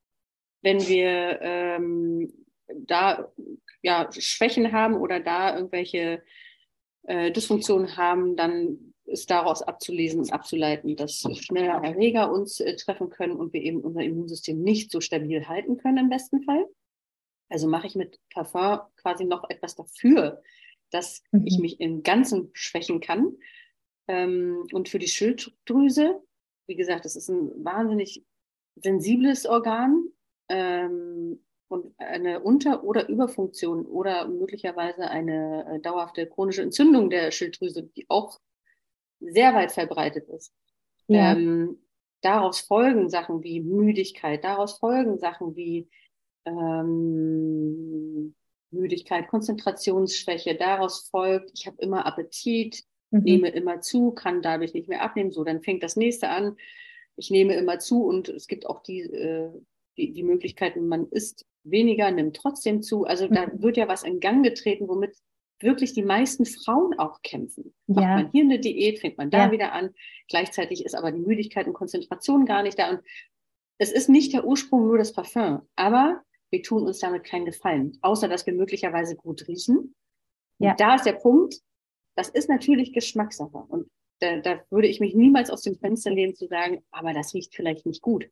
Wenn 0.62 0.80
wir 0.86 1.40
ähm, 1.42 2.32
da 2.74 3.32
ja, 3.82 4.08
Schwächen 4.12 4.72
haben 4.72 4.94
oder 4.94 5.20
da 5.20 5.56
irgendwelche 5.56 6.22
äh, 7.02 7.32
Dysfunktionen 7.32 7.96
haben, 7.96 8.36
dann 8.36 8.94
ist 9.04 9.30
daraus 9.30 9.62
abzulesen 9.62 10.20
und 10.20 10.32
abzuleiten, 10.32 10.96
dass 10.96 11.26
schneller 11.40 11.83
Erreger 11.83 12.33
uns 12.33 12.60
äh, 12.60 12.76
treffen 12.76 13.10
können 13.10 13.37
und 13.37 13.52
wir 13.52 13.62
eben 13.62 13.80
unser 13.80 14.02
Immunsystem 14.02 14.62
nicht 14.62 14.90
so 14.90 15.00
stabil 15.00 15.48
halten 15.48 15.76
können 15.76 15.98
im 15.98 16.08
besten 16.08 16.42
Fall. 16.42 16.64
Also 17.48 17.68
mache 17.68 17.87
ich 17.87 17.94
mit 17.94 18.18
Parfum 18.33 18.80
quasi 18.96 19.24
noch 19.24 19.50
etwas 19.50 19.74
dafür, 19.74 20.40
dass 20.90 21.22
mhm. 21.33 21.46
ich 21.46 21.58
mich 21.58 21.80
im 21.80 22.02
Ganzen 22.02 22.50
schwächen 22.54 23.00
kann. 23.00 23.37
Ähm, 24.09 24.67
und 24.73 24.88
für 24.88 24.98
die 24.98 25.09
Schilddrüse, 25.09 26.23
wie 26.67 26.77
gesagt, 26.77 27.05
das 27.05 27.17
ist 27.17 27.29
ein 27.29 27.65
wahnsinnig 27.65 28.25
sensibles 28.77 29.46
Organ 29.46 30.09
ähm, 30.48 31.44
und 31.69 31.94
eine 31.98 32.40
Unter- 32.40 32.85
oder 32.85 33.09
Überfunktion 33.09 33.87
oder 33.87 34.29
möglicherweise 34.29 35.09
eine 35.09 35.67
äh, 35.67 35.81
dauerhafte 35.81 36.27
chronische 36.27 36.63
Entzündung 36.63 37.11
der 37.11 37.31
Schilddrüse, 37.31 37.85
die 37.85 38.07
auch 38.09 38.38
sehr 39.21 39.55
weit 39.55 39.73
verbreitet 39.73 40.29
ist. 40.29 40.53
Ja. 41.07 41.33
Ähm, 41.33 41.79
daraus 42.23 42.61
folgen 42.61 43.09
Sachen 43.09 43.42
wie 43.42 43.61
Müdigkeit, 43.61 44.44
daraus 44.44 44.79
folgen 44.79 45.19
Sachen 45.19 45.57
wie 45.57 45.88
ähm, 46.44 48.35
Müdigkeit, 48.71 49.29
Konzentrationsschwäche, 49.29 50.57
daraus 50.57 51.09
folgt, 51.11 51.50
ich 51.55 51.67
habe 51.67 51.77
immer 51.81 52.07
Appetit, 52.07 52.85
mhm. 53.13 53.23
nehme 53.23 53.48
immer 53.50 53.81
zu, 53.81 54.10
kann 54.10 54.42
dadurch 54.42 54.75
nicht 54.75 54.88
mehr 54.88 55.02
abnehmen. 55.02 55.31
So, 55.31 55.44
dann 55.44 55.63
fängt 55.63 55.83
das 55.83 55.96
nächste 55.96 56.29
an. 56.29 56.56
Ich 57.17 57.31
nehme 57.31 57.54
immer 57.54 57.79
zu 57.79 58.04
und 58.04 58.29
es 58.29 58.46
gibt 58.46 58.67
auch 58.67 58.83
die, 58.83 59.00
äh, 59.00 59.50
die, 59.96 60.13
die 60.13 60.23
Möglichkeiten, 60.23 60.88
man 60.88 61.06
isst 61.08 61.46
weniger, 61.63 62.10
nimmt 62.10 62.37
trotzdem 62.37 62.83
zu. 62.83 63.04
Also 63.04 63.29
mhm. 63.29 63.35
da 63.35 63.46
wird 63.54 63.77
ja 63.77 63.87
was 63.87 64.02
in 64.02 64.19
Gang 64.21 64.44
getreten, 64.44 64.88
womit 64.88 65.15
wirklich 65.60 65.92
die 65.92 66.02
meisten 66.02 66.44
Frauen 66.44 66.98
auch 66.98 67.23
kämpfen. 67.23 67.73
Ja. 67.87 67.94
Macht 67.94 68.08
man 68.08 68.31
hier 68.33 68.44
eine 68.44 68.58
Diät, 68.58 68.98
fängt 68.98 69.19
man 69.19 69.31
da 69.31 69.46
ja. 69.46 69.52
wieder 69.52 69.73
an. 69.73 69.90
Gleichzeitig 70.29 70.85
ist 70.85 70.94
aber 70.94 71.13
die 71.13 71.21
Müdigkeit 71.21 71.67
und 71.67 71.75
Konzentration 71.75 72.46
gar 72.46 72.63
nicht 72.63 72.79
da. 72.79 72.90
Und 72.90 73.00
es 73.79 73.92
ist 73.92 74.08
nicht 74.08 74.33
der 74.33 74.44
Ursprung 74.44 74.87
nur 74.87 74.98
das 74.98 75.13
Parfum, 75.13 75.63
aber 75.77 76.23
wir 76.50 76.63
tun 76.63 76.87
uns 76.87 76.98
damit 76.98 77.25
keinen 77.25 77.46
Gefallen, 77.46 77.98
außer 78.02 78.29
dass 78.29 78.46
wir 78.46 78.52
möglicherweise 78.52 79.17
gut 79.17 79.48
riechen. 79.48 79.94
Ja. 80.58 80.73
Und 80.73 80.81
da 80.81 80.94
ist 80.96 81.06
der 81.06 81.15
Punkt, 81.15 81.56
das 82.15 82.29
ist 82.29 82.48
natürlich 82.48 82.92
Geschmackssache. 82.92 83.65
Und 83.69 83.88
da, 84.21 84.40
da 84.40 84.60
würde 84.71 84.88
ich 84.88 85.00
mich 85.00 85.15
niemals 85.15 85.50
aus 85.50 85.63
dem 85.63 85.77
Fenster 85.77 86.10
lehnen 86.10 86.35
zu 86.35 86.46
sagen, 86.46 86.83
aber 86.90 87.13
das 87.13 87.35
riecht 87.35 87.54
vielleicht 87.54 87.87
nicht 87.87 88.02
gut. 88.02 88.29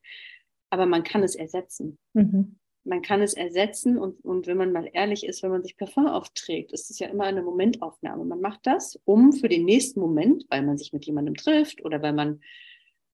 Aber 0.71 0.87
man 0.87 1.03
kann 1.03 1.23
es 1.23 1.35
ersetzen. 1.35 1.99
Mhm 2.13 2.61
man 2.85 3.03
kann 3.03 3.21
es 3.23 3.35
ersetzen 3.35 3.99
und, 3.99 4.25
und 4.25 4.47
wenn 4.47 4.57
man 4.57 4.73
mal 4.73 4.89
ehrlich 4.93 5.25
ist, 5.25 5.43
wenn 5.43 5.51
man 5.51 5.63
sich 5.63 5.77
Parfum 5.77 6.07
aufträgt, 6.07 6.73
ist 6.73 6.91
es 6.91 6.99
ja 6.99 7.09
immer 7.09 7.25
eine 7.25 7.43
Momentaufnahme. 7.43 8.25
Man 8.25 8.41
macht 8.41 8.61
das, 8.65 8.99
um 9.05 9.33
für 9.33 9.49
den 9.49 9.65
nächsten 9.65 10.01
Moment, 10.01 10.45
weil 10.49 10.63
man 10.63 10.79
sich 10.79 10.93
mit 10.93 11.05
jemandem 11.05 11.35
trifft 11.35 11.85
oder 11.85 12.01
weil 12.03 12.13
man, 12.13 12.41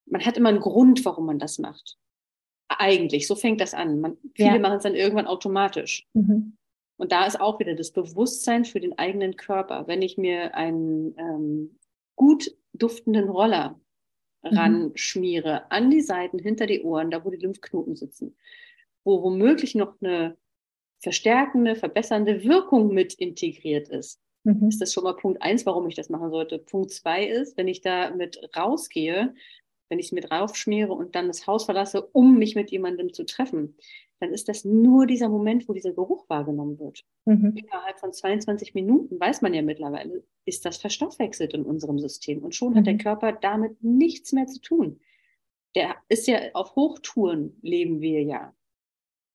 man 0.06 0.24
hat 0.24 0.36
immer 0.36 0.50
einen 0.50 0.60
Grund, 0.60 1.04
warum 1.04 1.26
man 1.26 1.38
das 1.38 1.58
macht. 1.58 1.96
Eigentlich, 2.68 3.26
so 3.26 3.34
fängt 3.34 3.60
das 3.60 3.74
an. 3.74 4.00
Man, 4.00 4.16
viele 4.34 4.54
ja. 4.54 4.58
machen 4.58 4.76
es 4.76 4.82
dann 4.82 4.94
irgendwann 4.94 5.26
automatisch. 5.26 6.06
Mhm. 6.14 6.56
Und 6.96 7.12
da 7.12 7.26
ist 7.26 7.40
auch 7.40 7.58
wieder 7.60 7.74
das 7.74 7.92
Bewusstsein 7.92 8.64
für 8.64 8.80
den 8.80 8.98
eigenen 8.98 9.36
Körper. 9.36 9.86
Wenn 9.86 10.02
ich 10.02 10.16
mir 10.16 10.54
einen 10.54 11.14
ähm, 11.18 11.78
gut 12.14 12.56
duftenden 12.72 13.28
Roller 13.28 13.78
mhm. 14.42 14.58
ranschmiere 14.58 15.70
an 15.70 15.90
die 15.90 16.00
Seiten, 16.00 16.38
hinter 16.38 16.66
die 16.66 16.82
Ohren, 16.82 17.10
da 17.10 17.24
wo 17.24 17.30
die 17.30 17.36
Lymphknoten 17.36 17.96
sitzen, 17.96 18.36
wo 19.04 19.22
womöglich 19.22 19.74
noch 19.74 19.94
eine 20.00 20.36
verstärkende, 21.02 21.76
verbessernde 21.76 22.44
Wirkung 22.44 22.92
mit 22.92 23.14
integriert 23.14 23.88
ist. 23.88 24.20
Mhm. 24.44 24.68
Ist 24.68 24.80
das 24.80 24.92
schon 24.92 25.04
mal 25.04 25.16
Punkt 25.16 25.42
eins, 25.42 25.66
warum 25.66 25.86
ich 25.86 25.94
das 25.94 26.08
machen 26.08 26.30
sollte? 26.30 26.58
Punkt 26.58 26.90
zwei 26.90 27.26
ist, 27.26 27.56
wenn 27.56 27.68
ich 27.68 27.80
da 27.80 28.10
mit 28.10 28.38
rausgehe, 28.56 29.34
wenn 29.88 29.98
ich 29.98 30.06
es 30.06 30.12
mit 30.12 30.30
raufschmiere 30.30 30.92
und 30.92 31.14
dann 31.14 31.28
das 31.28 31.46
Haus 31.46 31.64
verlasse, 31.64 32.02
um 32.12 32.38
mich 32.38 32.54
mit 32.54 32.70
jemandem 32.70 33.12
zu 33.12 33.24
treffen, 33.24 33.76
dann 34.20 34.32
ist 34.32 34.48
das 34.48 34.64
nur 34.64 35.06
dieser 35.06 35.28
Moment, 35.28 35.68
wo 35.68 35.72
dieser 35.72 35.92
Geruch 35.92 36.28
wahrgenommen 36.28 36.78
wird. 36.78 37.04
Mhm. 37.26 37.54
Innerhalb 37.56 38.00
von 38.00 38.12
22 38.12 38.74
Minuten 38.74 39.20
weiß 39.20 39.42
man 39.42 39.52
ja 39.52 39.62
mittlerweile, 39.62 40.24
ist 40.44 40.64
das 40.64 40.78
verstoffwechselt 40.78 41.52
in 41.54 41.64
unserem 41.64 41.98
System 41.98 42.42
und 42.42 42.54
schon 42.54 42.72
mhm. 42.72 42.76
hat 42.76 42.86
der 42.86 42.94
mhm. 42.94 42.98
Körper 42.98 43.32
damit 43.32 43.82
nichts 43.82 44.32
mehr 44.32 44.46
zu 44.46 44.60
tun. 44.60 45.00
Der 45.74 45.96
ist 46.08 46.26
ja 46.26 46.38
auf 46.54 46.74
Hochtouren 46.76 47.58
leben 47.60 48.00
wir 48.00 48.22
ja. 48.22 48.54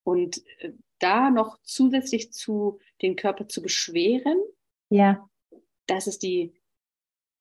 Und 0.04 0.44
äh, 0.60 0.74
da 0.98 1.30
noch 1.30 1.60
zusätzlich 1.64 2.32
zu 2.32 2.80
den 3.02 3.16
Körper 3.16 3.48
zu 3.48 3.62
beschweren, 3.62 4.38
ja. 4.90 5.28
das 5.88 6.08
ist 6.08 6.24
die, 6.24 6.54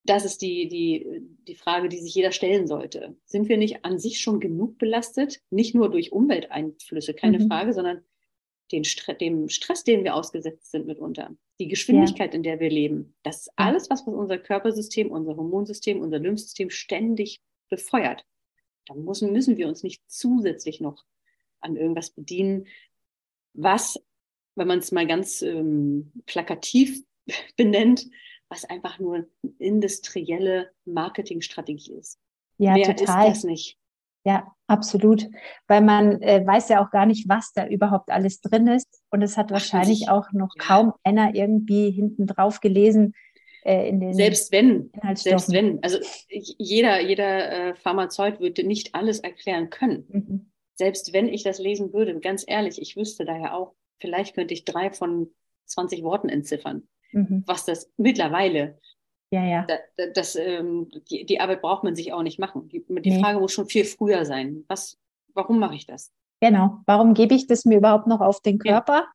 das 0.04 0.24
ist 0.24 0.40
die, 0.42 0.68
die, 0.68 1.20
die 1.46 1.54
Frage, 1.54 1.88
die 1.88 1.98
sich 1.98 2.14
jeder 2.14 2.32
stellen 2.32 2.66
sollte. 2.66 3.16
Sind 3.26 3.48
wir 3.48 3.58
nicht 3.58 3.84
an 3.84 3.98
sich 3.98 4.20
schon 4.20 4.40
genug 4.40 4.78
belastet? 4.78 5.40
Nicht 5.50 5.74
nur 5.74 5.90
durch 5.90 6.12
Umwelteinflüsse, 6.12 7.14
keine 7.14 7.38
mhm. 7.38 7.48
Frage, 7.48 7.74
sondern 7.74 8.02
den 8.72 8.84
Stre 8.84 9.14
dem 9.14 9.48
Stress, 9.48 9.84
den 9.84 10.04
wir 10.04 10.14
ausgesetzt 10.14 10.70
sind 10.70 10.86
mitunter, 10.86 11.34
die 11.58 11.68
Geschwindigkeit, 11.68 12.32
ja. 12.32 12.36
in 12.36 12.42
der 12.42 12.60
wir 12.60 12.70
leben. 12.70 13.14
Das 13.22 13.42
ist 13.42 13.52
alles, 13.56 13.90
was 13.90 14.02
unser 14.02 14.38
Körpersystem, 14.38 15.10
unser 15.10 15.36
Hormonsystem, 15.36 16.00
unser 16.00 16.18
Lymphsystem 16.18 16.70
ständig 16.70 17.40
befeuert. 17.68 18.24
Da 18.86 18.94
müssen, 18.94 19.32
müssen 19.32 19.56
wir 19.56 19.68
uns 19.68 19.82
nicht 19.82 20.02
zusätzlich 20.06 20.80
noch 20.80 21.04
an 21.60 21.76
irgendwas 21.76 22.10
bedienen, 22.10 22.66
was, 23.52 24.00
wenn 24.54 24.68
man 24.68 24.78
es 24.78 24.92
mal 24.92 25.06
ganz 25.06 25.42
ähm, 25.42 26.12
plakativ 26.26 27.02
benennt, 27.56 28.06
was 28.50 28.64
einfach 28.64 28.98
nur 28.98 29.14
eine 29.16 29.26
industrielle 29.58 30.70
Marketingstrategie 30.84 31.94
ist. 31.94 32.18
Ja, 32.58 32.74
Mehr 32.74 32.94
total. 32.96 33.28
ist 33.28 33.36
das 33.36 33.44
nicht. 33.44 33.78
Ja, 34.24 34.54
absolut. 34.66 35.26
Weil 35.66 35.80
man 35.80 36.20
äh, 36.20 36.46
weiß 36.46 36.68
ja 36.68 36.84
auch 36.84 36.90
gar 36.90 37.06
nicht, 37.06 37.26
was 37.26 37.52
da 37.54 37.66
überhaupt 37.66 38.10
alles 38.10 38.42
drin 38.42 38.66
ist. 38.66 39.02
Und 39.10 39.22
es 39.22 39.38
hat 39.38 39.50
wahrscheinlich 39.50 40.10
auch 40.10 40.30
noch 40.32 40.54
ja. 40.56 40.64
kaum 40.64 40.92
einer 41.02 41.34
irgendwie 41.34 41.90
hinten 41.90 42.26
drauf 42.26 42.60
gelesen. 42.60 43.14
Äh, 43.64 43.88
in 43.88 44.00
den 44.00 44.12
selbst 44.12 44.52
wenn, 44.52 44.90
selbst 45.14 45.52
wenn, 45.52 45.82
also 45.82 45.98
jeder, 46.28 47.00
jeder 47.00 47.70
äh, 47.70 47.74
Pharmazeut 47.74 48.40
würde 48.40 48.62
nicht 48.64 48.94
alles 48.94 49.20
erklären 49.20 49.70
können. 49.70 50.04
Mhm 50.08 50.50
selbst 50.80 51.12
wenn 51.12 51.28
ich 51.28 51.42
das 51.42 51.58
lesen 51.58 51.92
würde, 51.92 52.18
ganz 52.20 52.42
ehrlich, 52.46 52.80
ich 52.80 52.96
wüsste 52.96 53.26
daher 53.26 53.54
auch, 53.54 53.74
vielleicht 53.98 54.34
könnte 54.34 54.54
ich 54.54 54.64
drei 54.64 54.90
von 54.90 55.30
20 55.66 56.02
Worten 56.02 56.30
entziffern, 56.30 56.88
mhm. 57.12 57.44
was 57.46 57.64
das 57.64 57.90
mittlerweile. 57.96 58.78
Ja, 59.32 59.44
ja. 59.44 59.66
Das, 59.66 60.12
das 60.14 60.36
ähm, 60.36 60.90
die, 61.10 61.24
die, 61.24 61.40
Arbeit 61.40 61.62
braucht 61.62 61.84
man 61.84 61.94
sich 61.94 62.12
auch 62.12 62.22
nicht 62.22 62.38
machen. 62.38 62.68
Die, 62.68 62.84
die 62.88 63.10
nee. 63.10 63.20
Frage 63.20 63.38
muss 63.38 63.52
schon 63.52 63.68
viel 63.68 63.84
früher 63.84 64.24
sein. 64.24 64.64
Was, 64.66 64.98
warum 65.34 65.58
mache 65.58 65.76
ich 65.76 65.86
das? 65.86 66.12
Genau. 66.40 66.80
Warum 66.86 67.14
gebe 67.14 67.34
ich 67.34 67.46
das 67.46 67.64
mir 67.64 67.78
überhaupt 67.78 68.08
noch 68.08 68.20
auf 68.20 68.40
den 68.40 68.58
Körper? 68.58 69.06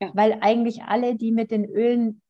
Ja. 0.00 0.08
Ja. 0.08 0.10
Weil 0.14 0.38
eigentlich 0.40 0.82
alle, 0.82 1.14
die 1.14 1.30
mit 1.30 1.50
den 1.50 1.64
Ölen 1.64 2.20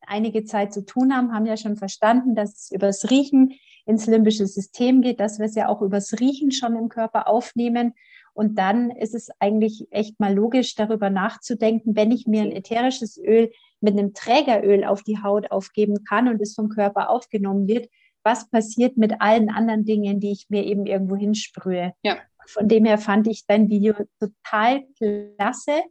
einige 0.00 0.44
Zeit 0.44 0.72
zu 0.72 0.84
tun 0.84 1.16
haben, 1.16 1.32
haben 1.32 1.46
ja 1.46 1.56
schon 1.56 1.76
verstanden, 1.76 2.34
dass 2.34 2.54
es 2.54 2.70
übers 2.70 3.10
Riechen 3.10 3.54
ins 3.86 4.06
limbische 4.06 4.46
System 4.46 5.00
geht, 5.00 5.18
dass 5.18 5.38
wir 5.38 5.46
es 5.46 5.54
ja 5.54 5.68
auch 5.68 5.82
übers 5.82 6.20
Riechen 6.20 6.52
schon 6.52 6.76
im 6.76 6.88
Körper 6.88 7.26
aufnehmen 7.26 7.94
und 8.36 8.58
dann 8.58 8.90
ist 8.90 9.14
es 9.14 9.30
eigentlich 9.40 9.88
echt 9.90 10.20
mal 10.20 10.34
logisch, 10.34 10.74
darüber 10.74 11.08
nachzudenken, 11.08 11.96
wenn 11.96 12.10
ich 12.10 12.26
mir 12.26 12.42
ein 12.42 12.52
ätherisches 12.52 13.16
Öl 13.16 13.50
mit 13.80 13.98
einem 13.98 14.14
Trägeröl 14.14 14.84
auf 14.84 15.02
die 15.02 15.22
Haut 15.22 15.50
aufgeben 15.50 16.04
kann 16.04 16.28
und 16.28 16.40
es 16.40 16.54
vom 16.54 16.68
Körper 16.68 17.10
aufgenommen 17.10 17.68
wird, 17.68 17.88
was 18.22 18.50
passiert 18.50 18.96
mit 18.96 19.20
allen 19.20 19.50
anderen 19.50 19.84
Dingen, 19.84 20.20
die 20.20 20.32
ich 20.32 20.46
mir 20.48 20.64
eben 20.64 20.86
irgendwo 20.86 21.16
hinsprühe. 21.16 21.92
Ja. 22.02 22.18
Von 22.46 22.68
dem 22.68 22.84
her 22.84 22.98
fand 22.98 23.26
ich 23.28 23.46
dein 23.46 23.68
Video 23.68 23.94
total 24.20 24.84
klasse. 24.98 25.82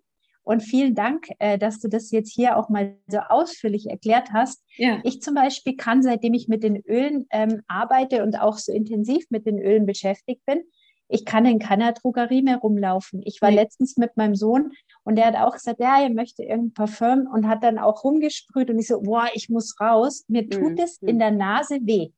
Und 0.44 0.62
vielen 0.62 0.94
Dank, 0.94 1.28
äh, 1.40 1.58
dass 1.58 1.80
du 1.80 1.88
das 1.88 2.12
jetzt 2.12 2.32
hier 2.32 2.58
auch 2.58 2.70
mal 2.70 2.98
so 3.08 3.18
ausführlich 3.18 3.90
erklärt 3.90 4.30
hast. 4.32 4.64
Ja. 4.78 5.00
Ich 5.04 5.22
zum 5.22 5.34
Beispiel 5.34 5.76
kann, 5.76 6.04
seitdem 6.04 6.36
ich 6.36 6.48
mit 6.48 6.62
den 6.62 6.78
Ölen 6.86 7.26
ähm, 7.32 7.64
arbeite 7.68 8.22
und 8.22 8.40
auch 8.40 8.58
so 8.60 8.72
intensiv 8.72 9.26
mit 9.32 9.48
den 9.48 9.58
Ölen 9.58 9.88
beschäftigt 9.88 10.46
bin, 10.46 10.62
ich 11.08 11.26
kann 11.26 11.46
in 11.46 11.60
keiner 11.60 11.94
Drogerie 11.94 12.42
mehr 12.42 12.58
rumlaufen. 12.58 13.22
Ich 13.24 13.42
war 13.42 13.50
nee. 13.50 13.56
letztens 13.56 13.98
mit 13.98 14.18
meinem 14.18 14.36
Sohn 14.36 14.72
und 15.06 15.16
der 15.16 15.28
hat 15.28 15.36
auch 15.36 15.54
gesagt, 15.54 15.80
ja, 15.80 16.02
er 16.02 16.10
möchte 16.10 16.44
irgendein 16.44 16.74
Parfüm 16.74 17.30
und 17.32 17.48
hat 17.48 17.64
dann 17.64 17.78
auch 17.78 18.04
rumgesprüht 18.04 18.70
und 18.72 18.80
ich 18.80 18.88
so, 18.88 19.02
boah, 19.02 19.30
ich 19.34 19.50
muss 19.50 19.80
raus. 19.80 20.26
Mir 20.28 20.50
tut 20.50 20.74
mhm. 20.74 20.80
es 20.80 20.98
in 20.98 21.20
der 21.20 21.32
Nase 21.32 21.80
weh. 21.84 22.10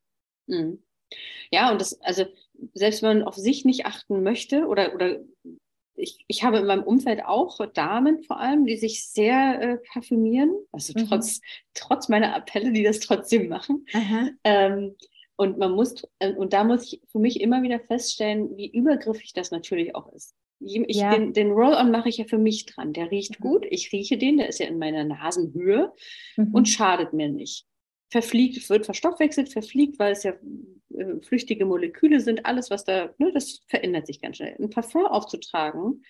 Mhm. 0.46 0.82
Ja, 1.52 1.70
und 1.70 1.80
das, 1.80 2.00
also 2.00 2.24
selbst 2.74 3.02
wenn 3.02 3.18
man 3.18 3.28
auf 3.28 3.36
sich 3.36 3.66
nicht 3.66 3.84
achten 3.84 4.22
möchte 4.22 4.66
oder, 4.66 4.94
oder 4.94 5.20
ich, 5.96 6.24
ich 6.28 6.44
habe 6.44 6.58
in 6.58 6.66
meinem 6.66 6.82
Umfeld 6.82 7.24
auch 7.24 7.58
Damen 7.74 8.22
vor 8.22 8.40
allem, 8.40 8.64
die 8.64 8.76
sich 8.76 9.06
sehr 9.06 9.60
äh, 9.60 9.76
parfümieren, 9.92 10.54
also 10.72 10.94
mhm. 10.96 11.08
trotz, 11.08 11.40
trotz 11.74 12.08
meiner 12.08 12.34
Appelle, 12.34 12.72
die 12.72 12.84
das 12.84 13.00
trotzdem 13.00 13.48
machen. 13.48 13.86
Ähm, 14.44 14.96
und 15.36 15.58
man 15.58 15.72
muss, 15.72 16.02
äh, 16.20 16.32
und 16.32 16.54
da 16.54 16.64
muss 16.64 16.84
ich 16.84 17.02
für 17.12 17.18
mich 17.18 17.40
immer 17.40 17.62
wieder 17.62 17.80
feststellen, 17.80 18.56
wie 18.56 18.70
übergriffig 18.70 19.34
das 19.34 19.50
natürlich 19.50 19.94
auch 19.94 20.10
ist. 20.12 20.34
Ich, 20.60 20.96
ja. 20.96 21.14
Den, 21.14 21.32
den 21.32 21.52
Roll-On 21.52 21.90
mache 21.90 22.08
ich 22.08 22.18
ja 22.18 22.24
für 22.24 22.38
mich 22.38 22.66
dran. 22.66 22.92
Der 22.92 23.10
riecht 23.10 23.40
mhm. 23.40 23.42
gut. 23.42 23.66
Ich 23.70 23.92
rieche 23.92 24.18
den, 24.18 24.38
der 24.38 24.48
ist 24.48 24.58
ja 24.58 24.66
in 24.66 24.78
meiner 24.78 25.04
Nasenhöhe 25.04 25.92
mhm. 26.36 26.54
und 26.54 26.68
schadet 26.68 27.12
mir 27.12 27.28
nicht. 27.28 27.66
Verfliegt, 28.10 28.68
wird 28.70 28.86
verstoffwechselt, 28.86 29.50
verfliegt, 29.50 29.98
weil 29.98 30.12
es 30.12 30.22
ja 30.22 30.32
äh, 30.94 31.20
flüchtige 31.20 31.66
Moleküle 31.66 32.20
sind. 32.20 32.46
Alles, 32.46 32.70
was 32.70 32.84
da, 32.84 33.10
ne, 33.18 33.32
das 33.32 33.60
verändert 33.68 34.06
sich 34.06 34.20
ganz 34.20 34.38
schnell. 34.38 34.56
Ein 34.58 34.70
Parfum 34.70 35.06
aufzutragen, 35.06 36.02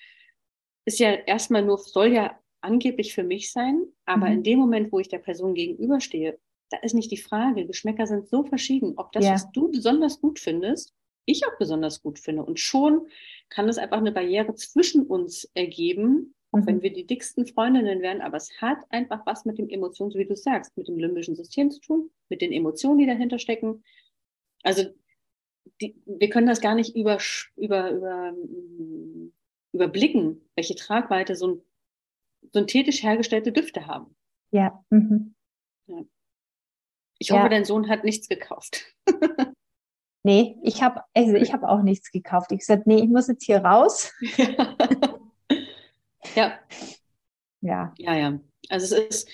ist 0.84 1.01
ja 1.01 1.11
erstmal 1.12 1.62
nur, 1.62 1.78
soll 1.78 2.12
ja 2.12 2.38
angeblich 2.61 3.14
für 3.14 3.24
mich 3.24 3.53
sein, 3.53 3.84
aber 4.07 4.26
mhm. 4.26 4.32
in 4.32 4.42
dem 4.42 4.59
Moment, 4.59 4.92
wo 4.92 4.99
ich 4.99 5.09
der 5.09 5.18
Person 5.18 5.55
gegenüberstehe, 5.55 6.38
da 6.70 6.78
ist 6.78 6.94
nicht 6.94 7.11
die 7.11 7.16
Frage. 7.18 7.66
Geschmäcker 7.66 8.07
sind 8.07 8.28
so 8.28 8.44
verschieden. 8.44 8.94
Ob 8.96 9.12
das, 9.12 9.24
ja. 9.24 9.32
was 9.32 9.51
du 9.53 9.70
besonders 9.70 10.20
gut 10.20 10.38
findest, 10.38 10.94
ich 11.29 11.47
auch 11.47 11.59
besonders 11.59 12.03
gut 12.03 12.18
finde. 12.18 12.45
Und 12.45 12.59
schon 12.59 13.09
kann 13.49 13.68
es 13.68 13.79
einfach 13.79 13.99
eine 13.99 14.12
Barriere 14.12 14.55
zwischen 14.55 15.07
uns 15.07 15.45
ergeben, 15.55 16.35
auch 16.53 16.61
mhm. 16.61 16.66
wenn 16.66 16.83
wir 16.83 16.93
die 16.93 17.07
dicksten 17.07 17.47
Freundinnen 17.47 18.01
werden. 18.01 18.22
Aber 18.22 18.37
es 18.37 18.51
hat 18.61 18.79
einfach 18.91 19.24
was 19.26 19.45
mit 19.45 19.59
dem 19.59 19.68
Emotionen, 19.68 20.11
so 20.11 20.18
wie 20.18 20.26
du 20.26 20.37
sagst, 20.37 20.76
mit 20.76 20.89
dem 20.89 20.99
limbischen 20.99 21.37
System 21.37 21.70
zu 21.70 21.81
tun, 21.81 22.11
mit 22.29 22.41
den 22.41 22.53
Emotionen, 22.53 22.99
die 22.99 23.07
dahinter 23.07 23.39
stecken. 23.39 23.85
Also 24.62 24.85
die, 25.81 26.01
wir 26.07 26.31
können 26.31 26.47
das 26.47 26.61
gar 26.61 26.74
nicht 26.74 26.97
über, 26.97 27.18
über, 27.57 27.91
über, 27.91 28.35
überblicken, 29.72 30.49
welche 30.57 30.74
Tragweite 30.74 31.37
so 31.37 31.62
synthetisch 32.53 33.03
hergestellte 33.03 33.53
Düfte 33.53 33.87
haben. 33.87 34.16
Ja. 34.51 34.83
Mhm. 34.91 35.35
ja. 35.87 36.05
Ich 37.18 37.31
hoffe, 37.33 37.43
ja. 37.43 37.49
dein 37.49 37.64
Sohn 37.64 37.89
hat 37.89 38.05
nichts 38.05 38.29
gekauft. 38.29 38.95
nee, 40.23 40.57
ich 40.62 40.83
habe 40.83 41.03
also 41.14 41.35
ich 41.35 41.53
habe 41.53 41.69
auch 41.69 41.83
nichts 41.83 42.11
gekauft. 42.11 42.53
Ich 42.53 42.61
gesagt, 42.61 42.87
nee, 42.87 43.03
ich 43.03 43.09
muss 43.09 43.29
jetzt 43.29 43.45
hier 43.45 43.64
raus. 43.64 44.12
ja. 46.35 46.59
Ja. 47.61 47.93
Ja, 47.99 48.16
ja. 48.16 48.41
Also 48.69 48.97
es 48.97 49.09
ist, 49.09 49.29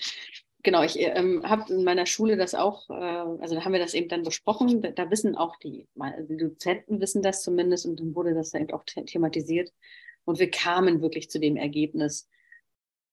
genau, 0.63 0.83
ich 0.83 0.99
ähm, 0.99 1.47
habe 1.47 1.71
in 1.73 1.83
meiner 1.83 2.05
Schule 2.05 2.37
das 2.37 2.55
auch, 2.55 2.89
äh, 2.89 2.93
also 2.93 3.55
da 3.55 3.63
haben 3.63 3.73
wir 3.73 3.79
das 3.79 3.93
eben 3.93 4.09
dann 4.09 4.23
besprochen, 4.23 4.81
da, 4.81 4.91
da 4.91 5.09
wissen 5.11 5.35
auch 5.35 5.57
die, 5.57 5.87
die 6.29 6.37
Dozenten 6.37 6.99
wissen 6.99 7.21
das 7.21 7.43
zumindest 7.43 7.85
und 7.85 7.99
dann 7.99 8.15
wurde 8.15 8.33
das 8.33 8.53
eben 8.53 8.71
auch 8.71 8.83
thematisiert. 8.83 9.71
Und 10.25 10.39
wir 10.39 10.49
kamen 10.49 11.01
wirklich 11.01 11.29
zu 11.29 11.39
dem 11.39 11.55
Ergebnis, 11.55 12.27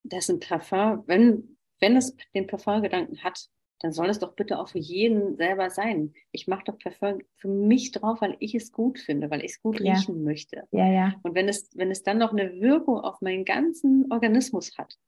dass 0.02 0.30
ein 0.30 0.40
Parfum, 0.40 1.04
wenn, 1.06 1.58
wenn 1.78 1.96
es 1.96 2.16
den 2.34 2.46
Parfumgedanken 2.46 3.22
hat, 3.22 3.48
dann 3.82 3.92
soll 3.92 4.08
es 4.08 4.18
doch 4.18 4.34
bitte 4.34 4.58
auch 4.58 4.68
für 4.68 4.78
jeden 4.78 5.36
selber 5.36 5.70
sein. 5.70 6.14
Ich 6.30 6.46
mache 6.46 6.64
doch 6.64 6.78
Parfum 6.78 7.20
für 7.36 7.48
mich 7.48 7.90
drauf, 7.90 8.20
weil 8.20 8.36
ich 8.38 8.54
es 8.54 8.72
gut 8.72 8.98
finde, 8.98 9.30
weil 9.30 9.44
ich 9.44 9.52
es 9.52 9.62
gut 9.62 9.80
ja. 9.80 9.94
riechen 9.94 10.22
möchte. 10.22 10.64
Ja, 10.70 10.86
ja. 10.90 11.14
Und 11.22 11.34
wenn 11.34 11.48
es, 11.48 11.70
wenn 11.74 11.90
es 11.90 12.02
dann 12.02 12.18
noch 12.18 12.32
eine 12.32 12.60
Wirkung 12.60 12.98
auf 12.98 13.20
meinen 13.20 13.44
ganzen 13.44 14.10
Organismus 14.10 14.78
hat, 14.78 14.98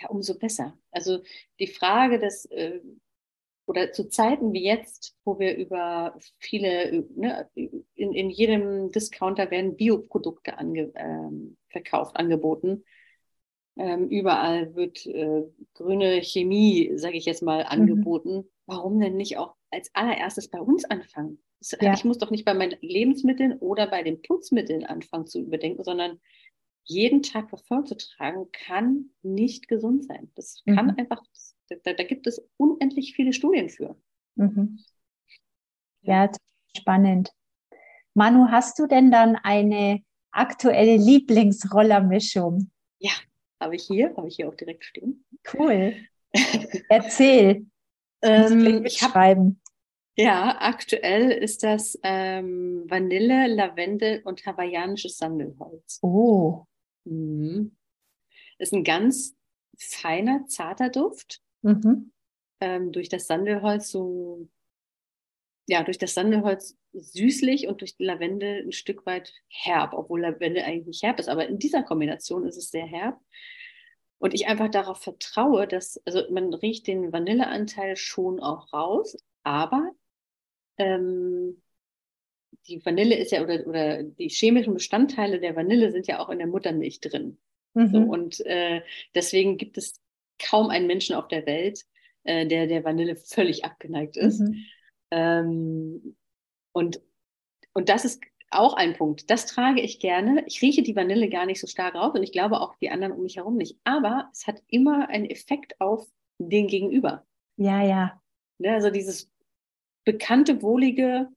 ja, 0.00 0.08
umso 0.08 0.38
besser. 0.38 0.76
Also 0.90 1.22
die 1.58 1.66
Frage 1.66 2.18
des, 2.18 2.44
äh, 2.46 2.80
oder 3.66 3.92
zu 3.92 4.08
Zeiten 4.08 4.52
wie 4.52 4.64
jetzt, 4.64 5.16
wo 5.24 5.38
wir 5.38 5.56
über 5.56 6.18
viele, 6.38 7.06
ne, 7.16 7.48
in, 7.54 8.12
in 8.12 8.30
jedem 8.30 8.90
Discounter 8.90 9.50
werden 9.50 9.76
Bioprodukte 9.76 10.58
ange, 10.58 10.92
äh, 10.94 11.54
verkauft, 11.70 12.16
angeboten. 12.16 12.84
Ähm, 13.76 14.08
überall 14.08 14.74
wird 14.74 15.04
äh, 15.06 15.42
grüne 15.74 16.22
Chemie, 16.22 16.92
sage 16.96 17.16
ich 17.16 17.24
jetzt 17.24 17.42
mal, 17.42 17.64
mhm. 17.64 17.70
angeboten. 17.70 18.36
Mhm. 18.36 18.48
Warum 18.66 19.00
denn 19.00 19.16
nicht 19.16 19.36
auch 19.36 19.54
als 19.70 19.90
allererstes 19.94 20.48
bei 20.48 20.60
uns 20.60 20.84
anfangen? 20.84 21.38
Ja. 21.80 21.94
Ich 21.94 22.04
muss 22.04 22.18
doch 22.18 22.30
nicht 22.30 22.44
bei 22.44 22.54
meinen 22.54 22.76
Lebensmitteln 22.82 23.58
oder 23.58 23.86
bei 23.86 24.02
den 24.02 24.20
Putzmitteln 24.20 24.84
anfangen 24.84 25.26
zu 25.26 25.40
überdenken, 25.40 25.82
sondern 25.82 26.20
jeden 26.84 27.22
Tag 27.22 27.48
Parfum 27.48 27.86
zu 27.86 27.96
tragen, 27.96 28.50
kann 28.52 29.10
nicht 29.22 29.68
gesund 29.68 30.04
sein. 30.04 30.30
Das 30.34 30.62
kann 30.66 30.88
mhm. 30.88 30.94
einfach, 30.98 31.22
da, 31.82 31.94
da, 31.94 32.04
gibt 32.04 32.26
es 32.26 32.46
unendlich 32.58 33.14
viele 33.14 33.32
Studien 33.32 33.70
für. 33.70 33.96
Mhm. 34.34 34.78
Ja, 36.02 36.30
spannend. 36.76 37.30
Manu, 38.12 38.48
hast 38.50 38.78
du 38.78 38.86
denn 38.86 39.10
dann 39.10 39.36
eine 39.36 40.02
aktuelle 40.30 40.96
Lieblingsrollermischung? 40.96 42.70
Ja, 42.98 43.12
habe 43.60 43.76
ich 43.76 43.84
hier, 43.84 44.14
habe 44.16 44.28
ich 44.28 44.36
hier 44.36 44.48
auch 44.48 44.54
direkt 44.54 44.84
stehen. 44.84 45.24
Cool. 45.52 45.96
Erzähl. 46.88 47.66
ähm, 48.22 48.84
ich 48.84 48.98
schreiben. 48.98 49.60
Ja, 50.16 50.58
aktuell 50.60 51.32
ist 51.32 51.64
das 51.64 51.98
ähm, 52.04 52.84
Vanille, 52.88 53.48
Lavendel 53.48 54.22
und 54.24 54.46
hawaiianisches 54.46 55.18
Sandelholz. 55.18 55.98
Oh. 56.02 56.66
Mhm. 57.04 57.76
Ist 58.58 58.72
ein 58.72 58.84
ganz 58.84 59.34
feiner, 59.76 60.46
zarter 60.46 60.88
Duft. 60.88 61.40
Mhm. 61.62 62.12
Ähm, 62.60 62.92
durch 62.92 63.08
das 63.08 63.26
Sandelholz 63.26 63.90
so, 63.90 64.48
ja, 65.66 65.82
durch 65.82 65.98
das 65.98 66.14
Sandelholz 66.14 66.76
süßlich 66.92 67.68
und 67.68 67.80
durch 67.80 67.96
die 67.96 68.04
Lavendel 68.04 68.64
ein 68.64 68.72
Stück 68.72 69.06
weit 69.06 69.32
herb, 69.48 69.94
obwohl 69.94 70.20
Lavendel 70.20 70.62
eigentlich 70.62 70.86
nicht 70.86 71.02
herb 71.02 71.18
ist. 71.18 71.28
Aber 71.28 71.46
in 71.48 71.58
dieser 71.58 71.82
Kombination 71.82 72.46
ist 72.46 72.56
es 72.56 72.70
sehr 72.70 72.86
herb. 72.86 73.18
Und 74.18 74.34
ich 74.34 74.46
einfach 74.46 74.70
darauf 74.70 75.02
vertraue, 75.02 75.66
dass, 75.66 76.00
also 76.06 76.22
man 76.30 76.52
riecht 76.54 76.86
den 76.86 77.12
Vanilleanteil 77.12 77.96
schon 77.96 78.40
auch 78.40 78.72
raus, 78.72 79.16
aber 79.42 79.90
ähm, 80.78 81.60
die 82.66 82.84
Vanille 82.84 83.16
ist 83.16 83.32
ja, 83.32 83.42
oder, 83.42 83.66
oder 83.66 84.02
die 84.02 84.28
chemischen 84.28 84.74
Bestandteile 84.74 85.40
der 85.40 85.56
Vanille 85.56 85.90
sind 85.90 86.06
ja 86.06 86.20
auch 86.20 86.30
in 86.30 86.38
der 86.38 86.46
Muttermilch 86.46 87.00
drin. 87.00 87.38
Mhm. 87.74 87.88
So, 87.88 87.98
und 87.98 88.40
äh, 88.46 88.82
deswegen 89.14 89.58
gibt 89.58 89.76
es 89.76 90.00
kaum 90.38 90.70
einen 90.70 90.86
Menschen 90.86 91.14
auf 91.16 91.28
der 91.28 91.44
Welt, 91.46 91.84
äh, 92.22 92.46
der 92.46 92.66
der 92.66 92.84
Vanille 92.84 93.16
völlig 93.16 93.64
abgeneigt 93.64 94.16
ist. 94.16 94.40
Mhm. 94.40 94.64
Ähm, 95.14 96.16
und, 96.72 97.00
und 97.72 97.88
das 97.88 98.04
ist 98.04 98.20
auch 98.50 98.74
ein 98.74 98.94
Punkt. 98.94 99.30
Das 99.30 99.46
trage 99.46 99.80
ich 99.80 100.00
gerne. 100.00 100.44
Ich 100.46 100.60
rieche 100.60 100.82
die 100.82 100.96
Vanille 100.96 101.28
gar 101.28 101.46
nicht 101.46 101.60
so 101.60 101.66
stark 101.66 101.94
raus 101.94 102.14
und 102.14 102.22
ich 102.22 102.32
glaube 102.32 102.60
auch 102.60 102.74
die 102.76 102.90
anderen 102.90 103.12
um 103.12 103.22
mich 103.22 103.36
herum 103.36 103.56
nicht. 103.56 103.78
Aber 103.84 104.28
es 104.32 104.46
hat 104.46 104.62
immer 104.66 105.08
einen 105.08 105.26
Effekt 105.26 105.80
auf 105.80 106.06
den 106.38 106.66
Gegenüber. 106.66 107.24
Ja, 107.56 107.82
ja. 107.82 108.20
Ne, 108.58 108.72
also 108.72 108.90
dieses 108.90 109.30
bekannte, 110.04 110.62
wohlige, 110.62 111.28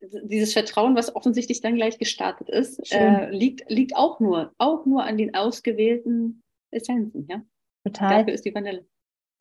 dieses 0.00 0.52
Vertrauen, 0.52 0.94
was 0.94 1.14
offensichtlich 1.14 1.60
dann 1.60 1.76
gleich 1.76 1.98
gestartet 1.98 2.48
ist, 2.48 2.92
äh, 2.92 3.30
liegt, 3.30 3.68
liegt 3.70 3.96
auch 3.96 4.20
nur, 4.20 4.52
auch 4.58 4.86
nur 4.86 5.04
an 5.04 5.18
den 5.18 5.34
ausgewählten 5.34 6.42
Essenzen, 6.70 7.26
ja. 7.28 7.42
Total. 7.84 8.18
Dafür 8.18 8.34
ist 8.34 8.44
die 8.44 8.54
Vanille. 8.54 8.86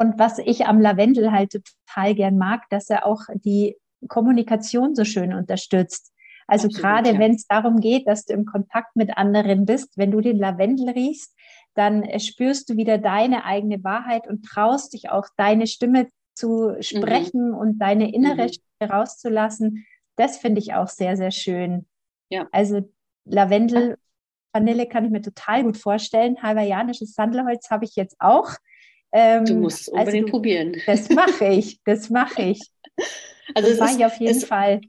Und 0.04 0.20
was 0.20 0.40
ich 0.40 0.66
am 0.66 0.82
Lavendel 0.82 1.32
halt 1.32 1.52
total 1.52 2.16
gern 2.16 2.38
mag, 2.38 2.70
dass 2.70 2.90
er 2.90 3.06
auch 3.06 3.22
die 3.34 3.78
Kommunikation 4.08 4.96
so 4.96 5.06
schön 5.06 5.34
unterstützt. 5.34 6.12
Also 6.46 6.68
Absolut, 6.68 6.82
gerade 6.82 7.14
ja. 7.14 7.20
wenn 7.20 7.36
es 7.36 7.48
darum 7.48 7.80
geht, 7.80 8.08
dass 8.08 8.26
du 8.26 8.34
im 8.34 8.46
Kontakt 8.46 8.96
mit 8.96 9.18
anderen 9.18 9.66
bist, 9.66 9.98
wenn 9.98 10.12
du 10.12 10.20
den 10.20 10.38
Lavendel 10.38 10.90
riechst, 10.90 11.34
dann 11.74 12.04
äh, 12.04 12.20
spürst 12.20 12.70
du 12.70 12.76
wieder 12.76 12.98
deine 12.98 13.46
eigene 13.46 13.84
Wahrheit 13.84 14.28
und 14.28 14.44
traust 14.46 14.94
dich 14.94 15.10
auch 15.10 15.28
deine 15.38 15.68
Stimme 15.68 16.08
zu 16.36 16.76
sprechen 16.82 17.52
mhm. 17.52 17.56
und 17.56 17.80
deine 17.80 18.14
innere 18.14 18.44
mhm. 18.44 18.50
Stimme 18.50 18.92
rauszulassen 18.92 19.86
das 20.16 20.38
finde 20.38 20.60
ich 20.60 20.74
auch 20.74 20.88
sehr, 20.88 21.18
sehr 21.18 21.32
schön. 21.32 21.86
Ja. 22.30 22.48
Also 22.52 22.90
Lavendel, 23.26 23.98
Vanille 24.52 24.88
kann 24.88 25.06
ich 25.06 25.12
mir 25.12 25.22
total 25.22 25.64
gut 25.64 25.78
vorstellen. 25.78 26.42
Hawaiianisches 26.42 27.14
Sandelholz 27.14 27.70
habe 27.70 27.86
ich 27.86 27.96
jetzt 27.96 28.16
auch. 28.20 28.52
Ähm, 29.14 29.46
du 29.46 29.54
musst 29.54 29.82
es 29.82 29.88
unbedingt 29.90 30.26
also, 30.26 30.32
probieren. 30.32 30.76
Das 30.88 31.10
mache 31.10 31.46
ich, 31.46 31.80
das 31.84 32.10
mache 32.10 32.42
ich. 32.52 32.62
Also 33.54 33.70
das 33.70 33.80
mache 33.80 33.98
ich 33.98 34.06
auf 34.06 34.20
jeden 34.20 34.36
es, 34.36 34.44
Fall. 34.44 34.82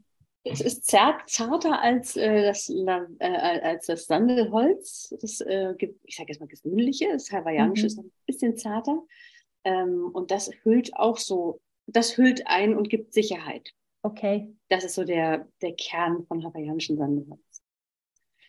Es 0.43 0.61
ist 0.61 0.85
zart, 0.85 1.29
zarter 1.29 1.79
als, 1.79 2.17
äh, 2.17 2.41
das, 2.41 2.69
äh, 2.69 3.25
als 3.27 3.85
das 3.85 4.07
Sandelholz. 4.07 5.15
Das 5.21 5.41
äh, 5.41 5.73
ich 6.03 6.15
sage 6.15 6.31
jetzt 6.31 6.39
mal 6.39 6.47
gewöhnliche, 6.47 7.09
das 7.11 7.31
hawaiianische 7.31 7.83
mhm. 7.83 7.87
ist 7.87 7.97
ein 7.99 8.11
bisschen 8.25 8.57
zarter. 8.57 9.03
Ähm, 9.63 10.09
und 10.11 10.31
das 10.31 10.49
hüllt 10.63 10.95
auch 10.95 11.17
so, 11.17 11.61
das 11.85 12.17
hüllt 12.17 12.47
ein 12.47 12.75
und 12.75 12.89
gibt 12.89 13.13
Sicherheit. 13.13 13.71
Okay. 14.01 14.53
Das 14.69 14.83
ist 14.83 14.95
so 14.95 15.03
der, 15.03 15.47
der 15.61 15.73
Kern 15.73 16.25
von 16.27 16.43
hawaiianischen 16.43 16.97
Sandelholz. 16.97 17.63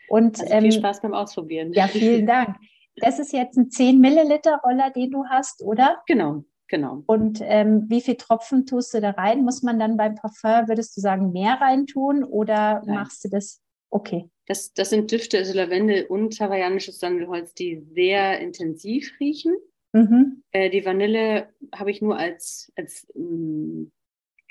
Und 0.08 0.40
also 0.40 0.54
viel 0.54 0.64
ähm, 0.64 0.72
Spaß 0.72 1.02
beim 1.02 1.14
Ausprobieren. 1.14 1.72
Ja, 1.72 1.88
vielen 1.88 2.26
Dank. 2.26 2.56
Das 2.96 3.18
ist 3.18 3.32
jetzt 3.32 3.56
ein 3.56 3.70
10 3.70 4.00
Milliliter 4.00 4.60
Roller, 4.64 4.90
den 4.90 5.10
du 5.10 5.24
hast, 5.26 5.62
oder? 5.62 6.02
Genau, 6.06 6.44
genau. 6.68 7.02
Und 7.06 7.40
ähm, 7.42 7.84
wie 7.88 8.00
viel 8.00 8.16
Tropfen 8.16 8.66
tust 8.66 8.94
du 8.94 9.00
da 9.00 9.10
rein? 9.10 9.44
Muss 9.44 9.62
man 9.62 9.78
dann 9.78 9.96
beim 9.96 10.14
Parfum, 10.14 10.68
würdest 10.68 10.96
du 10.96 11.00
sagen, 11.00 11.32
mehr 11.32 11.60
reintun 11.60 12.24
oder 12.24 12.82
Nein. 12.84 12.94
machst 12.94 13.24
du 13.24 13.28
das? 13.28 13.60
Okay. 13.90 14.28
Das, 14.46 14.72
das 14.72 14.90
sind 14.90 15.10
Düfte, 15.10 15.38
also 15.38 15.54
Lavendel 15.54 16.06
und 16.06 16.38
hawaiianisches 16.38 17.00
Sandelholz, 17.00 17.52
die 17.54 17.84
sehr 17.94 18.40
intensiv 18.40 19.12
riechen. 19.20 19.56
Mhm. 19.92 20.42
Äh, 20.52 20.70
die 20.70 20.84
Vanille 20.84 21.48
habe 21.74 21.90
ich 21.90 22.00
nur 22.00 22.16
als, 22.16 22.72
als 22.76 23.06
mh, 23.14 23.24
mm, 23.24 23.92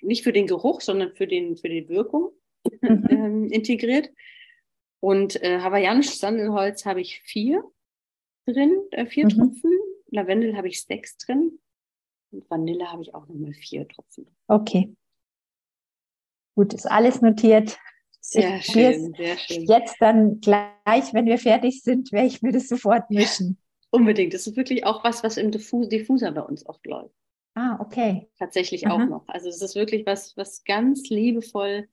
nicht 0.02 0.24
für 0.24 0.34
den 0.34 0.48
Geruch, 0.48 0.82
sondern 0.82 1.14
für, 1.14 1.28
den, 1.28 1.56
für 1.56 1.70
die 1.70 1.88
Wirkung 1.88 2.32
mhm. 2.82 3.08
ähm, 3.10 3.48
integriert. 3.50 4.12
Und 5.00 5.42
äh, 5.42 5.60
hawaiianisches 5.60 6.20
Sandelholz 6.20 6.86
habe 6.86 7.02
ich 7.02 7.22
vier 7.22 7.64
drin, 8.46 8.76
äh, 8.92 9.06
vier 9.06 9.26
mhm. 9.26 9.30
Tropfen. 9.30 9.72
Lavendel 10.08 10.56
habe 10.56 10.68
ich 10.68 10.84
sechs 10.84 11.18
drin. 11.18 11.60
Und 12.32 12.50
Vanille 12.50 12.92
habe 12.92 13.02
ich 13.02 13.14
auch 13.14 13.28
nochmal 13.28 13.54
vier 13.54 13.88
Tropfen. 13.88 14.28
Okay. 14.48 14.96
Gut, 16.56 16.74
ist 16.74 16.90
alles 16.90 17.22
notiert. 17.22 17.78
Sehr 18.22 18.58
ich 18.58 18.66
schön, 18.66 19.14
sehr 19.14 19.38
schön. 19.38 19.66
Jetzt 19.66 19.98
dann 20.00 20.40
gleich, 20.42 21.14
wenn 21.14 21.26
wir 21.26 21.38
fertig 21.38 21.84
sind, 21.84 22.12
werde 22.12 22.28
ich 22.28 22.42
mir 22.42 22.52
das 22.52 22.68
sofort 22.68 23.10
mischen. 23.12 23.58
Ja, 23.60 23.88
unbedingt. 23.92 24.34
Das 24.34 24.48
ist 24.48 24.58
wirklich 24.58 24.86
auch 24.86 25.04
was, 25.04 25.24
was 25.24 25.38
im 25.38 25.52
Diffuser 25.52 26.32
bei 26.32 26.42
uns 26.42 26.66
oft 26.66 26.86
läuft. 26.88 27.14
Ah, 27.54 27.78
okay. 27.80 28.28
Tatsächlich 28.40 28.88
Aha. 28.88 28.96
auch 28.96 29.08
noch. 29.08 29.28
Also 29.28 29.48
es 29.48 29.62
ist 29.62 29.76
wirklich 29.76 30.06
was, 30.06 30.36
was 30.38 30.64
ganz 30.64 31.10
liebevoll. 31.10 31.88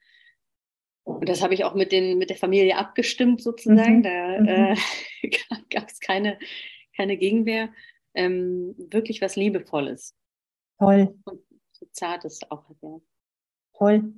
Und 1.04 1.28
das 1.28 1.42
habe 1.42 1.54
ich 1.54 1.64
auch 1.64 1.74
mit, 1.74 1.92
den, 1.92 2.18
mit 2.18 2.30
der 2.30 2.36
Familie 2.36 2.76
abgestimmt 2.76 3.42
sozusagen. 3.42 3.98
Mhm. 3.98 4.02
Da 4.02 4.40
mhm. 4.40 4.48
äh, 4.48 4.76
gab 5.70 5.88
es 5.88 6.00
keine, 6.00 6.38
keine 6.96 7.16
Gegenwehr. 7.16 7.70
Ähm, 8.14 8.74
wirklich 8.90 9.20
was 9.20 9.36
Liebevolles. 9.36 10.14
Toll. 10.78 11.14
Und 11.24 11.40
so 11.72 11.86
Zartes 11.92 12.40
auch. 12.50 12.64
Ja. 12.82 13.00
Toll. 13.74 14.12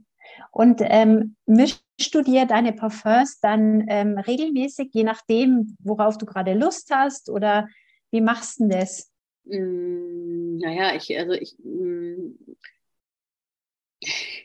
Und 0.51 0.81
ähm, 0.83 1.37
mischst 1.47 1.85
du 2.13 2.23
dir 2.23 2.47
deine 2.47 2.73
Parfums 2.73 3.41
dann 3.41 3.87
ähm, 3.89 4.19
regelmäßig, 4.19 4.91
je 4.93 5.05
nachdem, 5.05 5.77
worauf 5.81 6.19
du 6.19 6.27
gerade 6.27 6.55
Lust 6.55 6.91
hast? 6.93 7.31
Oder 7.31 7.69
wie 8.11 8.21
machst 8.21 8.61
du 8.61 8.69
das? 8.69 9.13
Mm, 9.45 10.57
naja, 10.57 10.95
ich, 10.97 11.17
also 11.19 11.33
ich, 11.33 11.57
mm, 11.59 12.57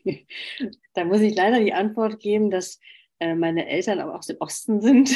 da 0.94 1.06
muss 1.06 1.22
ich 1.22 1.36
leider 1.36 1.60
die 1.60 1.74
Antwort 1.74 2.20
geben, 2.20 2.50
dass 2.50 2.80
äh, 3.20 3.36
meine 3.36 3.68
Eltern 3.68 4.00
aber 4.00 4.16
aus 4.16 4.28
dem 4.28 4.38
Osten 4.40 4.82
sind. 4.82 5.16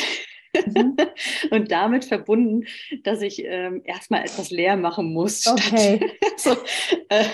Mhm. 0.56 0.98
und 1.52 1.72
damit 1.72 2.06
verbunden, 2.06 2.66
dass 3.04 3.22
ich 3.22 3.44
ähm, 3.44 3.82
erstmal 3.86 4.22
etwas 4.22 4.52
leer 4.52 4.78
machen 4.78 5.14
muss. 5.14 5.48
Okay. 5.48 6.12
so, 6.38 6.52
äh, 7.10 7.26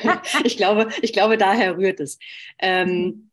ich, 0.43 0.57
glaube, 0.57 0.89
ich 1.01 1.13
glaube, 1.13 1.37
daher 1.37 1.77
rührt 1.77 1.99
es. 1.99 2.17
Ähm, 2.59 2.89
mhm. 2.89 3.31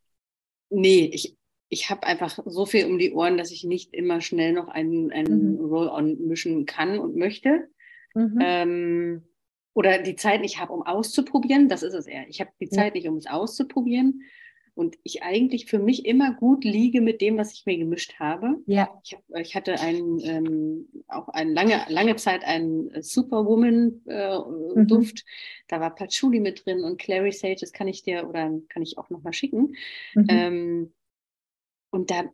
nee, 0.71 1.11
ich, 1.13 1.37
ich 1.69 1.91
habe 1.91 2.07
einfach 2.07 2.39
so 2.45 2.67
viel 2.67 2.87
um 2.87 2.99
die 2.99 3.13
Ohren, 3.13 3.39
dass 3.39 3.51
ich 3.51 3.65
nicht 3.65 3.95
immer 3.95 4.21
schnell 4.21 4.53
noch 4.53 4.69
einen, 4.69 5.13
einen 5.13 5.57
mhm. 5.57 5.65
Roll-on 5.65 6.27
mischen 6.27 6.67
kann 6.67 6.99
und 6.99 7.17
möchte. 7.17 7.69
Mhm. 8.15 8.39
Ähm, 8.41 9.23
oder 9.77 9.99
die 9.99 10.17
Zeit 10.17 10.41
nicht 10.41 10.59
habe, 10.59 10.73
um 10.73 10.83
auszuprobieren. 10.83 11.69
Das 11.69 11.83
ist 11.83 11.93
es 11.93 12.07
eher. 12.07 12.27
Ich 12.29 12.41
habe 12.41 12.51
die 12.59 12.71
Zeit 12.71 12.95
nicht, 12.95 13.07
um 13.09 13.19
es 13.19 13.27
auszuprobieren. 13.27 14.23
Und 14.75 14.97
ich 15.03 15.23
eigentlich 15.23 15.67
für 15.67 15.79
mich 15.79 16.07
immer 16.07 16.33
gut 16.33 16.65
liege 16.65 17.03
mit 17.03 17.21
dem, 17.21 17.37
was 17.37 17.53
ich 17.53 17.67
mir 17.67 17.77
gemischt 17.77 18.15
habe. 18.19 18.57
Ja. 18.65 18.89
Ich, 19.05 19.13
hab, 19.13 19.23
ich 19.39 19.55
hatte 19.55 19.79
einen, 19.79 20.21
ähm, 20.21 20.89
auch 21.09 21.29
eine 21.29 21.53
lange, 21.53 21.83
lange 21.89 22.17
Zeit 22.17 22.43
einen 22.43 22.91
Superwoman-Duft. 23.03 24.09
Äh, 24.09 25.23
mhm. 25.23 25.69
Da 25.69 25.81
war 25.81 25.95
Patchouli 25.95 26.41
mit 26.41 26.65
drin 26.65 26.83
und 26.83 26.99
Clary 26.99 27.33
Sage, 27.33 27.57
das 27.61 27.73
kann 27.73 27.87
ich 27.87 28.03
dir 28.03 28.27
oder 28.27 28.51
kann 28.71 28.83
ich 28.83 28.97
auch 28.97 29.11
nochmal 29.11 29.35
schicken. 29.35 29.77
Mhm. 30.15 30.27
Ähm, 30.31 30.93
und 31.91 32.11
da 32.11 32.25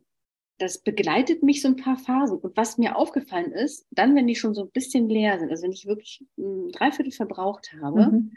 das 0.63 0.77
begleitet 0.77 1.43
mich 1.43 1.61
so 1.61 1.67
ein 1.67 1.75
paar 1.75 1.97
Phasen. 1.97 2.39
Und 2.39 2.55
was 2.55 2.77
mir 2.77 2.95
aufgefallen 2.95 3.51
ist, 3.51 3.85
dann, 3.91 4.15
wenn 4.15 4.27
die 4.27 4.35
schon 4.35 4.53
so 4.53 4.63
ein 4.63 4.71
bisschen 4.71 5.09
leer 5.09 5.37
sind, 5.37 5.49
also 5.49 5.63
wenn 5.63 5.73
ich 5.73 5.85
wirklich 5.85 6.25
ein 6.37 6.69
Dreiviertel 6.69 7.11
verbraucht 7.11 7.73
habe, 7.81 8.07
mhm. 8.07 8.31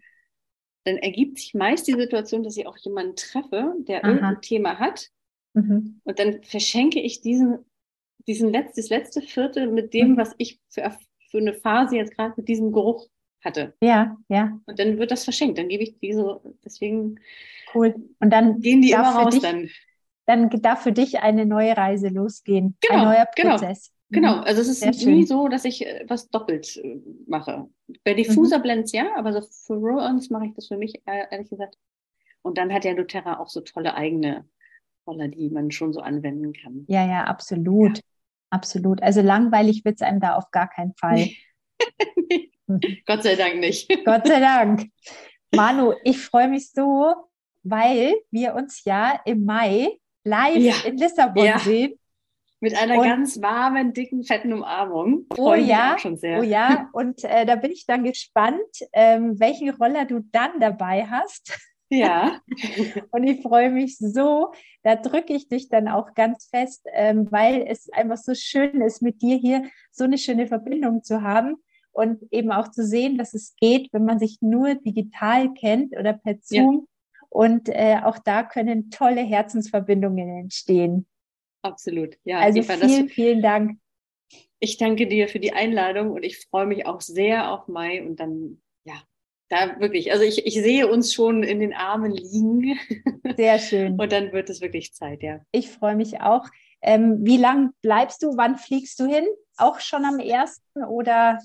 dann 0.84 0.96
ergibt 0.96 1.38
sich 1.38 1.54
meist 1.54 1.86
die 1.86 1.92
Situation, 1.92 2.42
dass 2.42 2.56
ich 2.56 2.66
auch 2.66 2.76
jemanden 2.78 3.14
treffe, 3.14 3.74
der 3.78 4.04
Aha. 4.04 4.08
irgendein 4.08 4.40
Thema 4.40 4.78
hat. 4.80 5.10
Mhm. 5.54 6.00
Und 6.02 6.18
dann 6.18 6.42
verschenke 6.42 7.00
ich 7.00 7.20
diesen, 7.20 7.58
diesen 8.26 8.50
Letz-, 8.50 8.74
das 8.74 8.88
letzte 8.88 9.22
Viertel 9.22 9.70
mit 9.70 9.94
dem, 9.94 10.12
mhm. 10.12 10.16
was 10.16 10.34
ich 10.38 10.60
für, 10.68 10.96
für 11.30 11.38
eine 11.38 11.54
Phase 11.54 11.96
jetzt 11.96 12.16
gerade 12.16 12.34
mit 12.36 12.48
diesem 12.48 12.72
Geruch 12.72 13.06
hatte. 13.40 13.74
Ja, 13.80 14.16
ja. 14.28 14.58
Und 14.66 14.78
dann 14.80 14.98
wird 14.98 15.12
das 15.12 15.22
verschenkt. 15.22 15.58
Dann 15.58 15.68
gebe 15.68 15.84
ich 15.84 15.98
diese, 16.00 16.40
deswegen 16.64 17.20
cool. 17.72 17.94
Und 18.18 18.30
dann 18.30 18.60
gehen 18.60 18.82
die 18.82 18.90
immer 18.90 19.14
raus 19.14 19.34
dich, 19.34 19.42
dann 19.42 19.70
dann 20.26 20.50
darf 20.50 20.82
für 20.82 20.92
dich 20.92 21.20
eine 21.20 21.46
neue 21.46 21.76
Reise 21.76 22.08
losgehen, 22.08 22.76
genau, 22.80 23.02
ein 23.02 23.04
neuer 23.04 23.26
genau. 23.34 23.50
Prozess. 23.56 23.92
Genau, 24.10 24.34
genau. 24.34 24.44
also 24.44 24.60
es 24.60 24.68
ist 24.68 24.80
Sehr 24.80 24.90
nie 24.90 24.98
schön. 24.98 25.26
so, 25.26 25.48
dass 25.48 25.64
ich 25.64 25.84
äh, 25.84 26.04
was 26.08 26.28
doppelt 26.28 26.76
äh, 26.76 27.00
mache. 27.26 27.68
Bei 28.04 28.14
Diffuser 28.14 28.58
mhm. 28.58 28.62
Blends 28.62 28.92
ja, 28.92 29.16
aber 29.16 29.32
so 29.32 29.40
für 29.40 29.74
Roll-Ons 29.74 30.30
mache 30.30 30.46
ich 30.46 30.54
das 30.54 30.68
für 30.68 30.76
mich 30.76 31.02
äh, 31.06 31.24
ehrlich 31.30 31.50
gesagt. 31.50 31.76
Und 32.42 32.58
dann 32.58 32.72
hat 32.72 32.84
ja 32.84 32.94
doTERRA 32.94 33.40
auch 33.40 33.48
so 33.48 33.60
tolle 33.60 33.94
eigene 33.94 34.44
Roller, 35.06 35.28
die 35.28 35.50
man 35.50 35.70
schon 35.70 35.92
so 35.92 36.00
anwenden 36.00 36.52
kann. 36.52 36.84
Ja, 36.88 37.06
ja, 37.06 37.24
absolut. 37.24 37.98
Ja. 37.98 38.02
Absolut. 38.50 39.02
Also 39.02 39.22
langweilig 39.22 39.84
wird 39.84 39.96
es 39.96 40.02
einem 40.02 40.20
da 40.20 40.36
auf 40.36 40.50
gar 40.50 40.68
keinen 40.68 40.94
Fall. 40.94 41.28
Gott 43.06 43.22
sei 43.22 43.34
Dank 43.34 43.58
nicht. 43.58 43.88
Gott 44.04 44.26
sei 44.26 44.40
Dank. 44.40 44.88
Manu, 45.54 45.94
ich 46.04 46.18
freue 46.18 46.48
mich 46.48 46.70
so, 46.70 47.14
weil 47.62 48.14
wir 48.30 48.54
uns 48.54 48.84
ja 48.84 49.20
im 49.24 49.44
Mai 49.44 49.98
live 50.26 50.56
ja. 50.56 50.74
in 50.84 50.96
Lissabon 50.96 51.44
ja. 51.44 51.58
sehen. 51.58 51.98
Mit 52.58 52.76
einer 52.76 52.98
und, 52.98 53.04
ganz 53.04 53.40
warmen, 53.42 53.92
dicken, 53.92 54.24
fetten 54.24 54.52
Umarmung. 54.52 55.26
Oh 55.36 55.54
ja, 55.54 55.96
schon 55.98 56.16
sehr. 56.16 56.40
oh 56.40 56.42
ja, 56.42 56.88
und 56.92 57.22
äh, 57.24 57.44
da 57.44 57.56
bin 57.56 57.70
ich 57.70 57.84
dann 57.86 58.02
gespannt, 58.02 58.60
ähm, 58.92 59.38
welchen 59.38 59.70
Roller 59.70 60.06
du 60.06 60.20
dann 60.32 60.58
dabei 60.58 61.06
hast. 61.06 61.58
Ja. 61.90 62.40
und 63.10 63.24
ich 63.24 63.42
freue 63.42 63.70
mich 63.70 63.98
so, 63.98 64.52
da 64.82 64.96
drücke 64.96 65.34
ich 65.34 65.48
dich 65.48 65.68
dann 65.68 65.86
auch 65.86 66.14
ganz 66.14 66.48
fest, 66.50 66.86
ähm, 66.92 67.30
weil 67.30 67.66
es 67.68 67.92
einfach 67.92 68.16
so 68.16 68.34
schön 68.34 68.80
ist, 68.80 69.02
mit 69.02 69.20
dir 69.20 69.36
hier 69.36 69.64
so 69.92 70.04
eine 70.04 70.18
schöne 70.18 70.46
Verbindung 70.46 71.04
zu 71.04 71.22
haben 71.22 71.56
und 71.92 72.22
eben 72.32 72.52
auch 72.52 72.68
zu 72.68 72.84
sehen, 72.84 73.18
dass 73.18 73.34
es 73.34 73.54
geht, 73.60 73.92
wenn 73.92 74.04
man 74.04 74.18
sich 74.18 74.38
nur 74.40 74.74
digital 74.74 75.52
kennt 75.52 75.96
oder 75.96 76.14
per 76.14 76.36
Zoom. 76.40 76.88
Und 77.28 77.68
äh, 77.68 77.98
auch 78.04 78.18
da 78.18 78.42
können 78.42 78.90
tolle 78.90 79.22
Herzensverbindungen 79.22 80.28
entstehen. 80.40 81.06
Absolut, 81.62 82.16
ja. 82.24 82.38
Also 82.38 82.60
Eva, 82.60 82.74
vielen, 82.74 83.08
vielen 83.08 83.42
Dank. 83.42 83.78
Ich 84.58 84.78
danke 84.78 85.06
dir 85.06 85.28
für 85.28 85.40
die 85.40 85.52
Einladung 85.52 86.12
und 86.12 86.22
ich 86.22 86.38
freue 86.38 86.66
mich 86.66 86.86
auch 86.86 87.00
sehr 87.00 87.50
auf 87.52 87.68
Mai 87.68 88.02
und 88.02 88.20
dann, 88.20 88.62
ja, 88.84 88.94
da 89.48 89.78
wirklich, 89.80 90.12
also 90.12 90.24
ich, 90.24 90.46
ich 90.46 90.54
sehe 90.54 90.86
uns 90.86 91.12
schon 91.12 91.42
in 91.42 91.60
den 91.60 91.74
Armen 91.74 92.12
liegen. 92.12 92.78
Sehr 93.36 93.58
schön. 93.58 93.98
und 93.98 94.10
dann 94.10 94.32
wird 94.32 94.50
es 94.50 94.60
wirklich 94.60 94.94
Zeit, 94.94 95.22
ja. 95.22 95.40
Ich 95.52 95.70
freue 95.70 95.94
mich 95.94 96.20
auch. 96.20 96.46
Ähm, 96.82 97.18
wie 97.22 97.36
lange 97.36 97.72
bleibst 97.82 98.22
du? 98.22 98.36
Wann 98.36 98.56
fliegst 98.56 98.98
du 98.98 99.06
hin? 99.06 99.24
Auch 99.56 99.80
schon 99.80 100.04
am 100.04 100.18
ersten 100.18 100.84
oder? 100.84 101.38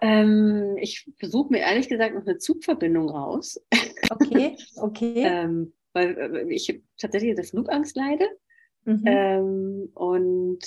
Ähm, 0.00 0.76
ich 0.80 1.10
versuche 1.16 1.52
mir 1.52 1.60
ehrlich 1.60 1.88
gesagt 1.88 2.14
noch 2.14 2.26
eine 2.26 2.38
Zugverbindung 2.38 3.08
raus. 3.08 3.60
Okay, 4.10 4.56
okay. 4.76 5.14
ähm, 5.16 5.72
weil 5.92 6.16
äh, 6.18 6.52
ich 6.52 6.82
tatsächlich 6.98 7.34
der 7.34 7.44
Flugangst 7.44 7.96
leide. 7.96 8.26
Mhm. 8.84 9.02
Ähm, 9.06 9.90
und 9.94 10.60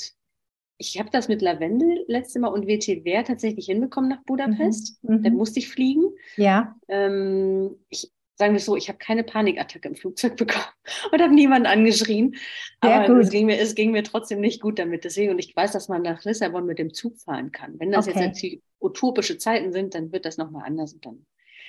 ich 0.79 0.99
habe 0.99 1.09
das 1.11 1.27
mit 1.27 1.41
Lavendel 1.41 2.05
letzte 2.07 2.39
Mal 2.39 2.49
und 2.49 2.67
WTW 2.67 3.23
tatsächlich 3.23 3.65
hinbekommen 3.65 4.09
nach 4.09 4.23
Budapest. 4.23 5.03
Mhm. 5.03 5.23
Da 5.23 5.29
mhm. 5.29 5.35
musste 5.35 5.59
ich 5.59 5.69
fliegen. 5.69 6.03
Ja. 6.35 6.75
Ähm, 6.87 7.75
ich 7.89 8.11
sagen 8.37 8.53
wir 8.53 8.59
so, 8.59 8.77
ich 8.77 8.87
habe 8.87 8.99
keine 8.99 9.23
Panikattacke 9.23 9.87
im 9.87 9.95
Flugzeug 9.95 10.35
bekommen 10.37 10.65
und 11.11 11.21
habe 11.21 11.33
niemanden 11.33 11.67
angeschrien. 11.67 12.35
Sehr 12.83 13.01
Aber. 13.01 13.19
Es, 13.19 13.29
ging 13.29 13.47
mir, 13.47 13.59
es 13.59 13.75
ging 13.75 13.91
mir 13.91 14.03
trotzdem 14.03 14.39
nicht 14.39 14.61
gut 14.61 14.79
damit. 14.79 15.03
Deswegen, 15.03 15.31
und 15.31 15.39
ich 15.39 15.55
weiß, 15.55 15.71
dass 15.71 15.89
man 15.89 16.03
nach 16.03 16.23
Lissabon 16.23 16.65
mit 16.65 16.79
dem 16.79 16.93
Zug 16.93 17.17
fahren 17.17 17.51
kann. 17.51 17.79
Wenn 17.79 17.91
das 17.91 18.07
okay. 18.07 18.25
jetzt 18.25 18.45
utopische 18.79 19.37
Zeiten 19.37 19.73
sind, 19.73 19.95
dann 19.95 20.11
wird 20.11 20.25
das 20.25 20.37
nochmal 20.37 20.65
anders. 20.65 20.95
Dann. 21.01 21.25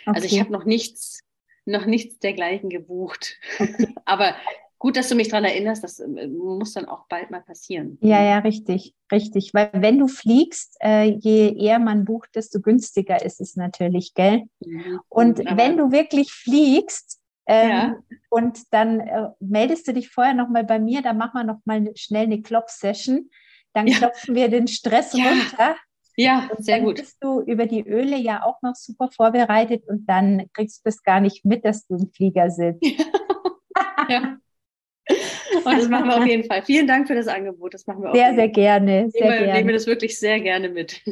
Okay. 0.06 0.16
Also 0.16 0.26
ich 0.26 0.38
habe 0.40 0.52
noch 0.52 0.64
nichts, 0.64 1.20
noch 1.64 1.86
nichts 1.86 2.18
dergleichen 2.18 2.68
gebucht. 2.68 3.38
Okay. 3.58 3.94
Aber 4.04 4.34
gut, 4.78 4.96
dass 4.96 5.08
du 5.08 5.14
mich 5.14 5.28
daran 5.28 5.44
erinnerst, 5.44 5.84
das 5.84 6.00
äh, 6.00 6.28
muss 6.28 6.74
dann 6.74 6.86
auch 6.86 7.06
bald 7.08 7.30
mal 7.30 7.42
passieren. 7.42 7.98
Ja, 8.00 8.22
ja, 8.22 8.38
richtig, 8.38 8.94
richtig. 9.10 9.52
Weil 9.54 9.70
wenn 9.74 9.98
du 9.98 10.08
fliegst, 10.08 10.76
äh, 10.80 11.04
je 11.04 11.54
eher 11.56 11.78
man 11.78 12.04
bucht, 12.04 12.30
desto 12.34 12.60
günstiger 12.60 13.24
ist 13.24 13.40
es 13.40 13.56
natürlich, 13.56 14.14
gell? 14.14 14.44
Mhm. 14.60 15.00
Und 15.08 15.46
Aber 15.46 15.56
wenn 15.56 15.76
du 15.76 15.90
wirklich 15.90 16.32
fliegst, 16.32 17.20
ähm, 17.50 17.70
ja. 17.70 17.96
und 18.28 18.72
dann 18.72 19.00
äh, 19.00 19.28
meldest 19.40 19.88
du 19.88 19.94
dich 19.94 20.10
vorher 20.10 20.34
nochmal 20.34 20.64
bei 20.64 20.78
mir, 20.78 21.00
dann 21.00 21.16
machen 21.16 21.32
wir 21.34 21.44
nochmal 21.44 21.90
schnell 21.96 22.24
eine 22.24 22.42
Klopf-Session. 22.42 23.30
Dann 23.72 23.86
ja. 23.86 23.96
klopfen 23.96 24.34
wir 24.34 24.48
den 24.48 24.68
Stress 24.68 25.14
ja. 25.14 25.24
runter. 25.24 25.76
Ja, 26.16 26.48
und 26.50 26.64
sehr 26.64 26.76
dann 26.76 26.86
gut. 26.86 26.96
bist 26.96 27.16
du 27.20 27.40
über 27.40 27.66
die 27.66 27.86
Öle 27.86 28.16
ja 28.16 28.42
auch 28.42 28.60
noch 28.60 28.74
super 28.74 29.08
vorbereitet 29.08 29.84
und 29.86 30.06
dann 30.06 30.50
kriegst 30.52 30.84
du 30.84 30.88
es 30.88 31.02
gar 31.02 31.20
nicht 31.20 31.44
mit, 31.44 31.64
dass 31.64 31.86
du 31.86 31.94
im 31.94 32.10
Flieger 32.10 32.50
sitzt. 32.50 32.82
ja. 34.08 34.36
Und 35.64 35.78
das 35.78 35.88
machen 35.88 36.08
wir 36.08 36.18
auf 36.18 36.26
jeden 36.26 36.44
Fall. 36.44 36.62
Vielen 36.62 36.86
Dank 36.86 37.06
für 37.06 37.14
das 37.14 37.28
Angebot. 37.28 37.74
Das 37.74 37.86
machen 37.86 38.02
wir 38.02 38.10
auch. 38.10 38.14
Sehr, 38.14 38.34
sehr 38.34 38.48
gerne. 38.48 39.10
Sehr 39.10 39.30
nehmen, 39.30 39.46
wir, 39.46 39.52
nehmen 39.54 39.68
wir 39.68 39.74
das 39.74 39.86
wirklich 39.86 40.18
sehr 40.18 40.40
gerne 40.40 40.68
mit. 40.68 41.02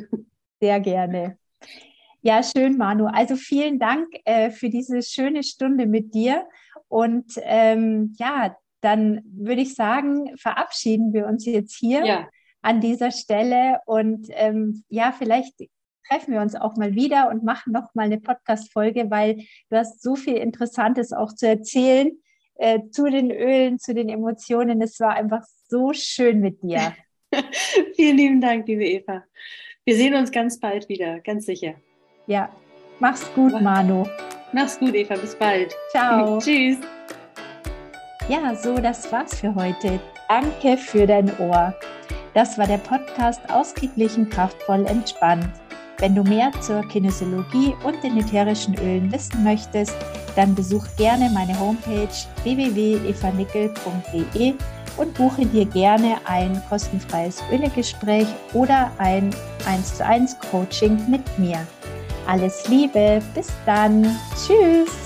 Sehr 0.61 0.81
gerne. 0.81 1.39
Ja, 2.23 2.43
schön, 2.43 2.77
Manu. 2.77 3.07
Also 3.07 3.37
vielen 3.37 3.79
Dank 3.79 4.09
äh, 4.25 4.51
für 4.51 4.71
diese 4.71 5.03
schöne 5.03 5.43
Stunde 5.43 5.87
mit 5.87 6.15
dir. 6.15 6.47
Und 6.89 7.35
ähm, 7.43 8.15
ja, 8.19 8.57
dann 8.81 9.21
würde 9.25 9.63
ich 9.63 9.75
sagen, 9.75 10.37
verabschieden 10.37 11.13
wir 11.13 11.27
uns 11.27 11.45
jetzt 11.47 11.77
hier 11.77 12.05
ja. 12.05 12.29
an 12.63 12.81
dieser 12.81 13.11
Stelle. 13.11 13.81
Und 13.87 14.29
ähm, 14.31 14.83
ja, 14.89 15.13
vielleicht 15.13 15.55
treffen 16.09 16.33
wir 16.33 16.41
uns 16.41 16.55
auch 16.55 16.77
mal 16.77 16.95
wieder 16.95 17.29
und 17.29 17.45
machen 17.45 17.73
noch 17.73 17.95
mal 17.95 18.05
eine 18.05 18.19
Podcast-Folge, 18.19 19.11
weil 19.11 19.37
du 19.71 19.77
hast 19.77 20.03
so 20.03 20.17
viel 20.17 20.37
Interessantes 20.37 21.13
auch 21.13 21.33
zu 21.33 21.47
erzählen 21.47 22.11
äh, 22.59 22.81
zu 22.91 23.05
den 23.11 23.31
Ölen, 23.31 23.79
zu 23.79 23.95
den 23.95 24.09
Emotionen. 24.09 24.81
Es 24.81 24.99
war 25.01 25.15
einfach 25.15 25.43
so 25.69 25.93
schön 25.93 26.41
mit 26.41 26.63
dir. 26.63 26.95
Vielen 27.97 28.17
lieben 28.17 28.41
Dank, 28.41 28.67
liebe 28.67 28.85
Eva. 28.85 29.25
Wir 29.85 29.97
sehen 29.97 30.15
uns 30.15 30.31
ganz 30.31 30.59
bald 30.59 30.89
wieder, 30.89 31.21
ganz 31.21 31.47
sicher. 31.47 31.75
Ja, 32.27 32.51
mach's 32.99 33.33
gut, 33.35 33.53
Mach, 33.53 33.61
Manu. 33.61 34.07
Mach's 34.53 34.79
gut, 34.79 34.95
Eva. 34.95 35.15
Bis 35.17 35.35
bald. 35.35 35.75
Ciao. 35.91 36.39
Tschüss. 36.41 36.79
Ja, 38.29 38.55
so, 38.55 38.77
das 38.79 39.11
war's 39.13 39.39
für 39.39 39.55
heute. 39.55 40.01
Danke 40.29 40.77
für 40.77 41.07
dein 41.07 41.31
Ohr. 41.39 41.75
Das 42.35 42.59
war 42.59 42.67
der 42.67 42.79
Podcast 42.79 43.41
Ausgeglichen, 43.49 44.29
kraftvoll, 44.29 44.85
entspannt. 44.87 45.49
Wenn 45.99 46.15
du 46.15 46.23
mehr 46.23 46.53
zur 46.61 46.83
Kinesiologie 46.83 47.75
und 47.83 48.05
den 48.05 48.19
ätherischen 48.19 48.75
Ölen 48.79 49.11
wissen 49.11 49.43
möchtest, 49.43 49.97
dann 50.35 50.55
besuch 50.55 50.85
gerne 50.99 51.31
meine 51.31 51.59
Homepage 51.59 52.11
www.evanickel.de 52.43 54.53
und 54.99 55.15
buche 55.15 55.47
dir 55.47 55.65
gerne 55.65 56.19
ein 56.25 56.61
kostenfreies 56.69 57.43
Ölegespräch 57.51 58.27
oder 58.53 58.93
ein 58.99 59.35
1 59.67 59.97
zu 59.97 60.05
1 60.05 60.39
Coaching 60.51 61.01
mit 61.09 61.23
mir. 61.39 61.67
Alles 62.27 62.69
Liebe, 62.69 63.23
bis 63.35 63.49
dann. 63.65 64.05
Tschüss. 64.35 65.06